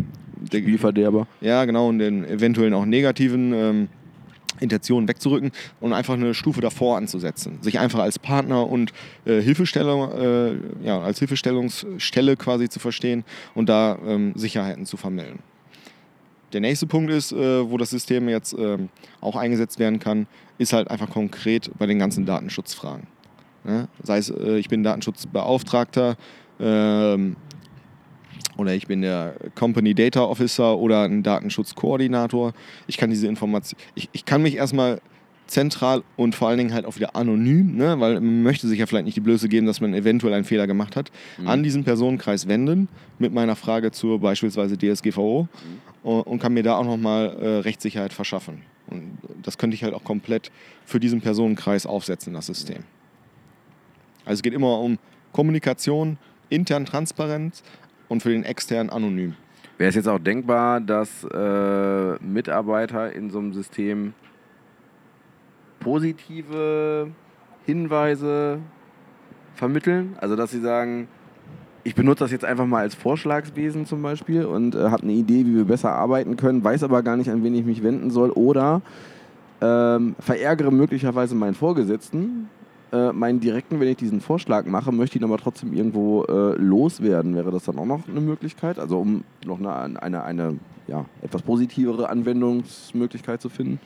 der 0.52 0.58
Spielverderber. 0.58 1.26
Ja, 1.40 1.64
genau, 1.64 1.88
und 1.88 1.98
den 1.98 2.24
eventuellen 2.24 2.74
auch 2.74 2.85
negativen 2.85 3.52
ähm, 3.52 3.88
Intentionen 4.60 5.08
wegzurücken 5.08 5.52
und 5.81 5.92
einfach 5.92 6.14
eine 6.14 6.35
Stufe 6.35 6.60
davor 6.60 6.96
anzusetzen. 6.96 7.58
Sich 7.60 7.79
einfach 7.79 8.00
als 8.00 8.18
Partner 8.18 8.68
und 8.68 8.92
äh, 9.24 9.40
Hilfestellung, 9.40 10.12
äh, 10.12 10.87
ja, 10.87 11.00
als 11.00 11.18
Hilfestellungsstelle 11.18 12.37
quasi 12.37 12.68
zu 12.68 12.79
verstehen 12.79 13.24
und 13.54 13.68
da 13.68 13.98
ähm, 14.06 14.33
Sicherheiten 14.35 14.87
zu 14.87 14.96
vermitteln. 14.96 15.40
Der 16.52 16.60
nächste 16.60 16.87
Punkt 16.87 17.10
ist, 17.10 17.33
äh, 17.33 17.70
wo 17.70 17.77
das 17.77 17.90
System 17.90 18.29
jetzt 18.29 18.54
ähm, 18.58 18.88
auch 19.20 19.37
eingesetzt 19.37 19.79
werden 19.79 19.98
kann, 19.98 20.27
ist 20.58 20.72
halt 20.72 20.90
einfach 20.90 21.10
konkret 21.10 21.70
bei 21.79 21.87
den 21.87 21.98
ganzen 21.98 22.24
Datenschutzfragen. 22.24 23.06
Ne? 23.67 23.88
Sei 24.02 24.19
es, 24.19 24.31
äh, 24.31 24.58
ich 24.58 24.69
bin 24.69 24.83
Datenschutzbeauftragter 24.83 26.17
ähm, 26.60 27.37
oder 28.56 28.75
ich 28.75 28.87
bin 28.87 29.02
der 29.02 29.35
Company 29.54 29.94
Data 29.94 30.23
Officer 30.23 30.79
oder 30.79 31.02
ein 31.02 31.23
Datenschutzkoordinator. 31.23 32.52
Ich 32.87 32.96
kann 32.96 33.10
diese 33.10 33.27
Information, 33.27 33.79
ich, 33.94 34.08
ich 34.12 34.25
kann 34.25 34.42
mich 34.42 34.56
erstmal 34.56 35.00
zentral 35.46 36.02
und 36.17 36.35
vor 36.35 36.48
allen 36.48 36.58
Dingen 36.58 36.75
halt 36.75 36.87
auch 36.87 36.96
wieder 36.96 37.14
anonym, 37.14 37.77
ne? 37.77 37.98
weil 38.00 38.14
man 38.14 38.42
möchte 38.42 38.67
sich 38.67 38.79
ja 38.79 38.87
vielleicht 38.87 39.04
nicht 39.04 39.17
die 39.17 39.21
Blöße 39.21 39.48
geben, 39.48 39.67
dass 39.67 39.81
man 39.81 39.94
eventuell 39.94 40.35
einen 40.35 40.44
Fehler 40.44 40.67
gemacht 40.67 40.96
hat, 40.96 41.10
mhm. 41.38 41.48
an 41.48 41.62
diesen 41.62 41.85
Personenkreis 41.85 42.48
wenden 42.48 42.88
mit 43.19 43.33
meiner 43.33 43.56
Frage 43.56 43.92
zur 43.92 44.21
beispielsweise 44.21 44.77
DSGVO 44.77 45.48
mhm. 46.02 46.10
und 46.21 46.40
kann 46.40 46.52
mir 46.52 46.62
da 46.62 46.77
auch 46.77 46.85
nochmal 46.85 47.37
äh, 47.40 47.48
Rechtssicherheit 47.58 48.12
verschaffen. 48.12 48.62
Und 48.88 49.19
das 49.42 49.58
könnte 49.58 49.75
ich 49.75 49.83
halt 49.83 49.94
auch 49.94 50.04
komplett 50.04 50.50
für 50.85 51.00
diesen 51.00 51.21
Personenkreis 51.21 51.87
aufsetzen, 51.87 52.35
das 52.35 52.46
System. 52.46 52.85
Also 54.27 54.40
es 54.40 54.42
geht 54.42 54.52
immer 54.52 54.81
um 54.81 54.98
Kommunikation, 55.33 56.18
intern 56.50 56.85
Transparenz 56.85 57.62
und 58.08 58.22
für 58.22 58.31
den 58.31 58.44
externen 58.44 58.90
anonym. 58.90 59.35
Wäre 59.79 59.88
es 59.88 59.94
jetzt 59.94 60.08
auch 60.08 60.18
denkbar, 60.18 60.81
dass 60.81 61.24
äh, 61.24 62.16
Mitarbeiter 62.22 63.12
in 63.12 63.31
so 63.31 63.38
einem 63.38 63.52
System 63.52 64.14
positive 65.81 67.10
Hinweise 67.64 68.58
vermitteln? 69.54 70.16
Also 70.20 70.35
dass 70.35 70.50
sie 70.50 70.60
sagen, 70.60 71.08
ich 71.85 71.94
benutze 71.94 72.24
das 72.24 72.33
jetzt 72.33 72.44
einfach 72.44 72.66
mal 72.66 72.81
als 72.81 72.96
Vorschlagswesen 72.96 73.87
zum 73.87 74.02
Beispiel 74.02 74.44
und 74.44 74.74
äh, 74.74 74.88
habe 74.90 75.04
eine 75.04 75.12
Idee, 75.12 75.46
wie 75.46 75.54
wir 75.54 75.64
besser 75.64 75.92
arbeiten 75.92 76.37
können, 76.37 76.64
weiß 76.64 76.83
aber 76.83 77.02
gar 77.02 77.16
nicht, 77.16 77.31
an 77.31 77.44
wen 77.44 77.54
ich 77.54 77.64
mich 77.64 77.83
wenden 77.85 78.10
soll 78.10 78.31
oder 78.31 78.83
ähm, 79.60 80.16
verärgere 80.18 80.72
möglicherweise 80.72 81.35
meinen 81.35 81.54
Vorgesetzten, 81.54 82.48
äh, 82.97 83.13
meinen 83.13 83.40
direkten, 83.40 83.81
wenn 83.81 83.88
ich 83.88 83.97
diesen 83.97 84.21
Vorschlag 84.21 84.67
mache, 84.67 84.92
möchte 84.92 85.19
ihn 85.19 85.25
aber 85.25 85.38
trotzdem 85.38 85.73
irgendwo 85.73 86.25
äh, 86.25 86.55
loswerden. 86.57 87.35
Wäre 87.35 87.51
das 87.51 87.65
dann 87.65 87.79
auch 87.79 87.87
noch 87.87 88.09
eine 88.09 88.21
Möglichkeit? 88.21 88.79
Also 88.79 88.99
um 88.99 89.25
noch 89.44 89.59
eine, 89.59 90.03
eine, 90.03 90.25
eine 90.25 90.59
ja, 90.87 91.05
etwas 91.23 91.42
positivere 91.42 92.09
Anwendungsmöglichkeit 92.09 93.42
zu 93.42 93.49
finden? 93.49 93.81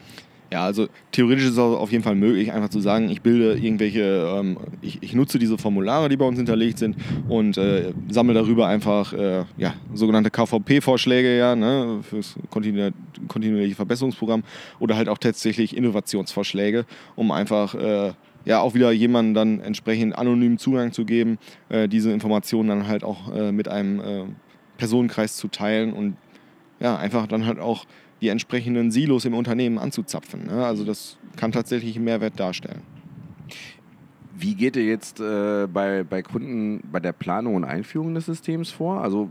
Ja, 0.51 0.65
also 0.65 0.87
theoretisch 1.13 1.45
ist 1.45 1.51
es 1.53 1.59
auf 1.59 1.93
jeden 1.93 2.03
Fall 2.03 2.15
möglich, 2.15 2.51
einfach 2.51 2.67
zu 2.67 2.81
sagen, 2.81 3.09
ich 3.09 3.21
bilde 3.21 3.53
irgendwelche, 3.53 4.35
ähm, 4.37 4.57
ich, 4.81 5.01
ich, 5.01 5.13
nutze 5.13 5.39
diese 5.39 5.57
Formulare, 5.57 6.09
die 6.09 6.17
bei 6.17 6.25
uns 6.25 6.37
hinterlegt 6.37 6.77
sind 6.77 6.97
und 7.29 7.57
äh, 7.57 7.93
sammle 8.09 8.33
darüber 8.33 8.67
einfach 8.67 9.13
äh, 9.13 9.45
ja, 9.55 9.73
sogenannte 9.93 10.29
KVP-Vorschläge 10.29 11.37
ja, 11.37 11.55
ne, 11.55 11.99
fürs 12.01 12.35
kontinu 12.49 12.91
kontinuierliche 13.29 13.75
Verbesserungsprogramm 13.75 14.43
oder 14.81 14.97
halt 14.97 15.07
auch 15.07 15.19
tatsächlich 15.19 15.77
Innovationsvorschläge, 15.77 16.85
um 17.15 17.31
einfach 17.31 17.73
äh, 17.73 18.11
ja 18.45 18.59
auch 18.59 18.73
wieder 18.73 18.91
jemandem 18.91 19.33
dann 19.33 19.59
entsprechend 19.59 20.17
anonym 20.17 20.57
Zugang 20.57 20.91
zu 20.91 21.05
geben, 21.05 21.37
äh, 21.69 21.87
diese 21.87 22.11
Informationen 22.11 22.69
dann 22.69 22.87
halt 22.87 23.03
auch 23.03 23.33
äh, 23.33 23.51
mit 23.51 23.67
einem 23.67 23.99
äh, 23.99 24.23
Personenkreis 24.77 25.37
zu 25.37 25.47
teilen 25.47 25.93
und 25.93 26.17
ja, 26.79 26.97
einfach 26.97 27.27
dann 27.27 27.45
halt 27.45 27.59
auch 27.59 27.85
die 28.21 28.29
entsprechenden 28.29 28.91
Silos 28.91 29.25
im 29.25 29.33
Unternehmen 29.33 29.77
anzuzapfen. 29.77 30.47
Ne? 30.47 30.65
Also 30.65 30.83
das 30.83 31.17
kann 31.35 31.51
tatsächlich 31.51 31.95
einen 31.95 32.05
Mehrwert 32.05 32.39
darstellen. 32.39 32.81
Wie 34.35 34.55
geht 34.55 34.75
ihr 34.75 34.85
jetzt 34.85 35.19
äh, 35.19 35.67
bei, 35.67 36.03
bei 36.03 36.23
Kunden 36.23 36.81
bei 36.91 36.99
der 36.99 37.11
Planung 37.11 37.55
und 37.55 37.63
Einführung 37.63 38.15
des 38.15 38.25
Systems 38.25 38.71
vor? 38.71 39.01
Also 39.01 39.29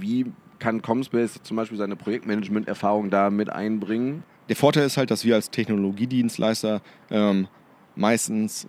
wie 0.00 0.26
kann 0.58 0.80
Comspace 0.80 1.42
zum 1.42 1.56
Beispiel 1.56 1.76
seine 1.76 1.96
Projektmanagement-Erfahrung 1.96 3.10
da 3.10 3.28
mit 3.28 3.50
einbringen? 3.50 4.22
Der 4.48 4.56
Vorteil 4.56 4.86
ist 4.86 4.96
halt, 4.96 5.10
dass 5.10 5.24
wir 5.24 5.34
als 5.34 5.50
Technologiedienstleister 5.50 6.80
ähm, 7.10 7.48
meistens 7.96 8.68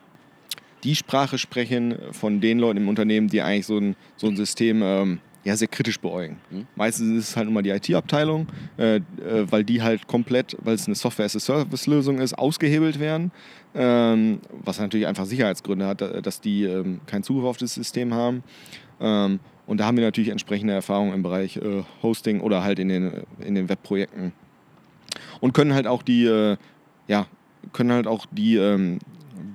die 0.83 0.95
Sprache 0.95 1.37
sprechen 1.37 1.97
von 2.11 2.41
den 2.41 2.59
Leuten 2.59 2.77
im 2.77 2.87
Unternehmen, 2.87 3.27
die 3.27 3.41
eigentlich 3.41 3.65
so 3.65 3.77
ein, 3.77 3.95
so 4.17 4.27
ein 4.27 4.35
System 4.35 4.81
ähm, 4.83 5.19
ja, 5.45 5.55
sehr 5.55 5.67
kritisch 5.67 5.99
beäugen. 5.99 6.37
Mhm. 6.49 6.67
Meistens 6.75 7.17
ist 7.17 7.29
es 7.29 7.37
halt 7.37 7.47
immer 7.47 7.61
die 7.61 7.69
IT-Abteilung, 7.69 8.47
äh, 8.77 8.95
äh, 8.95 9.01
weil 9.49 9.63
die 9.63 9.81
halt 9.81 10.07
komplett, 10.07 10.57
weil 10.59 10.73
es 10.73 10.87
eine 10.87 10.95
Software-as-a-Service-Lösung 10.95 12.19
ist, 12.19 12.37
ausgehebelt 12.37 12.99
werden. 12.99 13.31
Ähm, 13.75 14.39
was 14.63 14.79
natürlich 14.79 15.05
einfach 15.05 15.25
Sicherheitsgründe 15.25 15.85
hat, 15.85 16.01
dass 16.01 16.41
die 16.41 16.63
ähm, 16.63 17.01
keinen 17.05 17.23
Zugriff 17.23 17.45
auf 17.45 17.57
das 17.57 17.75
System 17.75 18.13
haben. 18.13 18.43
Ähm, 18.99 19.39
und 19.67 19.79
da 19.79 19.85
haben 19.85 19.97
wir 19.97 20.03
natürlich 20.03 20.29
entsprechende 20.29 20.73
Erfahrungen 20.73 21.13
im 21.13 21.23
Bereich 21.23 21.57
äh, 21.57 21.83
Hosting 22.01 22.41
oder 22.41 22.63
halt 22.63 22.79
in 22.79 22.89
den, 22.89 23.23
in 23.39 23.55
den 23.55 23.69
Webprojekten. 23.69 24.31
Und 25.41 25.53
können 25.53 25.73
halt 25.73 25.87
auch 25.87 26.01
die, 26.01 26.25
äh, 26.25 26.57
ja, 27.07 27.27
können 27.73 27.91
halt 27.91 28.07
auch 28.07 28.25
die, 28.31 28.55
ähm, 28.55 28.99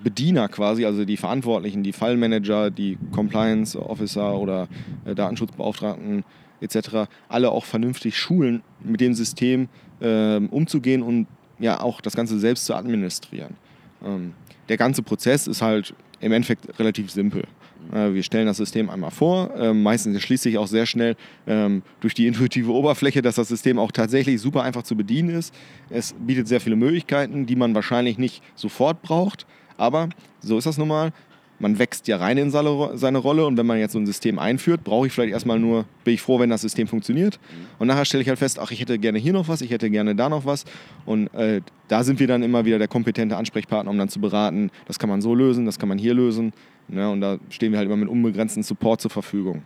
Bediener 0.03 0.49
quasi, 0.49 0.85
also 0.85 1.05
die 1.05 1.17
Verantwortlichen, 1.17 1.83
die 1.83 1.93
Fallmanager, 1.93 2.71
die 2.71 2.99
Compliance 3.13 3.81
Officer 3.81 4.37
oder 4.37 4.69
äh, 5.05 5.15
Datenschutzbeauftragten 5.15 6.25
etc., 6.61 7.09
alle 7.29 7.51
auch 7.51 7.65
vernünftig 7.65 8.17
schulen, 8.19 8.63
mit 8.83 9.01
dem 9.01 9.15
System 9.15 9.69
äh, 10.01 10.37
umzugehen 10.37 11.03
und 11.03 11.27
ja 11.59 11.81
auch 11.81 12.01
das 12.01 12.15
Ganze 12.15 12.39
selbst 12.39 12.67
zu 12.67 12.75
administrieren. 12.75 13.57
Ähm, 14.05 14.33
der 14.69 14.77
ganze 14.77 15.03
Prozess 15.03 15.47
ist 15.47 15.63
halt 15.63 15.95
im 16.21 16.33
Endeffekt 16.33 16.79
relativ 16.79 17.11
simpel. 17.11 17.45
Äh, 17.93 18.13
wir 18.15 18.23
stellen 18.23 18.47
das 18.47 18.59
System 18.59 18.91
einmal 18.91 19.11
vor. 19.11 19.51
Ähm, 19.57 19.83
meistens 19.83 20.15
erschließt 20.15 20.43
sich 20.43 20.59
auch 20.59 20.67
sehr 20.67 20.87
schnell 20.87 21.17
ähm, 21.47 21.83
durch 22.01 22.15
die 22.15 22.27
intuitive 22.29 22.73
Oberfläche, 22.73 23.23
dass 23.23 23.37
das 23.37 23.49
System 23.49 23.79
auch 23.79 23.93
tatsächlich 23.93 24.41
super 24.41 24.63
einfach 24.63 24.83
zu 24.83 24.97
bedienen 24.97 25.31
ist. 25.31 25.55
Es 25.89 26.15
bietet 26.19 26.49
sehr 26.49 26.61
viele 26.61 26.77
Möglichkeiten, 26.77 27.47
die 27.47 27.57
man 27.57 27.75
wahrscheinlich 27.75 28.19
nicht 28.19 28.43
sofort 28.55 29.03
braucht. 29.03 29.47
Aber 29.81 30.11
so 30.41 30.59
ist 30.59 30.67
das 30.67 30.77
nun 30.77 30.89
mal. 30.89 31.13
Man 31.59 31.79
wächst 31.79 32.09
ja 32.09 32.17
rein 32.17 32.39
in 32.39 32.51
seine 32.51 33.19
Rolle 33.19 33.45
und 33.45 33.59
wenn 33.59 33.67
man 33.67 33.79
jetzt 33.79 33.93
so 33.93 33.99
ein 33.99 34.07
System 34.07 34.39
einführt, 34.39 34.83
brauche 34.83 35.07
ich 35.07 35.13
vielleicht 35.13 35.33
erstmal 35.33 35.59
nur, 35.59 35.85
bin 36.05 36.15
ich 36.15 36.23
froh, 36.23 36.39
wenn 36.39 36.49
das 36.49 36.63
System 36.63 36.87
funktioniert. 36.87 37.39
Und 37.79 37.89
nachher 37.89 38.07
stelle 38.07 38.23
ich 38.23 38.29
halt 38.31 38.39
fest, 38.39 38.59
ach, 38.59 38.71
ich 38.71 38.81
hätte 38.81 38.99
gerne 38.99 39.19
hier 39.19 39.35
noch 39.35 39.49
was, 39.49 39.61
ich 39.61 39.71
hätte 39.71 39.91
gerne 39.91 40.15
da 40.15 40.31
noch 40.31 40.47
was. 40.47 40.65
Und 41.05 41.27
äh, 41.35 41.61
da 41.89 42.03
sind 42.03 42.19
wir 42.19 42.27
dann 42.27 42.43
immer 42.43 42.65
wieder 42.65 42.79
der 42.79 42.89
kompetente 42.89 43.37
Ansprechpartner, 43.37 43.91
um 43.91 43.99
dann 43.99 44.09
zu 44.09 44.21
beraten, 44.21 44.71
das 44.87 44.99
kann 44.99 45.11
man 45.11 45.21
so 45.21 45.35
lösen, 45.35 45.67
das 45.67 45.79
kann 45.79 45.91
man 45.91 45.99
hier 45.99 46.15
lösen. 46.15 46.55
Ja, 46.89 46.95
ne? 46.95 47.11
und 47.11 47.21
da 47.21 47.39
stehen 47.51 47.73
wir 47.73 47.79
halt 47.79 47.87
immer 47.87 47.97
mit 47.97 48.09
unbegrenzten 48.09 48.63
Support 48.63 49.03
zur 49.03 49.11
Verfügung. 49.11 49.63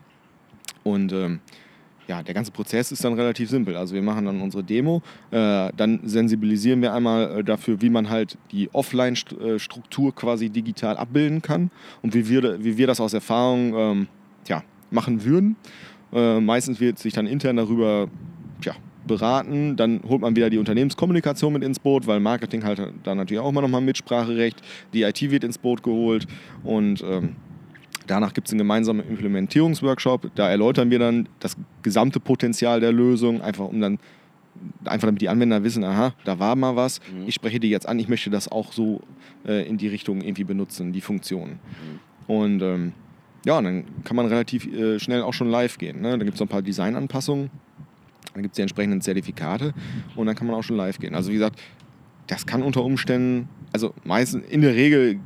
Und 0.82 1.12
ähm, 1.12 1.38
ja, 2.06 2.22
der 2.22 2.34
ganze 2.34 2.52
Prozess 2.52 2.92
ist 2.92 3.04
dann 3.04 3.14
relativ 3.14 3.50
simpel. 3.50 3.76
Also 3.76 3.94
wir 3.94 4.02
machen 4.02 4.26
dann 4.26 4.40
unsere 4.40 4.62
Demo, 4.62 5.02
äh, 5.30 5.70
dann 5.76 6.00
sensibilisieren 6.04 6.82
wir 6.82 6.92
einmal 6.92 7.40
äh, 7.40 7.44
dafür, 7.44 7.80
wie 7.80 7.90
man 7.90 8.10
halt 8.10 8.36
die 8.52 8.68
Offline-Struktur 8.72 10.14
quasi 10.14 10.50
digital 10.50 10.96
abbilden 10.96 11.42
kann 11.42 11.70
und 12.02 12.14
wie 12.14 12.28
wir, 12.28 12.62
wie 12.62 12.76
wir 12.76 12.86
das 12.86 13.00
aus 13.00 13.14
Erfahrung 13.14 13.74
ähm, 13.74 14.06
ja, 14.48 14.62
machen 14.90 15.24
würden. 15.24 15.56
Äh, 16.12 16.40
meistens 16.40 16.80
wird 16.80 16.98
sich 16.98 17.14
dann 17.14 17.26
intern 17.26 17.56
darüber 17.56 18.08
ja, 18.62 18.74
beraten, 19.06 19.76
dann 19.76 20.00
holt 20.06 20.20
man 20.20 20.36
wieder 20.36 20.50
die 20.50 20.58
Unternehmenskommunikation 20.58 21.52
mit 21.52 21.62
ins 21.62 21.78
Boot, 21.78 22.06
weil 22.06 22.20
Marketing 22.20 22.64
halt 22.64 22.80
da 23.02 23.14
natürlich 23.14 23.40
auch 23.40 23.48
immer 23.48 23.62
noch 23.62 23.68
mal 23.68 23.80
Mitspracherecht, 23.80 24.60
die 24.92 25.02
IT 25.02 25.20
wird 25.30 25.44
ins 25.44 25.58
Boot 25.58 25.82
geholt 25.82 26.26
und 26.62 27.02
ähm, 27.02 27.36
Danach 28.06 28.34
gibt 28.34 28.48
es 28.48 28.52
einen 28.52 28.58
gemeinsamen 28.58 29.06
Implementierungsworkshop. 29.08 30.30
Da 30.34 30.48
erläutern 30.48 30.90
wir 30.90 30.98
dann 30.98 31.28
das 31.40 31.56
gesamte 31.82 32.20
Potenzial 32.20 32.80
der 32.80 32.92
Lösung, 32.92 33.40
einfach 33.40 33.66
um 33.66 33.80
dann 33.80 33.98
einfach 34.84 35.06
damit 35.06 35.20
die 35.20 35.28
Anwender 35.28 35.62
wissen, 35.64 35.84
aha, 35.84 36.14
da 36.24 36.38
war 36.38 36.56
mal 36.56 36.76
was, 36.76 37.00
mhm. 37.12 37.26
ich 37.26 37.34
spreche 37.34 37.60
die 37.60 37.70
jetzt 37.70 37.88
an, 37.88 37.98
ich 37.98 38.08
möchte 38.08 38.30
das 38.30 38.48
auch 38.50 38.72
so 38.72 39.00
äh, 39.46 39.66
in 39.68 39.78
die 39.78 39.88
Richtung 39.88 40.20
irgendwie 40.20 40.44
benutzen, 40.44 40.92
die 40.92 41.00
Funktionen. 41.00 41.58
Mhm. 42.28 42.34
Und 42.34 42.62
ähm, 42.62 42.92
ja, 43.44 43.60
dann 43.60 43.84
kann 44.04 44.16
man 44.16 44.26
relativ 44.26 44.66
äh, 44.66 44.98
schnell 44.98 45.22
auch 45.22 45.34
schon 45.34 45.50
live 45.50 45.76
gehen. 45.78 46.00
Ne? 46.00 46.10
Dann 46.10 46.20
gibt 46.20 46.34
es 46.34 46.40
noch 46.40 46.46
ein 46.46 46.50
paar 46.50 46.62
Designanpassungen, 46.62 47.50
dann 48.32 48.42
gibt 48.42 48.54
es 48.54 48.56
die 48.56 48.62
entsprechenden 48.62 49.00
Zertifikate 49.00 49.74
und 50.16 50.26
dann 50.26 50.34
kann 50.34 50.46
man 50.46 50.56
auch 50.56 50.62
schon 50.62 50.76
live 50.76 50.98
gehen. 50.98 51.14
Also 51.14 51.30
wie 51.30 51.34
gesagt, 51.34 51.60
das 52.26 52.46
kann 52.46 52.62
unter 52.62 52.82
Umständen, 52.82 53.48
also 53.72 53.92
meistens 54.04 54.46
in 54.48 54.62
der 54.62 54.74
Regel 54.74 55.18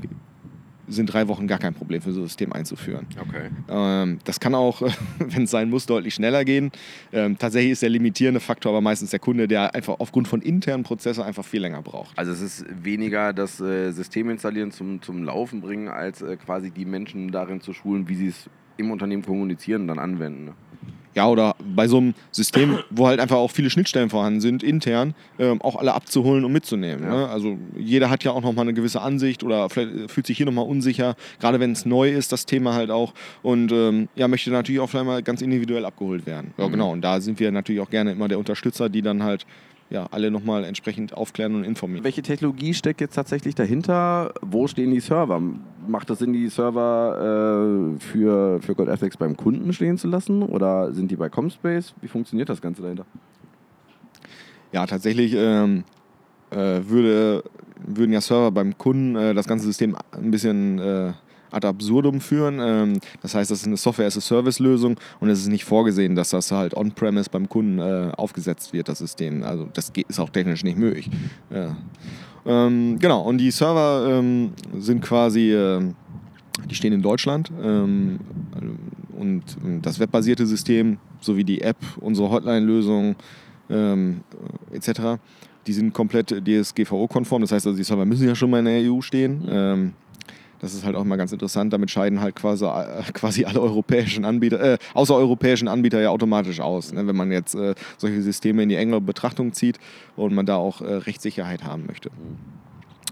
sind 0.88 1.12
drei 1.12 1.28
Wochen 1.28 1.46
gar 1.46 1.58
kein 1.58 1.74
Problem 1.74 2.00
für 2.00 2.12
so 2.12 2.20
ein 2.20 2.26
System 2.26 2.52
einzuführen. 2.52 3.06
Okay. 3.20 3.48
Ähm, 3.68 4.18
das 4.24 4.40
kann 4.40 4.54
auch, 4.54 4.82
wenn 5.18 5.44
es 5.44 5.50
sein 5.50 5.70
muss, 5.70 5.86
deutlich 5.86 6.14
schneller 6.14 6.44
gehen. 6.44 6.70
Ähm, 7.12 7.38
tatsächlich 7.38 7.72
ist 7.72 7.82
der 7.82 7.90
limitierende 7.90 8.40
Faktor 8.40 8.72
aber 8.72 8.80
meistens 8.80 9.10
der 9.10 9.18
Kunde, 9.20 9.48
der 9.48 9.74
einfach 9.74 9.96
aufgrund 9.98 10.28
von 10.28 10.42
internen 10.42 10.84
Prozessen 10.84 11.22
einfach 11.22 11.44
viel 11.44 11.60
länger 11.60 11.82
braucht. 11.82 12.18
Also 12.18 12.32
es 12.32 12.40
ist 12.40 12.66
weniger 12.82 13.32
das 13.32 13.60
äh, 13.60 13.92
System 13.92 14.30
installieren 14.30 14.72
zum, 14.72 15.02
zum 15.02 15.24
Laufen 15.24 15.60
bringen, 15.60 15.88
als 15.88 16.22
äh, 16.22 16.36
quasi 16.36 16.70
die 16.70 16.84
Menschen 16.84 17.30
darin 17.30 17.60
zu 17.60 17.72
schulen, 17.72 18.08
wie 18.08 18.14
sie 18.14 18.28
es 18.28 18.50
im 18.76 18.90
Unternehmen 18.90 19.22
kommunizieren 19.22 19.82
und 19.82 19.88
dann 19.88 19.98
anwenden. 19.98 20.44
Ne? 20.46 20.54
Ja, 21.18 21.26
oder 21.26 21.56
bei 21.74 21.88
so 21.88 21.96
einem 21.96 22.14
System, 22.30 22.78
wo 22.90 23.08
halt 23.08 23.18
einfach 23.18 23.38
auch 23.38 23.50
viele 23.50 23.70
Schnittstellen 23.70 24.08
vorhanden 24.08 24.40
sind, 24.40 24.62
intern, 24.62 25.16
ähm, 25.40 25.60
auch 25.62 25.74
alle 25.74 25.92
abzuholen 25.92 26.44
und 26.44 26.52
mitzunehmen. 26.52 27.02
Ja. 27.02 27.10
Ne? 27.10 27.28
Also 27.28 27.58
jeder 27.76 28.08
hat 28.08 28.22
ja 28.22 28.30
auch 28.30 28.40
nochmal 28.40 28.66
eine 28.66 28.72
gewisse 28.72 29.00
Ansicht 29.00 29.42
oder 29.42 29.68
vielleicht 29.68 30.12
fühlt 30.12 30.28
sich 30.28 30.36
hier 30.36 30.46
nochmal 30.46 30.66
unsicher, 30.66 31.16
gerade 31.40 31.58
wenn 31.58 31.72
es 31.72 31.84
neu 31.84 32.08
ist, 32.08 32.30
das 32.30 32.46
Thema 32.46 32.74
halt 32.74 32.92
auch. 32.92 33.14
Und 33.42 33.72
ähm, 33.72 34.08
ja, 34.14 34.28
möchte 34.28 34.52
natürlich 34.52 34.80
auch 34.80 34.88
vielleicht 34.88 35.06
mal 35.06 35.20
ganz 35.24 35.42
individuell 35.42 35.84
abgeholt 35.84 36.24
werden. 36.24 36.54
Ja, 36.56 36.68
mhm. 36.68 36.70
genau. 36.70 36.92
Und 36.92 37.00
da 37.00 37.20
sind 37.20 37.40
wir 37.40 37.50
natürlich 37.50 37.80
auch 37.80 37.90
gerne 37.90 38.12
immer 38.12 38.28
der 38.28 38.38
Unterstützer, 38.38 38.88
die 38.88 39.02
dann 39.02 39.24
halt 39.24 39.44
ja, 39.90 40.06
alle 40.10 40.30
nochmal 40.30 40.64
entsprechend 40.64 41.14
aufklären 41.14 41.54
und 41.54 41.64
informieren. 41.64 42.04
Welche 42.04 42.22
Technologie 42.22 42.74
steckt 42.74 43.00
jetzt 43.00 43.14
tatsächlich 43.14 43.54
dahinter? 43.54 44.34
Wo 44.42 44.66
stehen 44.66 44.90
die 44.90 45.00
Server? 45.00 45.40
Macht 45.86 46.10
das 46.10 46.18
Sinn, 46.18 46.32
die 46.32 46.48
Server 46.48 47.94
äh, 47.96 48.00
für, 48.00 48.60
für 48.60 48.74
God 48.74 48.88
Ethics 48.88 49.16
beim 49.16 49.36
Kunden 49.36 49.72
stehen 49.72 49.96
zu 49.96 50.08
lassen? 50.08 50.42
Oder 50.42 50.92
sind 50.92 51.10
die 51.10 51.16
bei 51.16 51.28
Comspace? 51.28 51.94
Wie 52.02 52.08
funktioniert 52.08 52.48
das 52.48 52.60
Ganze 52.60 52.82
dahinter? 52.82 53.06
Ja, 54.72 54.86
tatsächlich 54.86 55.34
ähm, 55.34 55.84
äh, 56.50 56.80
würde, 56.86 57.42
würden 57.86 58.12
ja 58.12 58.20
Server 58.20 58.50
beim 58.50 58.76
Kunden 58.76 59.16
äh, 59.16 59.32
das 59.32 59.46
ganze 59.46 59.64
System 59.64 59.96
ein 60.12 60.30
bisschen 60.30 60.78
äh, 60.78 61.12
ad 61.50 61.66
absurdum 61.66 62.20
führen. 62.20 62.58
Ähm, 62.60 63.00
das 63.22 63.34
heißt, 63.34 63.50
das 63.50 63.60
ist 63.60 63.66
eine 63.66 63.76
Software-as-a-Service-Lösung 63.76 64.96
und 65.20 65.28
es 65.28 65.40
ist 65.40 65.48
nicht 65.48 65.64
vorgesehen, 65.64 66.14
dass 66.14 66.30
das 66.30 66.52
halt 66.52 66.74
on-premise 66.76 67.30
beim 67.30 67.48
Kunden 67.48 67.78
äh, 67.78 68.12
aufgesetzt 68.16 68.72
wird, 68.72 68.88
das 68.88 68.98
System. 68.98 69.42
Also 69.42 69.68
das 69.72 69.92
geht, 69.92 70.08
ist 70.08 70.20
auch 70.20 70.30
technisch 70.30 70.64
nicht 70.64 70.78
möglich. 70.78 71.10
Ja. 71.50 71.76
Ähm, 72.46 72.98
genau, 72.98 73.22
und 73.22 73.38
die 73.38 73.50
Server 73.50 74.18
ähm, 74.18 74.52
sind 74.78 75.02
quasi, 75.02 75.54
die 76.70 76.74
stehen 76.74 76.92
in 76.92 77.02
Deutschland 77.02 77.50
und 77.50 79.40
das 79.82 79.98
webbasierte 79.98 80.46
System 80.46 80.98
sowie 81.20 81.44
die 81.44 81.60
App, 81.60 81.76
unsere 82.00 82.30
Hotline-Lösung 82.30 83.16
etc., 83.68 85.18
die 85.66 85.74
sind 85.74 85.92
komplett 85.92 86.30
DSGVO-konform. 86.30 87.42
Das 87.42 87.52
heißt, 87.52 87.66
also 87.66 87.76
die 87.76 87.84
Server 87.84 88.06
müssen 88.06 88.26
ja 88.26 88.34
schon 88.34 88.48
mal 88.50 88.60
in 88.60 88.64
der 88.64 88.90
EU 88.90 89.02
stehen. 89.02 89.94
Das 90.60 90.74
ist 90.74 90.84
halt 90.84 90.96
auch 90.96 91.04
mal 91.04 91.16
ganz 91.16 91.32
interessant. 91.32 91.72
Damit 91.72 91.90
scheiden 91.90 92.20
halt 92.20 92.34
quasi, 92.34 92.64
äh, 92.64 93.02
quasi 93.12 93.44
alle 93.44 93.60
europäischen 93.60 94.24
Anbieter, 94.24 94.60
äh, 94.60 94.78
außereuropäischen 94.94 95.68
Anbieter 95.68 96.00
ja 96.00 96.10
automatisch 96.10 96.60
aus. 96.60 96.92
Ne? 96.92 97.06
Wenn 97.06 97.16
man 97.16 97.30
jetzt 97.30 97.54
äh, 97.54 97.74
solche 97.96 98.22
Systeme 98.22 98.62
in 98.62 98.68
die 98.68 98.76
engere 98.76 99.00
Betrachtung 99.00 99.52
zieht 99.52 99.78
und 100.16 100.34
man 100.34 100.46
da 100.46 100.56
auch 100.56 100.80
äh, 100.80 100.94
Rechtssicherheit 100.94 101.64
haben 101.64 101.86
möchte. 101.86 102.10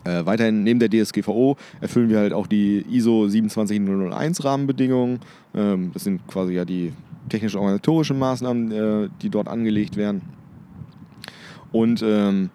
Äh, 0.05 0.25
weiterhin 0.25 0.63
neben 0.63 0.79
der 0.79 0.89
DSGVO 0.89 1.57
erfüllen 1.81 2.09
wir 2.09 2.19
halt 2.19 2.33
auch 2.33 2.47
die 2.47 2.85
ISO 2.91 3.29
27001 3.29 4.45
Rahmenbedingungen. 4.45 5.21
Ähm, 5.55 5.91
das 5.93 6.05
sind 6.05 6.27
quasi 6.29 6.55
ja 6.55 6.65
die 6.65 6.93
technisch-organisatorischen 7.29 8.19
Maßnahmen, 8.19 8.73
äh, 8.73 9.09
die 9.23 9.31
dort 9.31 9.49
angelegt 9.49 9.97
werden. 9.97 10.23
Und 11.73 12.03
ähm, 12.03 12.51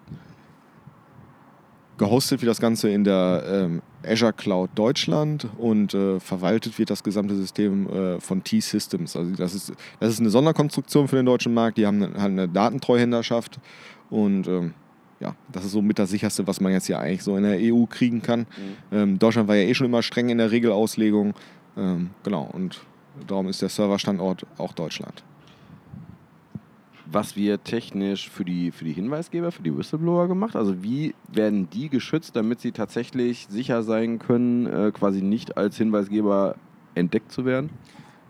gehostet 2.02 2.42
wird 2.42 2.50
das 2.50 2.60
Ganze 2.60 2.90
in 2.90 3.04
der 3.04 3.44
ähm, 3.46 3.80
Azure 4.04 4.32
Cloud 4.32 4.70
Deutschland 4.74 5.46
und 5.56 5.94
äh, 5.94 6.18
verwaltet 6.18 6.76
wird 6.76 6.90
das 6.90 7.04
gesamte 7.04 7.36
System 7.36 7.88
äh, 7.88 8.20
von 8.20 8.42
T-Systems. 8.42 9.14
Also 9.14 9.36
das 9.36 9.54
ist, 9.54 9.72
das 10.00 10.14
ist 10.14 10.18
eine 10.18 10.30
Sonderkonstruktion 10.30 11.06
für 11.06 11.14
den 11.14 11.26
deutschen 11.26 11.54
Markt. 11.54 11.78
Die 11.78 11.86
haben 11.86 12.02
eine, 12.02 12.14
halt 12.14 12.32
eine 12.32 12.48
Datentreuhänderschaft 12.48 13.60
und 14.10 14.48
ähm, 14.48 14.74
ja, 15.20 15.36
das 15.52 15.64
ist 15.64 15.70
so 15.70 15.80
mit 15.80 16.00
das 16.00 16.10
sicherste, 16.10 16.44
was 16.48 16.60
man 16.60 16.72
jetzt 16.72 16.86
hier 16.86 16.98
eigentlich 16.98 17.22
so 17.22 17.36
in 17.36 17.44
der 17.44 17.58
EU 17.60 17.84
kriegen 17.86 18.20
kann. 18.20 18.40
Mhm. 18.40 18.46
Ähm, 18.90 19.18
Deutschland 19.20 19.46
war 19.46 19.54
ja 19.54 19.62
eh 19.62 19.74
schon 19.74 19.86
immer 19.86 20.02
streng 20.02 20.28
in 20.28 20.38
der 20.38 20.50
Regelauslegung. 20.50 21.34
Ähm, 21.76 22.10
genau, 22.24 22.50
und 22.52 22.80
darum 23.28 23.46
ist 23.46 23.62
der 23.62 23.68
Serverstandort 23.68 24.44
auch 24.58 24.72
Deutschland 24.72 25.22
was 27.10 27.36
wird 27.36 27.64
technisch 27.64 28.30
für 28.30 28.44
die, 28.44 28.70
für 28.70 28.84
die 28.84 28.92
Hinweisgeber, 28.92 29.52
für 29.52 29.62
die 29.62 29.76
Whistleblower 29.76 30.28
gemacht? 30.28 30.56
Also 30.56 30.82
wie 30.82 31.14
werden 31.28 31.68
die 31.70 31.88
geschützt, 31.88 32.36
damit 32.36 32.60
sie 32.60 32.72
tatsächlich 32.72 33.46
sicher 33.48 33.82
sein 33.82 34.18
können, 34.18 34.66
äh, 34.66 34.92
quasi 34.92 35.22
nicht 35.22 35.56
als 35.56 35.76
Hinweisgeber 35.76 36.56
entdeckt 36.94 37.32
zu 37.32 37.44
werden? 37.44 37.70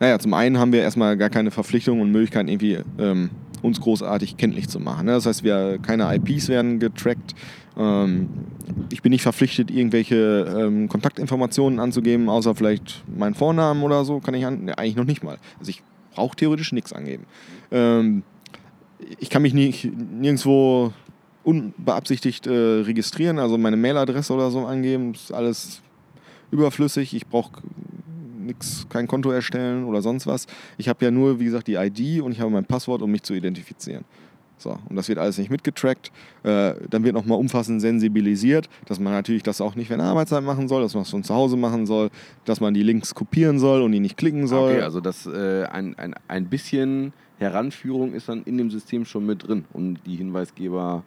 Naja, 0.00 0.18
zum 0.18 0.34
einen 0.34 0.58
haben 0.58 0.72
wir 0.72 0.82
erstmal 0.82 1.16
gar 1.16 1.30
keine 1.30 1.50
Verpflichtung 1.50 2.00
und 2.00 2.10
Möglichkeiten, 2.10 2.48
irgendwie 2.48 2.78
ähm, 2.98 3.30
uns 3.62 3.80
großartig 3.80 4.36
kenntlich 4.36 4.68
zu 4.68 4.80
machen. 4.80 5.06
Ne? 5.06 5.12
Das 5.12 5.26
heißt, 5.26 5.44
wir, 5.44 5.78
keine 5.80 6.12
IPs 6.14 6.48
werden 6.48 6.80
getrackt. 6.80 7.34
Ähm, 7.76 8.28
ich 8.90 9.02
bin 9.02 9.10
nicht 9.10 9.22
verpflichtet, 9.22 9.70
irgendwelche 9.70 10.56
ähm, 10.58 10.88
Kontaktinformationen 10.88 11.78
anzugeben, 11.78 12.28
außer 12.28 12.54
vielleicht 12.54 13.04
meinen 13.16 13.34
Vornamen 13.34 13.82
oder 13.82 14.04
so, 14.04 14.18
kann 14.18 14.34
ich 14.34 14.44
an, 14.44 14.64
ne, 14.64 14.76
eigentlich 14.76 14.96
noch 14.96 15.04
nicht 15.04 15.22
mal. 15.22 15.38
Also 15.58 15.70
ich 15.70 15.82
brauche 16.14 16.36
theoretisch 16.36 16.72
nichts 16.72 16.92
angeben. 16.92 17.24
Ähm, 17.70 18.22
ich 19.18 19.30
kann 19.30 19.42
mich 19.42 19.54
nicht, 19.54 19.90
nirgendwo 19.94 20.92
unbeabsichtigt 21.44 22.46
äh, 22.46 22.50
registrieren, 22.50 23.38
also 23.38 23.58
meine 23.58 23.76
Mailadresse 23.76 24.32
oder 24.32 24.50
so 24.50 24.64
angeben, 24.64 25.12
ist 25.14 25.32
alles 25.32 25.82
überflüssig. 26.50 27.14
Ich 27.14 27.26
brauche 27.26 27.62
nichts, 28.38 28.86
kein 28.88 29.06
Konto 29.06 29.30
erstellen 29.30 29.84
oder 29.84 30.02
sonst 30.02 30.26
was. 30.26 30.46
Ich 30.78 30.88
habe 30.88 31.04
ja 31.04 31.10
nur, 31.10 31.40
wie 31.40 31.44
gesagt, 31.44 31.66
die 31.66 31.74
ID 31.74 32.22
und 32.22 32.32
ich 32.32 32.40
habe 32.40 32.50
mein 32.50 32.64
Passwort, 32.64 33.02
um 33.02 33.10
mich 33.10 33.22
zu 33.22 33.34
identifizieren. 33.34 34.04
So, 34.58 34.78
und 34.88 34.94
das 34.94 35.08
wird 35.08 35.18
alles 35.18 35.38
nicht 35.38 35.50
mitgetrackt. 35.50 36.12
Äh, 36.44 36.74
dann 36.88 37.02
wird 37.02 37.14
nochmal 37.14 37.38
umfassend 37.38 37.80
sensibilisiert, 37.80 38.68
dass 38.86 39.00
man 39.00 39.12
natürlich 39.12 39.42
das 39.42 39.60
auch 39.60 39.74
nicht 39.74 39.90
während 39.90 40.04
Arbeitszeit 40.04 40.44
machen 40.44 40.68
soll, 40.68 40.82
dass 40.82 40.94
man 40.94 41.02
es 41.02 41.10
von 41.10 41.24
zu 41.24 41.34
Hause 41.34 41.56
machen 41.56 41.84
soll, 41.84 42.10
dass 42.44 42.60
man 42.60 42.72
die 42.72 42.84
Links 42.84 43.12
kopieren 43.14 43.58
soll 43.58 43.82
und 43.82 43.90
die 43.90 43.98
nicht 43.98 44.16
klicken 44.16 44.46
soll. 44.46 44.74
Okay, 44.74 44.82
also 44.82 45.00
das 45.00 45.26
äh, 45.26 45.64
ein, 45.64 45.98
ein, 45.98 46.14
ein 46.28 46.46
bisschen 46.46 47.12
Heranführung 47.42 48.14
ist 48.14 48.28
dann 48.28 48.42
in 48.44 48.58
dem 48.58 48.70
System 48.70 49.04
schon 49.04 49.26
mit 49.26 49.46
drin, 49.46 49.64
um 49.72 50.02
die 50.04 50.16
Hinweisgeber 50.16 51.02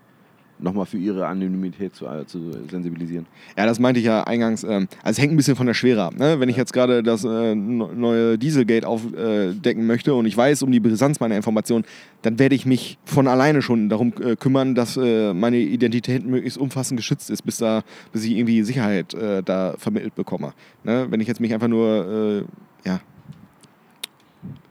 nochmal 0.59 0.85
für 0.85 0.97
ihre 0.97 1.27
Anonymität 1.27 1.95
zu, 1.95 2.05
äh, 2.05 2.25
zu, 2.25 2.51
sensibilisieren. 2.69 3.25
Ja, 3.57 3.65
das 3.65 3.79
meinte 3.79 3.99
ich 3.99 4.05
ja 4.05 4.23
eingangs. 4.23 4.63
Ähm, 4.63 4.87
also 5.03 5.17
es 5.17 5.19
hängt 5.19 5.33
ein 5.33 5.37
bisschen 5.37 5.55
von 5.55 5.67
der 5.67 5.73
Schwere 5.73 6.03
ab. 6.03 6.17
Ne? 6.17 6.39
Wenn 6.39 6.49
ich 6.49 6.57
jetzt 6.57 6.73
gerade 6.73 7.03
das 7.03 7.23
äh, 7.23 7.55
neue 7.55 8.37
Dieselgate 8.37 8.87
aufdecken 8.87 9.83
äh, 9.83 9.85
möchte 9.85 10.13
und 10.13 10.25
ich 10.25 10.35
weiß 10.35 10.63
um 10.63 10.71
die 10.71 10.79
Brisanz 10.79 11.19
meiner 11.19 11.35
Informationen, 11.35 11.85
dann 12.21 12.39
werde 12.39 12.55
ich 12.55 12.65
mich 12.65 12.97
von 13.05 13.27
alleine 13.27 13.61
schon 13.61 13.89
darum 13.89 14.13
äh, 14.21 14.35
kümmern, 14.35 14.75
dass 14.75 14.97
äh, 14.97 15.33
meine 15.33 15.57
Identität 15.57 16.25
möglichst 16.25 16.57
umfassend 16.57 16.97
geschützt 16.97 17.29
ist, 17.29 17.41
bis, 17.41 17.57
da, 17.57 17.83
bis 18.11 18.23
ich 18.23 18.31
irgendwie 18.31 18.63
Sicherheit 18.63 19.13
äh, 19.13 19.43
da 19.43 19.75
vermittelt 19.77 20.15
bekomme. 20.15 20.53
Ne? 20.83 21.07
Wenn 21.09 21.19
ich 21.19 21.27
jetzt 21.27 21.41
mich 21.41 21.53
einfach 21.53 21.67
nur 21.67 22.45
ja, 22.85 22.99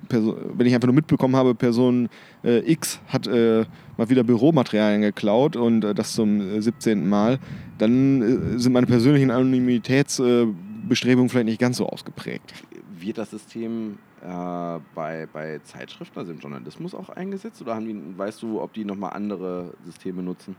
Person, 0.05 0.37
wenn 0.55 0.67
ich 0.67 0.75
einfach 0.75 0.87
nur 0.87 0.95
mitbekommen 0.95 1.37
habe, 1.37 1.55
Person 1.55 2.09
äh, 2.43 2.71
X 2.71 3.01
hat 3.09 3.27
äh, 3.27 3.65
mal 3.97 4.09
wieder 4.09 4.25
Büromaterialien 4.25 5.03
geklaut 5.03 5.57
und 5.57 5.85
äh, 5.85 5.95
das 5.95 6.13
zum 6.13 6.61
17. 6.61 6.99
Äh, 6.99 7.05
Mal, 7.05 7.39
dann 7.79 8.23
äh, 8.23 8.59
sind 8.59 8.73
meine 8.73 8.87
persönlichen 8.87 9.31
Anonymitätsbestrebungen 9.31 11.29
vielleicht 11.29 11.47
nicht 11.47 11.61
ganz 11.61 11.77
so 11.77 11.87
ausgeprägt. 11.87 12.55
Wird 12.99 13.19
das 13.19 13.31
System 13.31 13.99
äh, 14.23 14.79
bei, 14.95 15.29
bei 15.33 15.61
Zeitschriften, 15.65 16.19
also 16.19 16.33
im 16.33 16.39
Journalismus 16.39 16.95
auch 16.95 17.11
eingesetzt 17.11 17.61
oder 17.61 17.75
haben 17.75 17.87
die, 17.87 18.19
weißt 18.19 18.43
du, 18.43 18.61
ob 18.61 18.73
die 18.73 18.85
nochmal 18.85 19.13
andere 19.13 19.75
Systeme 19.85 20.23
nutzen? 20.23 20.57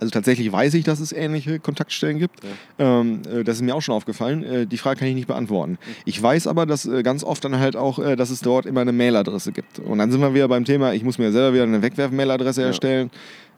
Also 0.00 0.10
tatsächlich 0.10 0.50
weiß 0.50 0.74
ich, 0.74 0.84
dass 0.84 0.98
es 0.98 1.12
ähnliche 1.12 1.60
Kontaktstellen 1.60 2.18
gibt. 2.18 2.40
Ja. 2.78 3.00
Ähm, 3.00 3.20
äh, 3.30 3.44
das 3.44 3.56
ist 3.56 3.62
mir 3.62 3.74
auch 3.74 3.82
schon 3.82 3.94
aufgefallen. 3.94 4.42
Äh, 4.42 4.66
die 4.66 4.78
Frage 4.78 5.00
kann 5.00 5.08
ich 5.08 5.14
nicht 5.14 5.26
beantworten. 5.26 5.78
Ich 6.06 6.20
weiß 6.20 6.46
aber, 6.46 6.64
dass 6.64 6.86
äh, 6.86 7.02
ganz 7.02 7.22
oft 7.22 7.44
dann 7.44 7.58
halt 7.58 7.76
auch, 7.76 7.98
äh, 7.98 8.16
dass 8.16 8.30
es 8.30 8.40
dort 8.40 8.64
immer 8.64 8.80
eine 8.80 8.92
Mailadresse 8.92 9.52
gibt. 9.52 9.78
Und 9.78 9.98
dann 9.98 10.10
sind 10.10 10.20
wir 10.20 10.34
wieder 10.34 10.48
beim 10.48 10.64
Thema, 10.64 10.94
ich 10.94 11.04
muss 11.04 11.18
mir 11.18 11.30
selber 11.32 11.52
wieder 11.52 11.64
eine 11.64 11.82
Wegwerf-Mailadresse 11.82 12.62
ja. 12.62 12.68
erstellen. 12.68 13.10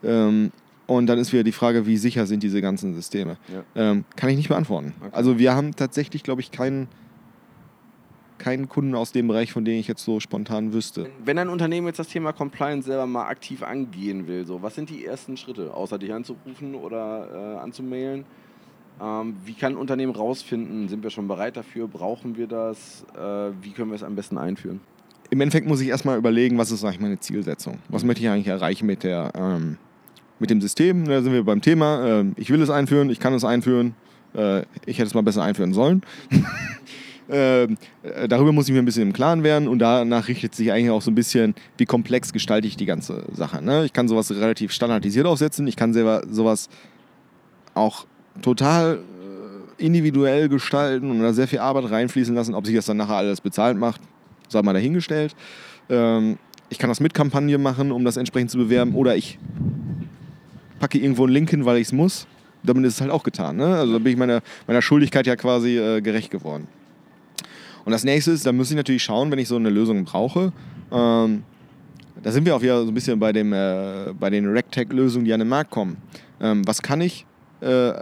Ähm, 0.03 0.51
und 0.85 1.07
dann 1.07 1.17
ist 1.17 1.31
wieder 1.31 1.43
die 1.43 1.53
Frage, 1.53 1.85
wie 1.85 1.97
sicher 1.97 2.25
sind 2.25 2.43
diese 2.43 2.61
ganzen 2.61 2.93
Systeme? 2.93 3.37
Ja. 3.47 3.91
Ähm, 3.91 4.03
kann 4.17 4.29
ich 4.29 4.35
nicht 4.35 4.49
beantworten. 4.49 4.93
Okay. 4.99 5.09
Also 5.13 5.39
wir 5.39 5.55
haben 5.55 5.75
tatsächlich, 5.75 6.23
glaube 6.23 6.41
ich, 6.41 6.51
keinen 6.51 6.89
keinen 8.43 8.67
Kunden 8.67 8.93
aus 8.93 9.13
dem 9.13 9.29
Bereich, 9.29 9.53
von 9.53 9.63
dem 9.63 9.79
ich 9.79 9.87
jetzt 9.87 10.03
so 10.03 10.19
spontan 10.19 10.73
wüsste. 10.73 11.09
Wenn 11.23 11.37
ein 11.39 11.47
Unternehmen 11.47 11.87
jetzt 11.87 11.99
das 11.99 12.09
Thema 12.09 12.33
Compliance 12.33 12.85
selber 12.85 13.07
mal 13.07 13.27
aktiv 13.27 13.63
angehen 13.63 14.27
will, 14.27 14.45
so, 14.45 14.61
was 14.61 14.75
sind 14.75 14.89
die 14.89 15.05
ersten 15.05 15.37
Schritte, 15.37 15.73
außer 15.73 15.97
dich 15.97 16.13
anzurufen 16.13 16.75
oder 16.75 17.55
äh, 17.55 17.59
anzumailen? 17.59 18.25
Ähm, 19.01 19.37
wie 19.45 19.53
kann 19.53 19.73
ein 19.73 19.77
Unternehmen 19.77 20.13
rausfinden, 20.13 20.89
sind 20.89 21.03
wir 21.03 21.09
schon 21.09 21.27
bereit 21.27 21.55
dafür, 21.55 21.87
brauchen 21.87 22.35
wir 22.35 22.47
das, 22.47 23.05
äh, 23.15 23.51
wie 23.61 23.71
können 23.71 23.91
wir 23.91 23.95
es 23.95 24.03
am 24.03 24.15
besten 24.15 24.37
einführen? 24.37 24.81
Im 25.29 25.39
Endeffekt 25.39 25.65
muss 25.65 25.79
ich 25.79 25.87
erstmäßig 25.87 26.19
überlegen, 26.19 26.57
was 26.57 26.69
ist 26.69 26.83
eigentlich 26.83 26.99
meine 26.99 27.19
Zielsetzung? 27.19 27.79
Was 27.87 28.03
möchte 28.03 28.21
ich 28.21 28.29
eigentlich 28.29 28.47
erreichen 28.47 28.85
mit, 28.85 29.03
der, 29.03 29.31
ähm, 29.35 29.77
mit 30.39 30.49
dem 30.49 30.59
System? 30.59 31.05
Da 31.05 31.21
sind 31.21 31.31
wir 31.31 31.45
beim 31.45 31.61
Thema. 31.61 32.05
Ähm, 32.05 32.33
ich 32.35 32.49
will 32.49 32.61
es 32.61 32.69
einführen, 32.69 33.09
ich 33.09 33.21
kann 33.21 33.33
es 33.33 33.45
einführen. 33.45 33.95
Äh, 34.35 34.63
ich 34.85 34.97
hätte 34.97 35.07
es 35.07 35.13
mal 35.13 35.23
besser 35.23 35.43
einführen 35.43 35.73
sollen. 35.73 36.03
Ähm, 37.33 37.77
äh, 38.03 38.27
darüber 38.27 38.51
muss 38.51 38.67
ich 38.67 38.73
mir 38.73 38.79
ein 38.79 38.85
bisschen 38.85 39.01
im 39.01 39.13
Klaren 39.13 39.43
werden 39.43 39.67
und 39.67 39.79
danach 39.79 40.27
richtet 40.27 40.53
sich 40.53 40.71
eigentlich 40.71 40.91
auch 40.91 41.01
so 41.01 41.09
ein 41.09 41.15
bisschen, 41.15 41.55
wie 41.77 41.85
komplex 41.85 42.31
gestalte 42.31 42.67
ich 42.67 42.77
die 42.77 42.85
ganze 42.85 43.23
Sache. 43.33 43.59
Ne? 43.63 43.85
Ich 43.85 43.93
kann 43.93 44.07
sowas 44.07 44.29
relativ 44.29 44.71
standardisiert 44.71 45.25
aufsetzen, 45.25 45.65
ich 45.65 45.75
kann 45.75 45.93
selber 45.93 46.21
sowas 46.29 46.69
auch 47.73 48.05
total 48.43 48.99
äh, 49.79 49.83
individuell 49.83 50.47
gestalten 50.47 51.09
und 51.09 51.21
da 51.21 51.33
sehr 51.33 51.47
viel 51.47 51.57
Arbeit 51.57 51.89
reinfließen 51.89 52.35
lassen. 52.35 52.53
Ob 52.53 52.67
sich 52.67 52.75
das 52.75 52.85
dann 52.85 52.97
nachher 52.97 53.15
alles 53.15 53.41
bezahlt 53.41 53.77
macht, 53.77 53.99
sei 54.47 54.61
mal 54.61 54.73
dahingestellt. 54.73 55.35
Ähm, 55.89 56.37
ich 56.69 56.77
kann 56.77 56.89
das 56.89 56.99
mit 56.99 57.15
Kampagne 57.15 57.57
machen, 57.57 57.91
um 57.91 58.05
das 58.05 58.15
entsprechend 58.15 58.51
zu 58.51 58.59
bewerben 58.59 58.93
oder 58.93 59.15
ich 59.15 59.39
packe 60.79 60.99
irgendwo 60.99 61.23
einen 61.23 61.33
Link 61.33 61.49
hin, 61.49 61.65
weil 61.65 61.77
ich 61.77 61.87
es 61.87 61.93
muss. 61.93 62.27
Damit 62.61 62.85
ist 62.85 62.93
es 62.93 63.01
halt 63.01 63.09
auch 63.09 63.23
getan. 63.23 63.57
Ne? 63.57 63.75
Also 63.75 63.93
da 63.93 63.99
bin 63.99 64.13
ich 64.13 64.19
meiner, 64.19 64.41
meiner 64.67 64.83
Schuldigkeit 64.83 65.25
ja 65.25 65.35
quasi 65.35 65.79
äh, 65.79 65.99
gerecht 66.01 66.29
geworden. 66.29 66.67
Und 67.85 67.91
das 67.91 68.03
nächste 68.03 68.31
ist, 68.31 68.45
da 68.45 68.51
muss 68.51 68.69
ich 68.69 68.77
natürlich 68.77 69.03
schauen, 69.03 69.31
wenn 69.31 69.39
ich 69.39 69.47
so 69.47 69.55
eine 69.55 69.69
Lösung 69.69 70.05
brauche. 70.05 70.53
Ähm, 70.91 71.43
da 72.21 72.31
sind 72.31 72.45
wir 72.45 72.55
auch 72.55 72.61
wieder 72.61 72.81
so 72.81 72.87
ein 72.87 72.93
bisschen 72.93 73.19
bei, 73.19 73.33
dem, 73.33 73.51
äh, 73.51 74.13
bei 74.17 74.29
den 74.29 74.47
RegTech-Lösungen, 74.47 75.25
die 75.25 75.33
an 75.33 75.39
den 75.39 75.49
Markt 75.49 75.71
kommen. 75.71 75.97
Ähm, 76.39 76.65
was, 76.65 76.81
kann 76.81 77.01
ich, 77.01 77.25
äh, 77.61 77.93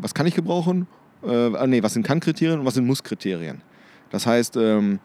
was 0.00 0.14
kann 0.14 0.26
ich 0.26 0.34
gebrauchen? 0.34 0.86
Äh, 1.26 1.66
nee, 1.66 1.82
was 1.82 1.94
sind 1.94 2.04
Kann-Kriterien 2.04 2.60
und 2.60 2.66
was 2.66 2.74
sind 2.74 2.86
Muss-Kriterien? 2.86 3.60
Das 4.10 4.26
heißt, 4.26 4.56
ähm, 4.56 4.98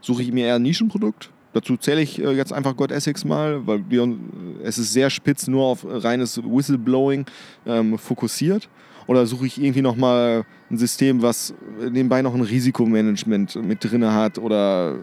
suche 0.00 0.22
ich 0.22 0.32
mir 0.32 0.46
eher 0.46 0.56
ein 0.56 0.62
Nischenprodukt? 0.62 1.30
Dazu 1.52 1.76
zähle 1.76 2.02
ich 2.02 2.22
äh, 2.22 2.32
jetzt 2.32 2.52
einfach 2.52 2.76
God 2.76 2.92
Essex 2.92 3.24
mal, 3.24 3.66
weil 3.66 3.82
wir, 3.88 4.16
es 4.62 4.78
ist 4.78 4.92
sehr 4.92 5.08
spitz 5.10 5.48
nur 5.48 5.64
auf 5.64 5.86
reines 5.86 6.42
Whistleblowing 6.42 7.24
ähm, 7.66 7.98
fokussiert. 7.98 8.68
Oder 9.08 9.26
suche 9.26 9.46
ich 9.46 9.60
irgendwie 9.60 9.82
nochmal 9.82 10.44
ein 10.70 10.78
System, 10.78 11.22
was 11.22 11.54
nebenbei 11.80 12.22
noch 12.22 12.34
ein 12.34 12.42
Risikomanagement 12.42 13.56
mit 13.64 13.82
drin 13.82 14.06
hat 14.06 14.38
oder 14.38 14.98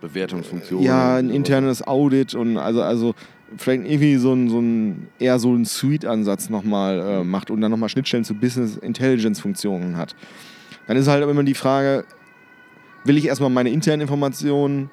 Bewertungsfunktion. 0.00 0.82
ja, 0.82 1.16
ein 1.16 1.30
internes 1.30 1.86
Audit 1.86 2.34
und 2.34 2.58
also, 2.58 2.82
also 2.82 3.14
vielleicht 3.56 3.84
irgendwie 3.84 4.16
so 4.16 4.32
ein, 4.32 4.48
so 4.48 4.60
ein 4.60 5.08
eher 5.18 5.38
so 5.38 5.54
ein 5.54 5.64
Suite-Ansatz 5.64 6.50
nochmal 6.50 6.98
äh, 7.00 7.24
macht 7.24 7.50
und 7.50 7.60
dann 7.60 7.70
nochmal 7.70 7.88
Schnittstellen 7.88 8.24
zu 8.24 8.34
Business 8.34 8.76
Intelligence-Funktionen 8.76 9.96
hat. 9.96 10.14
Dann 10.86 10.96
ist 10.96 11.08
halt 11.08 11.22
immer 11.22 11.42
die 11.44 11.54
Frage, 11.54 12.04
will 13.04 13.16
ich 13.16 13.26
erstmal 13.26 13.50
meine 13.50 13.70
internen 13.70 14.02
Informationen, 14.02 14.90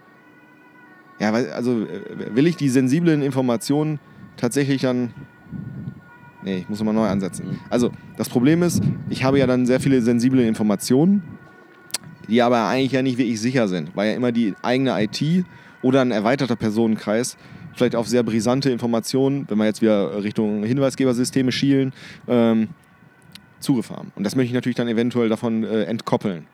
ja, 1.19 1.33
also 1.33 1.81
äh, 1.83 2.35
will 2.35 2.47
ich 2.47 2.57
die 2.57 2.69
sensiblen 2.69 3.21
Informationen 3.21 3.99
tatsächlich 4.35 4.81
dann, 4.81 5.13
nee, 6.43 6.59
ich 6.59 6.69
muss 6.69 6.79
nochmal 6.79 6.93
neu 6.93 7.07
ansetzen. 7.07 7.47
Mhm. 7.47 7.59
Also 7.69 7.91
das 8.17 8.29
Problem 8.29 8.63
ist, 8.63 8.81
ich 9.09 9.23
habe 9.23 9.39
ja 9.39 9.47
dann 9.47 9.65
sehr 9.65 9.79
viele 9.79 10.01
sensible 10.01 10.45
Informationen, 10.45 11.23
die 12.27 12.41
aber 12.41 12.67
eigentlich 12.67 12.91
ja 12.91 13.01
nicht 13.01 13.17
wirklich 13.17 13.39
sicher 13.39 13.67
sind, 13.67 13.95
weil 13.95 14.09
ja 14.09 14.15
immer 14.15 14.31
die 14.31 14.53
eigene 14.61 15.01
IT 15.01 15.45
oder 15.81 16.01
ein 16.01 16.11
erweiterter 16.11 16.55
Personenkreis 16.55 17.37
vielleicht 17.73 17.95
auf 17.95 18.07
sehr 18.07 18.23
brisante 18.23 18.69
Informationen, 18.71 19.45
wenn 19.49 19.57
wir 19.57 19.65
jetzt 19.65 19.81
wieder 19.81 20.23
Richtung 20.23 20.63
Hinweisgebersysteme 20.63 21.51
schielen, 21.51 21.93
ähm, 22.27 22.69
Zugriff 23.59 23.89
haben. 23.89 24.11
Und 24.15 24.23
das 24.23 24.35
möchte 24.35 24.47
ich 24.47 24.53
natürlich 24.53 24.75
dann 24.75 24.87
eventuell 24.87 25.29
davon 25.29 25.63
äh, 25.63 25.83
entkoppeln 25.83 26.45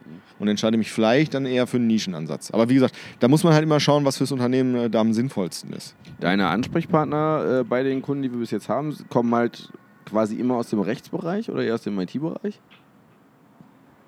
und 0.43 0.49
entscheide 0.49 0.77
mich 0.77 0.91
vielleicht 0.91 1.33
dann 1.33 1.45
eher 1.45 1.65
für 1.67 1.77
einen 1.77 1.87
Nischenansatz. 1.87 2.51
Aber 2.51 2.67
wie 2.67 2.73
gesagt, 2.73 2.95
da 3.21 3.29
muss 3.29 3.45
man 3.45 3.53
halt 3.53 3.63
immer 3.63 3.79
schauen, 3.79 4.03
was 4.03 4.17
fürs 4.17 4.33
Unternehmen 4.33 4.75
äh, 4.75 4.89
da 4.89 4.99
am 4.99 5.13
sinnvollsten 5.13 5.71
ist. 5.71 5.95
Deine 6.19 6.47
Ansprechpartner 6.49 7.59
äh, 7.61 7.63
bei 7.63 7.81
den 7.83 8.01
Kunden, 8.01 8.23
die 8.23 8.31
wir 8.31 8.39
bis 8.39 8.51
jetzt 8.51 8.67
haben, 8.67 8.93
kommen 9.09 9.33
halt 9.33 9.69
quasi 10.05 10.35
immer 10.35 10.55
aus 10.55 10.69
dem 10.69 10.81
Rechtsbereich 10.81 11.49
oder 11.49 11.63
eher 11.63 11.75
aus 11.75 11.83
dem 11.83 11.97
IT-Bereich? 11.97 12.59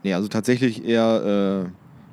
Nee, 0.04 0.14
also 0.14 0.28
tatsächlich 0.28 0.84
eher 0.86 1.70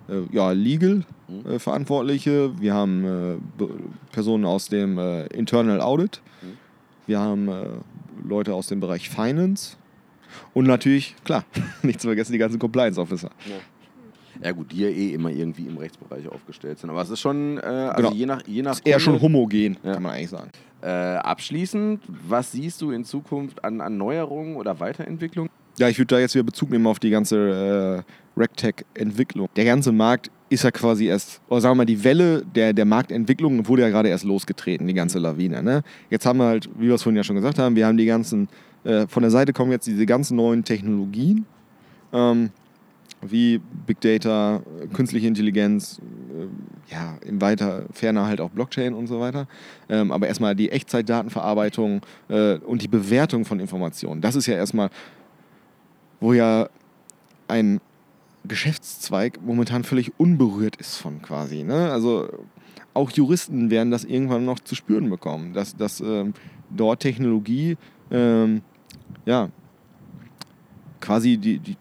äh, 0.08 0.12
äh, 0.14 0.22
ja, 0.30 0.52
Legal 0.52 1.02
Mhm. 1.28 1.50
äh, 1.50 1.58
Verantwortliche. 1.58 2.52
Wir 2.60 2.74
haben 2.74 3.04
äh, 3.04 3.36
Be- 3.58 3.70
Personen 4.12 4.44
aus 4.44 4.68
dem 4.68 4.98
äh, 4.98 5.26
Internal 5.28 5.80
Audit. 5.80 6.20
Mhm. 6.42 6.46
Wir 7.06 7.18
haben 7.20 7.48
äh, 7.48 7.64
Leute 8.26 8.54
aus 8.54 8.66
dem 8.68 8.80
Bereich 8.80 9.08
Finance. 9.10 9.76
Und 10.54 10.66
natürlich, 10.66 11.14
klar, 11.24 11.44
nicht 11.82 12.00
zu 12.00 12.06
vergessen, 12.08 12.32
die 12.32 12.38
ganzen 12.38 12.58
Compliance 12.58 13.00
Officer. 13.00 13.30
Ja 13.46 13.56
gut, 14.52 14.72
die 14.72 14.78
ja 14.80 14.88
eh 14.88 15.12
immer 15.14 15.30
irgendwie 15.30 15.66
im 15.66 15.76
Rechtsbereich 15.76 16.28
aufgestellt 16.28 16.78
sind. 16.78 16.90
Aber 16.90 17.02
es 17.02 17.10
ist 17.10 17.20
schon, 17.20 17.58
äh, 17.58 17.60
also 17.60 18.08
Genau. 18.08 18.12
je 18.18 18.26
nach, 18.26 18.42
je 18.46 18.62
nach 18.62 18.72
Ist 18.72 18.86
eher 18.86 18.98
schon 19.00 19.20
homogen, 19.20 19.76
Ja. 19.82 19.92
kann 19.94 20.02
man 20.02 20.12
eigentlich 20.12 20.30
sagen. 20.30 20.50
Äh, 20.80 20.88
abschließend, 20.88 22.00
was 22.28 22.52
siehst 22.52 22.80
du 22.82 22.90
in 22.90 23.04
Zukunft 23.04 23.64
an, 23.64 23.80
an 23.80 23.96
Neuerungen 23.96 24.56
oder 24.56 24.80
Weiterentwicklung? 24.80 25.48
Ja, 25.78 25.88
ich 25.88 25.98
würde 25.98 26.14
da 26.16 26.18
jetzt 26.20 26.34
wieder 26.34 26.44
Bezug 26.44 26.70
nehmen 26.70 26.86
auf 26.86 26.98
die 26.98 27.10
ganze 27.10 28.04
äh, 28.36 28.40
RegTech-Entwicklung. 28.40 29.48
Der 29.56 29.64
ganze 29.64 29.92
Markt 29.92 30.30
ist 30.50 30.64
ja 30.64 30.70
quasi 30.70 31.06
erst, 31.06 31.40
oder 31.48 31.60
sagen 31.60 31.72
wir 31.72 31.76
mal, 31.78 31.84
die 31.86 32.04
Welle 32.04 32.42
der, 32.44 32.72
der 32.72 32.84
Marktentwicklung 32.84 33.66
wurde 33.68 33.82
ja 33.82 33.88
gerade 33.88 34.08
erst 34.10 34.24
losgetreten, 34.24 34.86
die 34.86 34.94
ganze 34.94 35.18
Lawine. 35.18 35.62
Ne? 35.62 35.82
Jetzt 36.10 36.26
haben 36.26 36.38
wir 36.38 36.46
halt, 36.46 36.68
wie 36.78 36.88
wir 36.88 36.94
es 36.94 37.02
vorhin 37.02 37.16
ja 37.16 37.24
schon 37.24 37.36
gesagt 37.36 37.58
haben, 37.58 37.74
wir 37.76 37.86
haben 37.86 37.96
die 37.96 38.04
ganzen, 38.06 38.48
äh, 38.84 39.06
von 39.06 39.22
der 39.22 39.30
Seite 39.30 39.52
kommen 39.52 39.72
jetzt 39.72 39.86
diese 39.86 40.04
ganzen 40.04 40.36
neuen 40.36 40.62
Technologien, 40.64 41.46
ähm, 42.12 42.50
wie 43.22 43.60
Big 43.86 44.00
Data, 44.00 44.62
künstliche 44.92 45.26
Intelligenz, 45.26 46.00
äh, 46.30 46.92
ja, 46.92 47.16
im 47.24 47.40
weiter, 47.40 47.84
ferner 47.92 48.26
halt 48.26 48.40
auch 48.40 48.50
Blockchain 48.50 48.94
und 48.94 49.06
so 49.06 49.20
weiter. 49.20 49.46
Ähm, 49.88 50.12
aber 50.12 50.26
erstmal 50.26 50.54
die 50.54 50.70
Echtzeitdatenverarbeitung 50.70 52.02
äh, 52.28 52.56
und 52.56 52.82
die 52.82 52.88
Bewertung 52.88 53.44
von 53.44 53.60
Informationen. 53.60 54.20
Das 54.20 54.36
ist 54.36 54.46
ja 54.46 54.56
erstmal 54.56 54.90
wo 56.22 56.32
ja 56.32 56.68
ein 57.48 57.80
Geschäftszweig 58.44 59.40
momentan 59.44 59.84
völlig 59.84 60.18
unberührt 60.18 60.76
ist 60.76 60.96
von 60.96 61.20
quasi. 61.20 61.64
Ne? 61.64 61.90
Also 61.90 62.28
auch 62.94 63.10
Juristen 63.10 63.70
werden 63.70 63.90
das 63.90 64.04
irgendwann 64.04 64.44
noch 64.44 64.60
zu 64.60 64.74
spüren 64.74 65.10
bekommen, 65.10 65.52
dass, 65.52 65.76
dass 65.76 66.00
ähm, 66.00 66.34
dort 66.70 67.00
Technologie 67.00 67.76
ähm, 68.10 68.62
ja 69.26 69.50
quasi 71.00 71.36
die, 71.36 71.58
die 71.58 71.76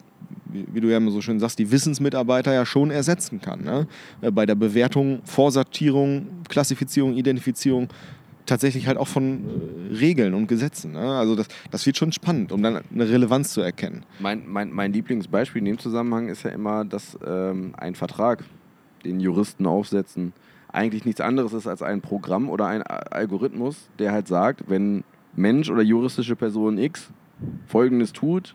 wie 0.52 0.66
wie 0.72 0.80
du 0.80 0.88
ja 0.88 0.96
immer 0.96 1.10
so 1.10 1.20
schön 1.20 1.40
sagst, 1.40 1.58
die 1.58 1.70
Wissensmitarbeiter 1.70 2.52
ja 2.52 2.66
schon 2.66 2.90
ersetzen 2.90 3.40
kann. 3.40 3.62
Ne? 3.62 3.86
Äh, 4.20 4.30
Bei 4.30 4.46
der 4.46 4.54
Bewertung, 4.54 5.20
Vorsortierung, 5.24 6.26
Klassifizierung, 6.48 7.14
Identifizierung 7.14 7.88
tatsächlich 8.46 8.86
halt 8.86 8.98
auch 8.98 9.08
von 9.08 9.44
äh, 9.90 9.94
Regeln 9.94 10.34
und 10.34 10.46
Gesetzen. 10.46 10.92
Ne? 10.92 11.00
Also 11.00 11.36
das, 11.36 11.48
das 11.70 11.86
wird 11.86 11.96
schon 11.96 12.12
spannend, 12.12 12.52
um 12.52 12.62
dann 12.62 12.80
eine 12.92 13.08
Relevanz 13.08 13.52
zu 13.52 13.60
erkennen. 13.60 14.04
Mein, 14.18 14.42
mein, 14.48 14.72
mein 14.72 14.92
Lieblingsbeispiel 14.92 15.60
in 15.60 15.66
dem 15.66 15.78
Zusammenhang 15.78 16.28
ist 16.28 16.42
ja 16.42 16.50
immer, 16.50 16.84
dass 16.84 17.18
ähm, 17.26 17.74
ein 17.76 17.94
Vertrag, 17.94 18.44
den 19.04 19.20
Juristen 19.20 19.66
aufsetzen, 19.66 20.32
eigentlich 20.68 21.04
nichts 21.04 21.20
anderes 21.20 21.52
ist 21.52 21.66
als 21.66 21.82
ein 21.82 22.00
Programm 22.00 22.48
oder 22.48 22.66
ein 22.66 22.82
Algorithmus, 22.82 23.88
der 23.98 24.12
halt 24.12 24.28
sagt, 24.28 24.64
wenn 24.68 25.04
Mensch 25.34 25.70
oder 25.70 25.82
juristische 25.82 26.36
Person 26.36 26.78
X 26.78 27.10
Folgendes 27.66 28.12
tut, 28.12 28.54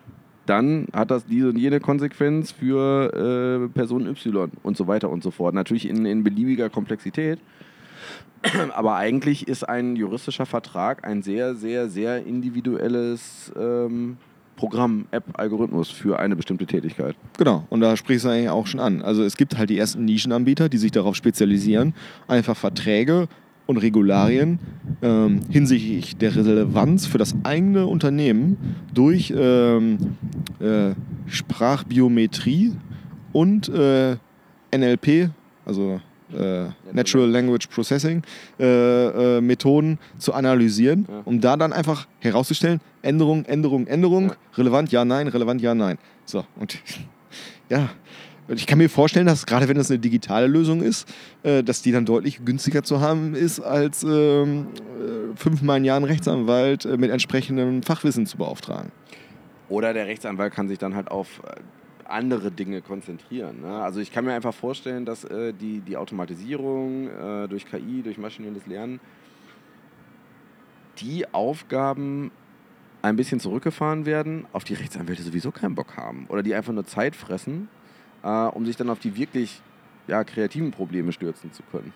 dann 0.50 0.88
hat 0.94 1.12
das 1.12 1.26
diese 1.26 1.50
und 1.50 1.58
jene 1.58 1.80
Konsequenz 1.80 2.52
für 2.52 3.68
äh, 3.68 3.68
Person 3.70 4.08
Y 4.08 4.52
und 4.64 4.78
so 4.78 4.88
weiter 4.88 5.10
und 5.10 5.24
so 5.24 5.32
fort. 5.32 5.54
Natürlich 5.54 5.88
in, 5.88 6.06
in 6.06 6.24
beliebiger 6.24 6.70
Komplexität. 6.70 7.40
Aber 8.76 8.96
eigentlich 8.96 9.48
ist 9.48 9.68
ein 9.68 9.96
juristischer 9.96 10.46
Vertrag 10.46 11.06
ein 11.06 11.22
sehr, 11.22 11.56
sehr, 11.56 11.90
sehr 11.90 12.26
individuelles 12.26 13.52
ähm, 13.60 14.18
Programm, 14.56 15.06
App, 15.12 15.24
Algorithmus 15.34 15.90
für 15.90 16.20
eine 16.20 16.36
bestimmte 16.36 16.66
Tätigkeit. 16.66 17.16
Genau, 17.38 17.66
und 17.70 17.80
da 17.80 17.96
sprichst 17.96 18.26
du 18.26 18.30
eigentlich 18.30 18.50
auch 18.50 18.68
schon 18.68 18.80
an. 18.80 19.02
Also 19.02 19.24
es 19.24 19.38
gibt 19.38 19.58
halt 19.58 19.70
die 19.70 19.78
ersten 19.78 20.04
Nischenanbieter, 20.04 20.68
die 20.68 20.78
sich 20.78 20.92
darauf 20.92 21.16
spezialisieren, 21.16 21.94
einfach 22.28 22.58
Verträge 22.58 23.28
und 23.68 23.78
Regularien 23.78 24.60
ähm, 25.02 25.42
hinsichtlich 25.50 26.18
der 26.18 26.36
Relevanz 26.36 27.06
für 27.06 27.18
das 27.20 27.36
eigene 27.44 27.86
Unternehmen 27.86 28.76
durch 28.94 29.32
ähm, 29.38 29.98
äh, 30.60 30.92
Sprachbiometrie 31.28 32.74
und 33.34 33.70
äh, 33.70 34.16
NLP, 34.76 35.30
also 35.66 36.00
äh, 36.34 36.66
Natural 36.94 37.30
Language 37.30 37.68
Processing, 37.68 38.22
äh, 38.60 39.38
äh, 39.38 39.42
Methoden 39.42 40.00
zu 40.18 40.34
analysieren, 40.34 41.06
Ja. 41.10 41.22
um 41.26 41.40
da 41.42 41.56
dann 41.58 41.74
einfach 41.74 42.08
herauszustellen, 42.20 42.80
Änderung, 43.02 43.46
Änderung, 43.46 43.88
Änderung, 43.88 44.30
Ja. 44.30 44.36
relevant, 44.56 44.92
ja, 44.92 45.06
nein, 45.06 45.28
relevant, 45.28 45.62
ja, 45.62 45.76
nein. 45.76 45.98
So, 46.26 46.44
und 46.60 46.80
ja, 47.70 47.90
ich 48.50 48.68
kann 48.68 48.78
mir 48.78 48.90
vorstellen, 48.90 49.26
dass 49.26 49.46
gerade 49.46 49.68
wenn 49.68 49.78
das 49.78 49.90
eine 49.92 50.00
digitale 50.00 50.48
Lösung 50.48 50.82
ist, 50.82 51.08
äh, 51.44 51.64
dass 51.64 51.82
die 51.82 51.92
dann 51.92 52.06
deutlich 52.06 52.44
günstiger 52.46 52.84
zu 52.84 53.02
haben 53.02 53.36
ist, 53.36 53.60
als 53.60 54.04
ähm, 54.04 54.68
äh, 55.00 55.36
fünfmal 55.36 55.78
ein 55.78 55.86
Jahr 55.86 55.98
einen 55.98 56.06
Rechtsanwalt 56.06 56.86
äh, 56.86 56.98
mit 56.98 57.12
entsprechendem 57.12 57.84
Fachwissen 57.84 58.26
zu 58.26 58.38
beauftragen. 58.38 58.92
Oder 59.70 59.94
der 59.94 60.08
Rechtsanwalt 60.08 60.54
kann 60.54 60.68
sich 60.68 60.80
dann 60.80 60.96
halt 60.96 61.10
auf 61.12 61.42
äh, 61.46 61.60
andere 62.06 62.52
Dinge 62.52 62.82
konzentrieren. 62.82 63.62
Ne? 63.62 63.82
Also 63.82 64.00
ich 64.00 64.12
kann 64.12 64.24
mir 64.24 64.34
einfach 64.34 64.54
vorstellen, 64.54 65.06
dass 65.06 65.26
äh, 65.26 65.54
die, 65.54 65.82
die 65.82 65.98
Automatisierung 65.98 67.08
äh, 67.08 67.48
durch 67.48 67.66
KI, 67.66 68.02
durch 68.02 68.18
maschinelles 68.18 68.66
Lernen, 68.66 69.00
die 71.00 71.32
Aufgaben 71.34 72.32
ein 73.02 73.16
bisschen 73.16 73.40
zurückgefahren 73.40 74.06
werden, 74.06 74.46
auf 74.54 74.64
die 74.64 74.74
Rechtsanwälte 74.74 75.22
sowieso 75.22 75.52
keinen 75.52 75.76
Bock 75.76 75.98
haben. 75.98 76.26
Oder 76.30 76.44
die 76.44 76.56
einfach 76.56 76.74
nur 76.74 76.86
Zeit 76.86 77.16
fressen, 77.16 77.68
äh, 78.28 78.48
um 78.50 78.66
sich 78.66 78.76
dann 78.76 78.90
auf 78.90 79.00
die 79.00 79.16
wirklich 79.16 79.62
ja, 80.08 80.24
kreativen 80.24 80.72
Probleme 80.72 81.12
stürzen 81.12 81.52
zu 81.54 81.64
können. 81.72 81.94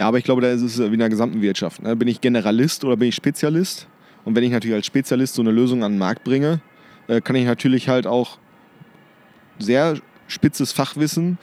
Ja, 0.00 0.08
aber 0.08 0.18
ich 0.18 0.24
glaube, 0.24 0.42
da 0.42 0.50
ist 0.50 0.62
es 0.62 0.78
wie 0.78 0.84
in 0.84 0.98
der 0.98 1.08
gesamten 1.08 1.40
Wirtschaft. 1.40 1.82
Ne? 1.82 1.94
Bin 1.96 2.08
ich 2.08 2.20
Generalist 2.20 2.84
oder 2.84 2.96
bin 2.96 3.08
ich 3.08 3.14
Spezialist? 3.14 3.86
Und 4.24 4.34
wenn 4.34 4.44
ich 4.44 4.50
natürlich 4.50 4.74
als 4.74 4.86
Spezialist 4.86 5.34
so 5.34 5.42
eine 5.42 5.52
Lösung 5.52 5.84
an 5.84 5.92
den 5.92 5.98
Markt 5.98 6.24
bringe, 6.24 6.60
äh, 7.06 7.20
kann 7.20 7.36
ich 7.36 7.44
natürlich 7.44 7.88
halt 7.88 8.06
auch 8.06 8.38
sehr 9.58 9.96
spitzes 10.26 10.72
Fachwissen 10.72 11.38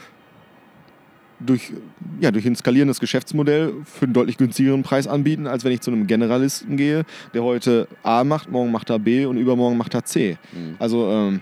durch, 1.40 1.74
ja, 2.20 2.32
durch 2.32 2.46
ein 2.46 2.56
skalierendes 2.56 3.00
Geschäftsmodell 3.00 3.74
für 3.86 4.06
einen 4.06 4.14
deutlich 4.14 4.38
günstigeren 4.38 4.84
Preis 4.84 5.08
anbieten, 5.08 5.48
als 5.48 5.64
wenn 5.64 5.72
ich 5.72 5.82
zu 5.82 5.92
einem 5.92 6.06
Generalisten 6.06 6.78
gehe, 6.78 7.06
der 7.34 7.44
heute 7.44 7.88
A 8.04 8.24
macht, 8.24 8.52
morgen 8.52 8.72
macht 8.72 8.90
er 8.90 9.00
B 9.00 9.26
und 9.26 9.38
übermorgen 9.38 9.78
macht 9.78 9.94
er 9.94 10.06
C. 10.06 10.38
Mhm. 10.52 10.76
Also 10.80 11.10
ähm, 11.10 11.42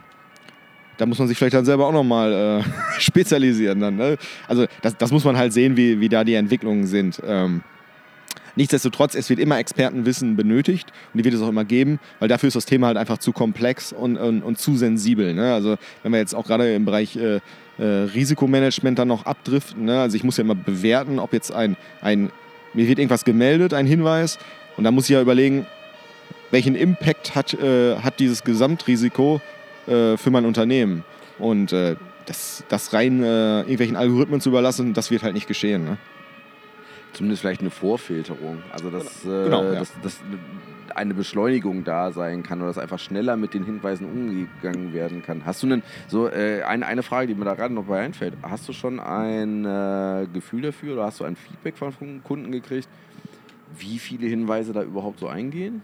da 1.01 1.07
muss 1.07 1.17
man 1.17 1.27
sich 1.27 1.35
vielleicht 1.35 1.55
dann 1.55 1.65
selber 1.65 1.87
auch 1.87 1.91
nochmal 1.91 2.61
äh, 2.61 2.99
spezialisieren. 2.99 3.79
Dann, 3.79 3.95
ne? 3.95 4.17
Also 4.47 4.67
das, 4.83 4.95
das 4.97 5.11
muss 5.11 5.25
man 5.25 5.35
halt 5.35 5.51
sehen, 5.51 5.75
wie, 5.75 5.99
wie 5.99 6.09
da 6.09 6.23
die 6.23 6.35
Entwicklungen 6.35 6.85
sind. 6.85 7.19
Ähm, 7.25 7.63
nichtsdestotrotz, 8.55 9.15
es 9.15 9.27
wird 9.27 9.39
immer 9.39 9.57
Expertenwissen 9.57 10.35
benötigt 10.35 10.93
und 11.11 11.17
die 11.17 11.23
wird 11.23 11.33
es 11.33 11.41
auch 11.41 11.49
immer 11.49 11.65
geben, 11.65 11.99
weil 12.19 12.27
dafür 12.27 12.49
ist 12.49 12.53
das 12.53 12.67
Thema 12.67 12.85
halt 12.85 12.97
einfach 12.97 13.17
zu 13.17 13.31
komplex 13.31 13.93
und, 13.93 14.15
und, 14.15 14.43
und 14.43 14.59
zu 14.59 14.77
sensibel. 14.77 15.33
Ne? 15.33 15.51
Also 15.51 15.77
wenn 16.03 16.11
wir 16.11 16.19
jetzt 16.19 16.35
auch 16.35 16.45
gerade 16.45 16.71
im 16.71 16.85
Bereich 16.85 17.15
äh, 17.15 17.39
äh, 17.79 17.83
Risikomanagement 17.83 18.99
dann 18.99 19.07
noch 19.07 19.25
abdriften, 19.25 19.85
ne? 19.85 20.01
also 20.01 20.15
ich 20.15 20.23
muss 20.23 20.37
ja 20.37 20.43
immer 20.43 20.53
bewerten, 20.53 21.17
ob 21.17 21.33
jetzt 21.33 21.51
ein, 21.51 21.77
ein, 22.03 22.29
mir 22.75 22.87
wird 22.87 22.99
irgendwas 22.99 23.25
gemeldet, 23.25 23.73
ein 23.73 23.87
Hinweis 23.87 24.37
und 24.77 24.83
da 24.83 24.91
muss 24.91 25.05
ich 25.05 25.15
ja 25.15 25.21
überlegen, 25.21 25.65
welchen 26.51 26.75
Impact 26.75 27.33
hat, 27.33 27.55
äh, 27.55 27.95
hat 27.95 28.19
dieses 28.19 28.43
Gesamtrisiko 28.43 29.41
äh, 29.87 30.17
für 30.17 30.31
mein 30.31 30.45
Unternehmen. 30.45 31.03
Und 31.39 31.73
äh, 31.73 31.95
das, 32.25 32.63
das 32.69 32.93
rein 32.93 33.23
äh, 33.23 33.61
irgendwelchen 33.61 33.95
Algorithmen 33.95 34.41
zu 34.41 34.49
überlassen, 34.49 34.93
das 34.93 35.11
wird 35.11 35.23
halt 35.23 35.33
nicht 35.33 35.47
geschehen. 35.47 35.83
Ne? 35.83 35.97
Zumindest 37.13 37.41
vielleicht 37.41 37.61
eine 37.61 37.71
Vorfilterung. 37.71 38.59
Also 38.71 38.89
dass, 38.89 39.25
äh, 39.25 39.43
Genau, 39.45 39.63
ja. 39.63 39.79
dass, 39.79 39.91
dass 40.01 40.19
eine 40.95 41.13
Beschleunigung 41.13 41.83
da 41.83 42.11
sein 42.11 42.43
kann 42.43 42.59
oder 42.59 42.67
dass 42.67 42.77
einfach 42.77 42.99
schneller 42.99 43.37
mit 43.37 43.53
den 43.53 43.63
Hinweisen 43.63 44.05
umgegangen 44.05 44.93
werden 44.93 45.23
kann. 45.23 45.45
Hast 45.45 45.63
du 45.63 45.67
denn 45.67 45.83
so 46.07 46.27
äh, 46.29 46.63
eine, 46.63 46.85
eine 46.85 47.03
Frage, 47.03 47.27
die 47.27 47.35
mir 47.35 47.45
da 47.45 47.55
gerade 47.55 47.73
noch 47.73 47.85
bei 47.85 48.01
einfällt? 48.01 48.33
Hast 48.43 48.67
du 48.67 48.73
schon 48.73 48.99
ein 48.99 49.65
äh, 49.65 50.27
Gefühl 50.33 50.61
dafür 50.61 50.93
oder 50.93 51.05
hast 51.05 51.19
du 51.19 51.23
ein 51.23 51.35
Feedback 51.35 51.77
von 51.77 52.21
Kunden 52.23 52.51
gekriegt, 52.51 52.87
wie 53.77 53.99
viele 53.99 54.27
Hinweise 54.27 54.73
da 54.73 54.83
überhaupt 54.83 55.19
so 55.19 55.27
eingehen? 55.27 55.81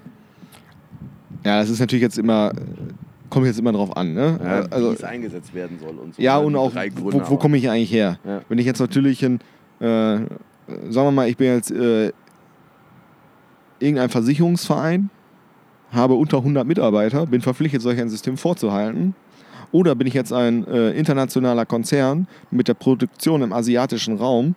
Ja, 1.46 1.60
das 1.60 1.70
ist 1.70 1.80
natürlich 1.80 2.04
jetzt 2.04 2.18
immer, 2.18 2.52
äh, 2.52 2.58
kommt 3.30 3.46
jetzt 3.46 3.60
immer 3.60 3.72
drauf 3.72 3.96
an. 3.96 4.14
Ne? 4.14 4.40
Ja, 4.44 4.62
also, 4.70 4.92
wie 4.92 4.96
es 4.96 5.04
eingesetzt 5.04 5.54
werden 5.54 5.78
soll 5.80 5.98
und 5.98 6.16
so. 6.16 6.22
Ja, 6.22 6.40
Ne? 6.40 6.46
und 6.46 6.56
auch, 6.56 6.74
Gründe, 6.74 6.94
wo, 7.26 7.30
wo 7.32 7.38
komme 7.38 7.58
ich 7.58 7.70
eigentlich 7.70 7.92
her? 7.92 8.20
Ja. 8.26 8.42
Wenn 8.50 8.58
ich 8.58 8.66
jetzt 8.66 8.80
natürlich 8.80 9.24
ein, 9.26 9.40
äh, 9.80 9.86
sagen 9.86 10.28
wir 10.90 11.12
mal, 11.12 11.30
ich 11.30 11.38
bin 11.38 11.48
jetzt 11.48 11.72
äh, 11.72 12.12
irgendein 13.80 14.10
Versicherungsverein, 14.10 15.10
habe 15.92 16.16
unter 16.16 16.38
100 16.38 16.66
Mitarbeiter, 16.68 17.26
bin 17.26 17.42
verpflichtet, 17.42 17.82
solch 17.82 18.00
ein 18.00 18.10
System 18.10 18.38
vorzuhalten. 18.38 19.16
Oder 19.72 19.96
bin 19.96 20.08
ich 20.08 20.14
jetzt 20.14 20.32
ein 20.32 20.66
äh, 20.68 20.92
internationaler 20.92 21.66
Konzern 21.66 22.28
mit 22.52 22.68
der 22.68 22.74
Produktion 22.74 23.42
im 23.42 23.52
asiatischen 23.54 24.16
Raum, 24.18 24.56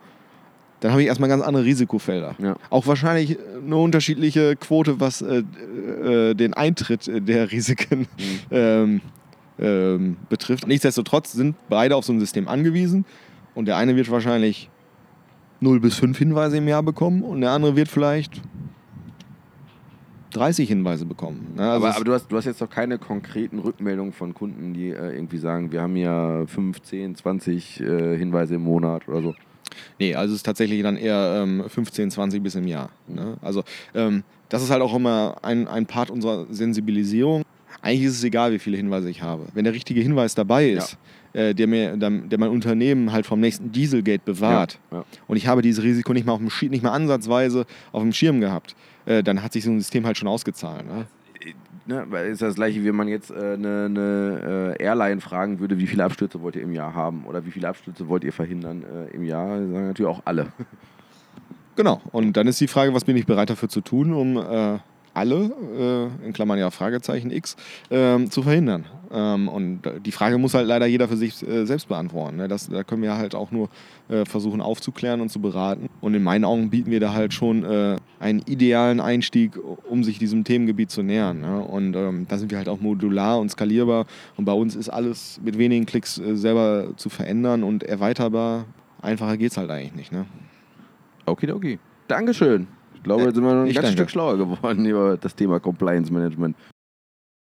dann 0.81 0.93
habe 0.93 1.03
ich 1.03 1.09
erstmal 1.09 1.29
ganz 1.29 1.43
andere 1.43 1.65
Risikofelder. 1.65 2.35
Ja. 2.39 2.57
Auch 2.71 2.87
wahrscheinlich 2.87 3.39
eine 3.65 3.77
unterschiedliche 3.77 4.57
Quote, 4.57 4.99
was 4.99 5.23
äh, 5.23 5.43
äh, 5.43 6.35
den 6.35 6.55
Eintritt 6.55 7.11
der 7.29 7.53
Risiken 7.53 8.07
ähm, 8.51 9.03
ähm, 9.59 10.17
betrifft. 10.29 10.67
Nichtsdestotrotz 10.67 11.33
sind 11.33 11.57
beide 11.69 11.97
auf 11.97 12.05
so 12.05 12.13
ein 12.13 12.21
System 12.21 12.49
angewiesen 12.49 13.05
und 13.55 13.67
der 13.67 13.77
eine 13.77 13.95
wird 13.95 14.11
wahrscheinlich 14.11 14.71
0 15.61 15.81
bis 15.81 15.97
5 15.97 16.17
Hinweise 16.17 16.57
im 16.57 16.67
Jahr 16.67 16.83
bekommen 16.83 17.23
und 17.23 17.43
der 17.43 17.51
andere 17.51 17.77
wird 17.77 17.89
vielleicht 17.89 18.41
30 20.33 20.69
Hinweise 20.69 21.05
bekommen. 21.05 21.55
Ne? 21.57 21.63
Also 21.63 21.87
aber 21.87 21.97
aber 21.97 22.05
du, 22.05 22.13
hast, 22.15 22.33
du 22.33 22.37
hast 22.37 22.45
jetzt 22.47 22.61
noch 22.61 22.71
keine 22.71 22.99
konkreten 22.99 23.59
Rückmeldungen 23.59 24.13
von 24.13 24.33
Kunden, 24.33 24.73
die 24.73 24.91
äh, 24.91 25.15
irgendwie 25.15 25.39
sagen, 25.39 25.73
wir 25.73 25.83
haben 25.83 25.95
hier 25.95 26.45
5, 26.47 26.81
10, 26.81 27.17
20 27.17 27.81
äh, 27.81 28.17
Hinweise 28.17 28.55
im 28.55 28.63
Monat 28.63 29.09
oder 29.09 29.23
so. 29.23 29.35
Nee, 29.99 30.15
also 30.15 30.33
es 30.33 30.41
ist 30.41 30.47
tatsächlich 30.47 30.83
dann 30.83 30.97
eher 30.97 31.43
ähm, 31.43 31.65
15, 31.67 32.11
20 32.11 32.43
bis 32.43 32.55
im 32.55 32.67
Jahr. 32.67 32.91
Ne? 33.09 33.37
Also 33.43 33.65
ähm, 33.95 34.23
das 34.49 34.63
ist 34.63 34.71
halt 34.71 34.83
auch 34.83 34.95
immer 34.95 35.37
ein, 35.43 35.69
ein 35.69 35.87
Part 35.87 36.11
unserer 36.11 36.47
Sensibilisierung. 36.51 37.45
Eigentlich 37.83 38.09
ist 38.09 38.17
es 38.17 38.25
egal, 38.25 38.53
wie 38.53 38.59
viele 38.59 38.77
Hinweise 38.77 39.09
ich 39.09 39.23
habe. 39.23 39.47
Wenn 39.55 39.65
der 39.65 39.73
richtige 39.73 40.01
Hinweis 40.01 40.35
dabei 40.35 40.71
ist, 40.71 40.99
äh, 41.33 41.55
der, 41.55 41.67
mir, 41.67 41.97
der, 41.97 42.11
der 42.11 42.39
mein 42.39 42.51
Unternehmen 42.51 43.13
halt 43.13 43.27
vom 43.27 43.41
nächsten 43.41 43.71
Dieselgate 43.73 44.23
bewahrt 44.25 44.79
Ja, 44.91 44.99
ja. 44.99 45.05
und 45.29 45.37
ich 45.37 45.47
habe 45.47 45.63
dieses 45.63 45.83
Risiko 45.85 46.13
nicht 46.13 46.27
mal, 46.27 46.33
auf 46.33 46.41
dem 46.41 46.71
nicht 46.71 46.83
mal 46.83 46.91
ansatzweise 46.91 47.67
auf 47.93 48.03
dem 48.03 48.13
Schirm 48.13 48.41
gehabt, 48.41 48.75
äh, 49.07 49.23
dann 49.23 49.43
hat 49.43 49.53
sich 49.53 49.65
so 49.65 49.71
ein 49.71 49.79
System 49.79 50.05
halt 50.05 50.19
schon 50.19 50.29
ausgezahlt. 50.29 50.87
Ne? 50.87 51.07
Ne, 51.87 52.07
ist 52.29 52.43
das 52.43 52.55
gleiche, 52.55 52.85
wie 52.85 52.93
man 52.93 53.09
jetzt 53.09 53.33
eine 53.33 53.87
äh, 53.87 53.89
ne, 53.89 54.77
äh, 54.79 54.83
Airline 54.83 55.21
fragen 55.21 55.61
würde, 55.61 55.79
wie 55.79 55.87
viele 55.87 56.05
Abstürze 56.05 56.41
wollt 56.43 56.57
ihr 56.57 56.63
im 56.63 56.73
Jahr 56.73 56.95
haben 56.95 57.25
oder 57.25 57.45
wie 57.47 57.51
viele 57.51 57.69
Abstürze 57.69 58.07
wollt 58.09 58.23
ihr 58.23 58.33
verhindern 58.33 58.85
äh, 58.85 59.15
im 59.15 59.25
Jahr, 59.25 59.59
sagen 59.59 59.87
natürlich 59.89 60.11
auch 60.11 60.23
alle. 60.25 60.49
Genau. 61.77 62.03
Und 62.13 62.37
dann 62.37 62.47
ist 62.47 62.61
die 62.61 62.69
Frage, 62.69 62.93
was 62.93 63.05
bin 63.05 63.17
ich 63.17 63.25
bereit 63.25 63.49
dafür 63.49 63.71
zu 63.71 63.81
tun, 63.81 64.13
um 64.13 64.37
äh, 64.37 64.79
alle, 65.15 66.11
äh, 66.23 66.27
in 66.27 66.33
Klammern 66.33 66.59
ja 66.59 66.71
Fragezeichen 66.71 67.31
X, 67.31 67.57
ähm, 67.91 68.31
zu 68.31 68.43
verhindern. 68.43 68.87
Ähm, 69.13 69.49
und 69.49 69.83
die 70.05 70.13
Frage 70.13 70.39
muss 70.39 70.55
halt 70.55 70.67
leider 70.67 70.87
jeder 70.87 71.09
für 71.09 71.17
sich 71.17 71.47
äh, 71.47 71.67
selbst 71.67 71.89
beantworten. 71.89 72.37
Ne? 72.37 72.49
Das, 72.49 72.69
da 72.69 72.85
können 72.85 73.03
wir 73.03 73.17
halt 73.17 73.35
auch 73.35 73.51
nur 73.51 73.69
äh, 74.09 74.25
versuchen 74.25 74.61
aufzuklären 74.61 75.21
und 75.21 75.31
zu 75.31 75.41
beraten. 75.41 75.89
Und 76.01 76.15
in 76.15 76.23
meinen 76.23 76.45
Augen 76.45 76.71
bieten 76.71 76.91
wir 76.91 77.01
da 77.01 77.13
halt 77.13 77.35
schon 77.35 77.65
äh, 77.65 77.97
einen 78.21 78.41
idealen 78.47 79.01
Einstieg, 79.01 79.59
um 79.89 80.05
sich 80.05 80.19
diesem 80.19 80.45
Themengebiet 80.45 80.91
zu 80.91 81.03
nähern. 81.03 81.41
Ne? 81.41 81.61
Und 81.61 81.97
ähm, 81.97 82.27
da 82.29 82.39
sind 82.39 82.51
wir 82.51 82.59
halt 82.59 82.69
auch 82.69 82.81
modular 82.81 83.41
und 83.41 83.51
skalierbar. 83.51 84.07
Und 84.37 84.45
bei 84.45 84.53
uns 84.53 84.77
ist 84.77 84.89
alles 84.89 85.41
mit 85.43 85.59
wenigen 85.59 85.87
Klicks 85.87 86.19
äh, 86.19 86.37
selber 86.37 86.93
zu 86.97 87.09
verändern 87.09 87.65
und 87.65 87.83
erweiterbar. 87.83 88.67
Einfacher 89.03 89.37
geht 89.37 89.51
es 89.51 89.57
halt 89.57 89.71
eigentlich 89.71 89.95
nicht. 89.95 90.13
Ne? 90.13 90.27
Okidoki. 91.27 91.79
Dankeschön. 92.07 92.69
Ich 93.01 93.05
glaube, 93.05 93.23
Äh, 93.23 93.27
jetzt 93.27 93.35
sind 93.37 93.45
wir 93.45 93.55
noch 93.55 93.67
ein 93.67 93.73
danke. 93.73 93.93
Stück 93.93 94.11
schlauer 94.11 94.37
geworden 94.37 94.85
über 94.87 95.17
das 95.17 95.35
Thema 95.35 95.59
Compliance 95.59 96.13
Management. 96.13 96.55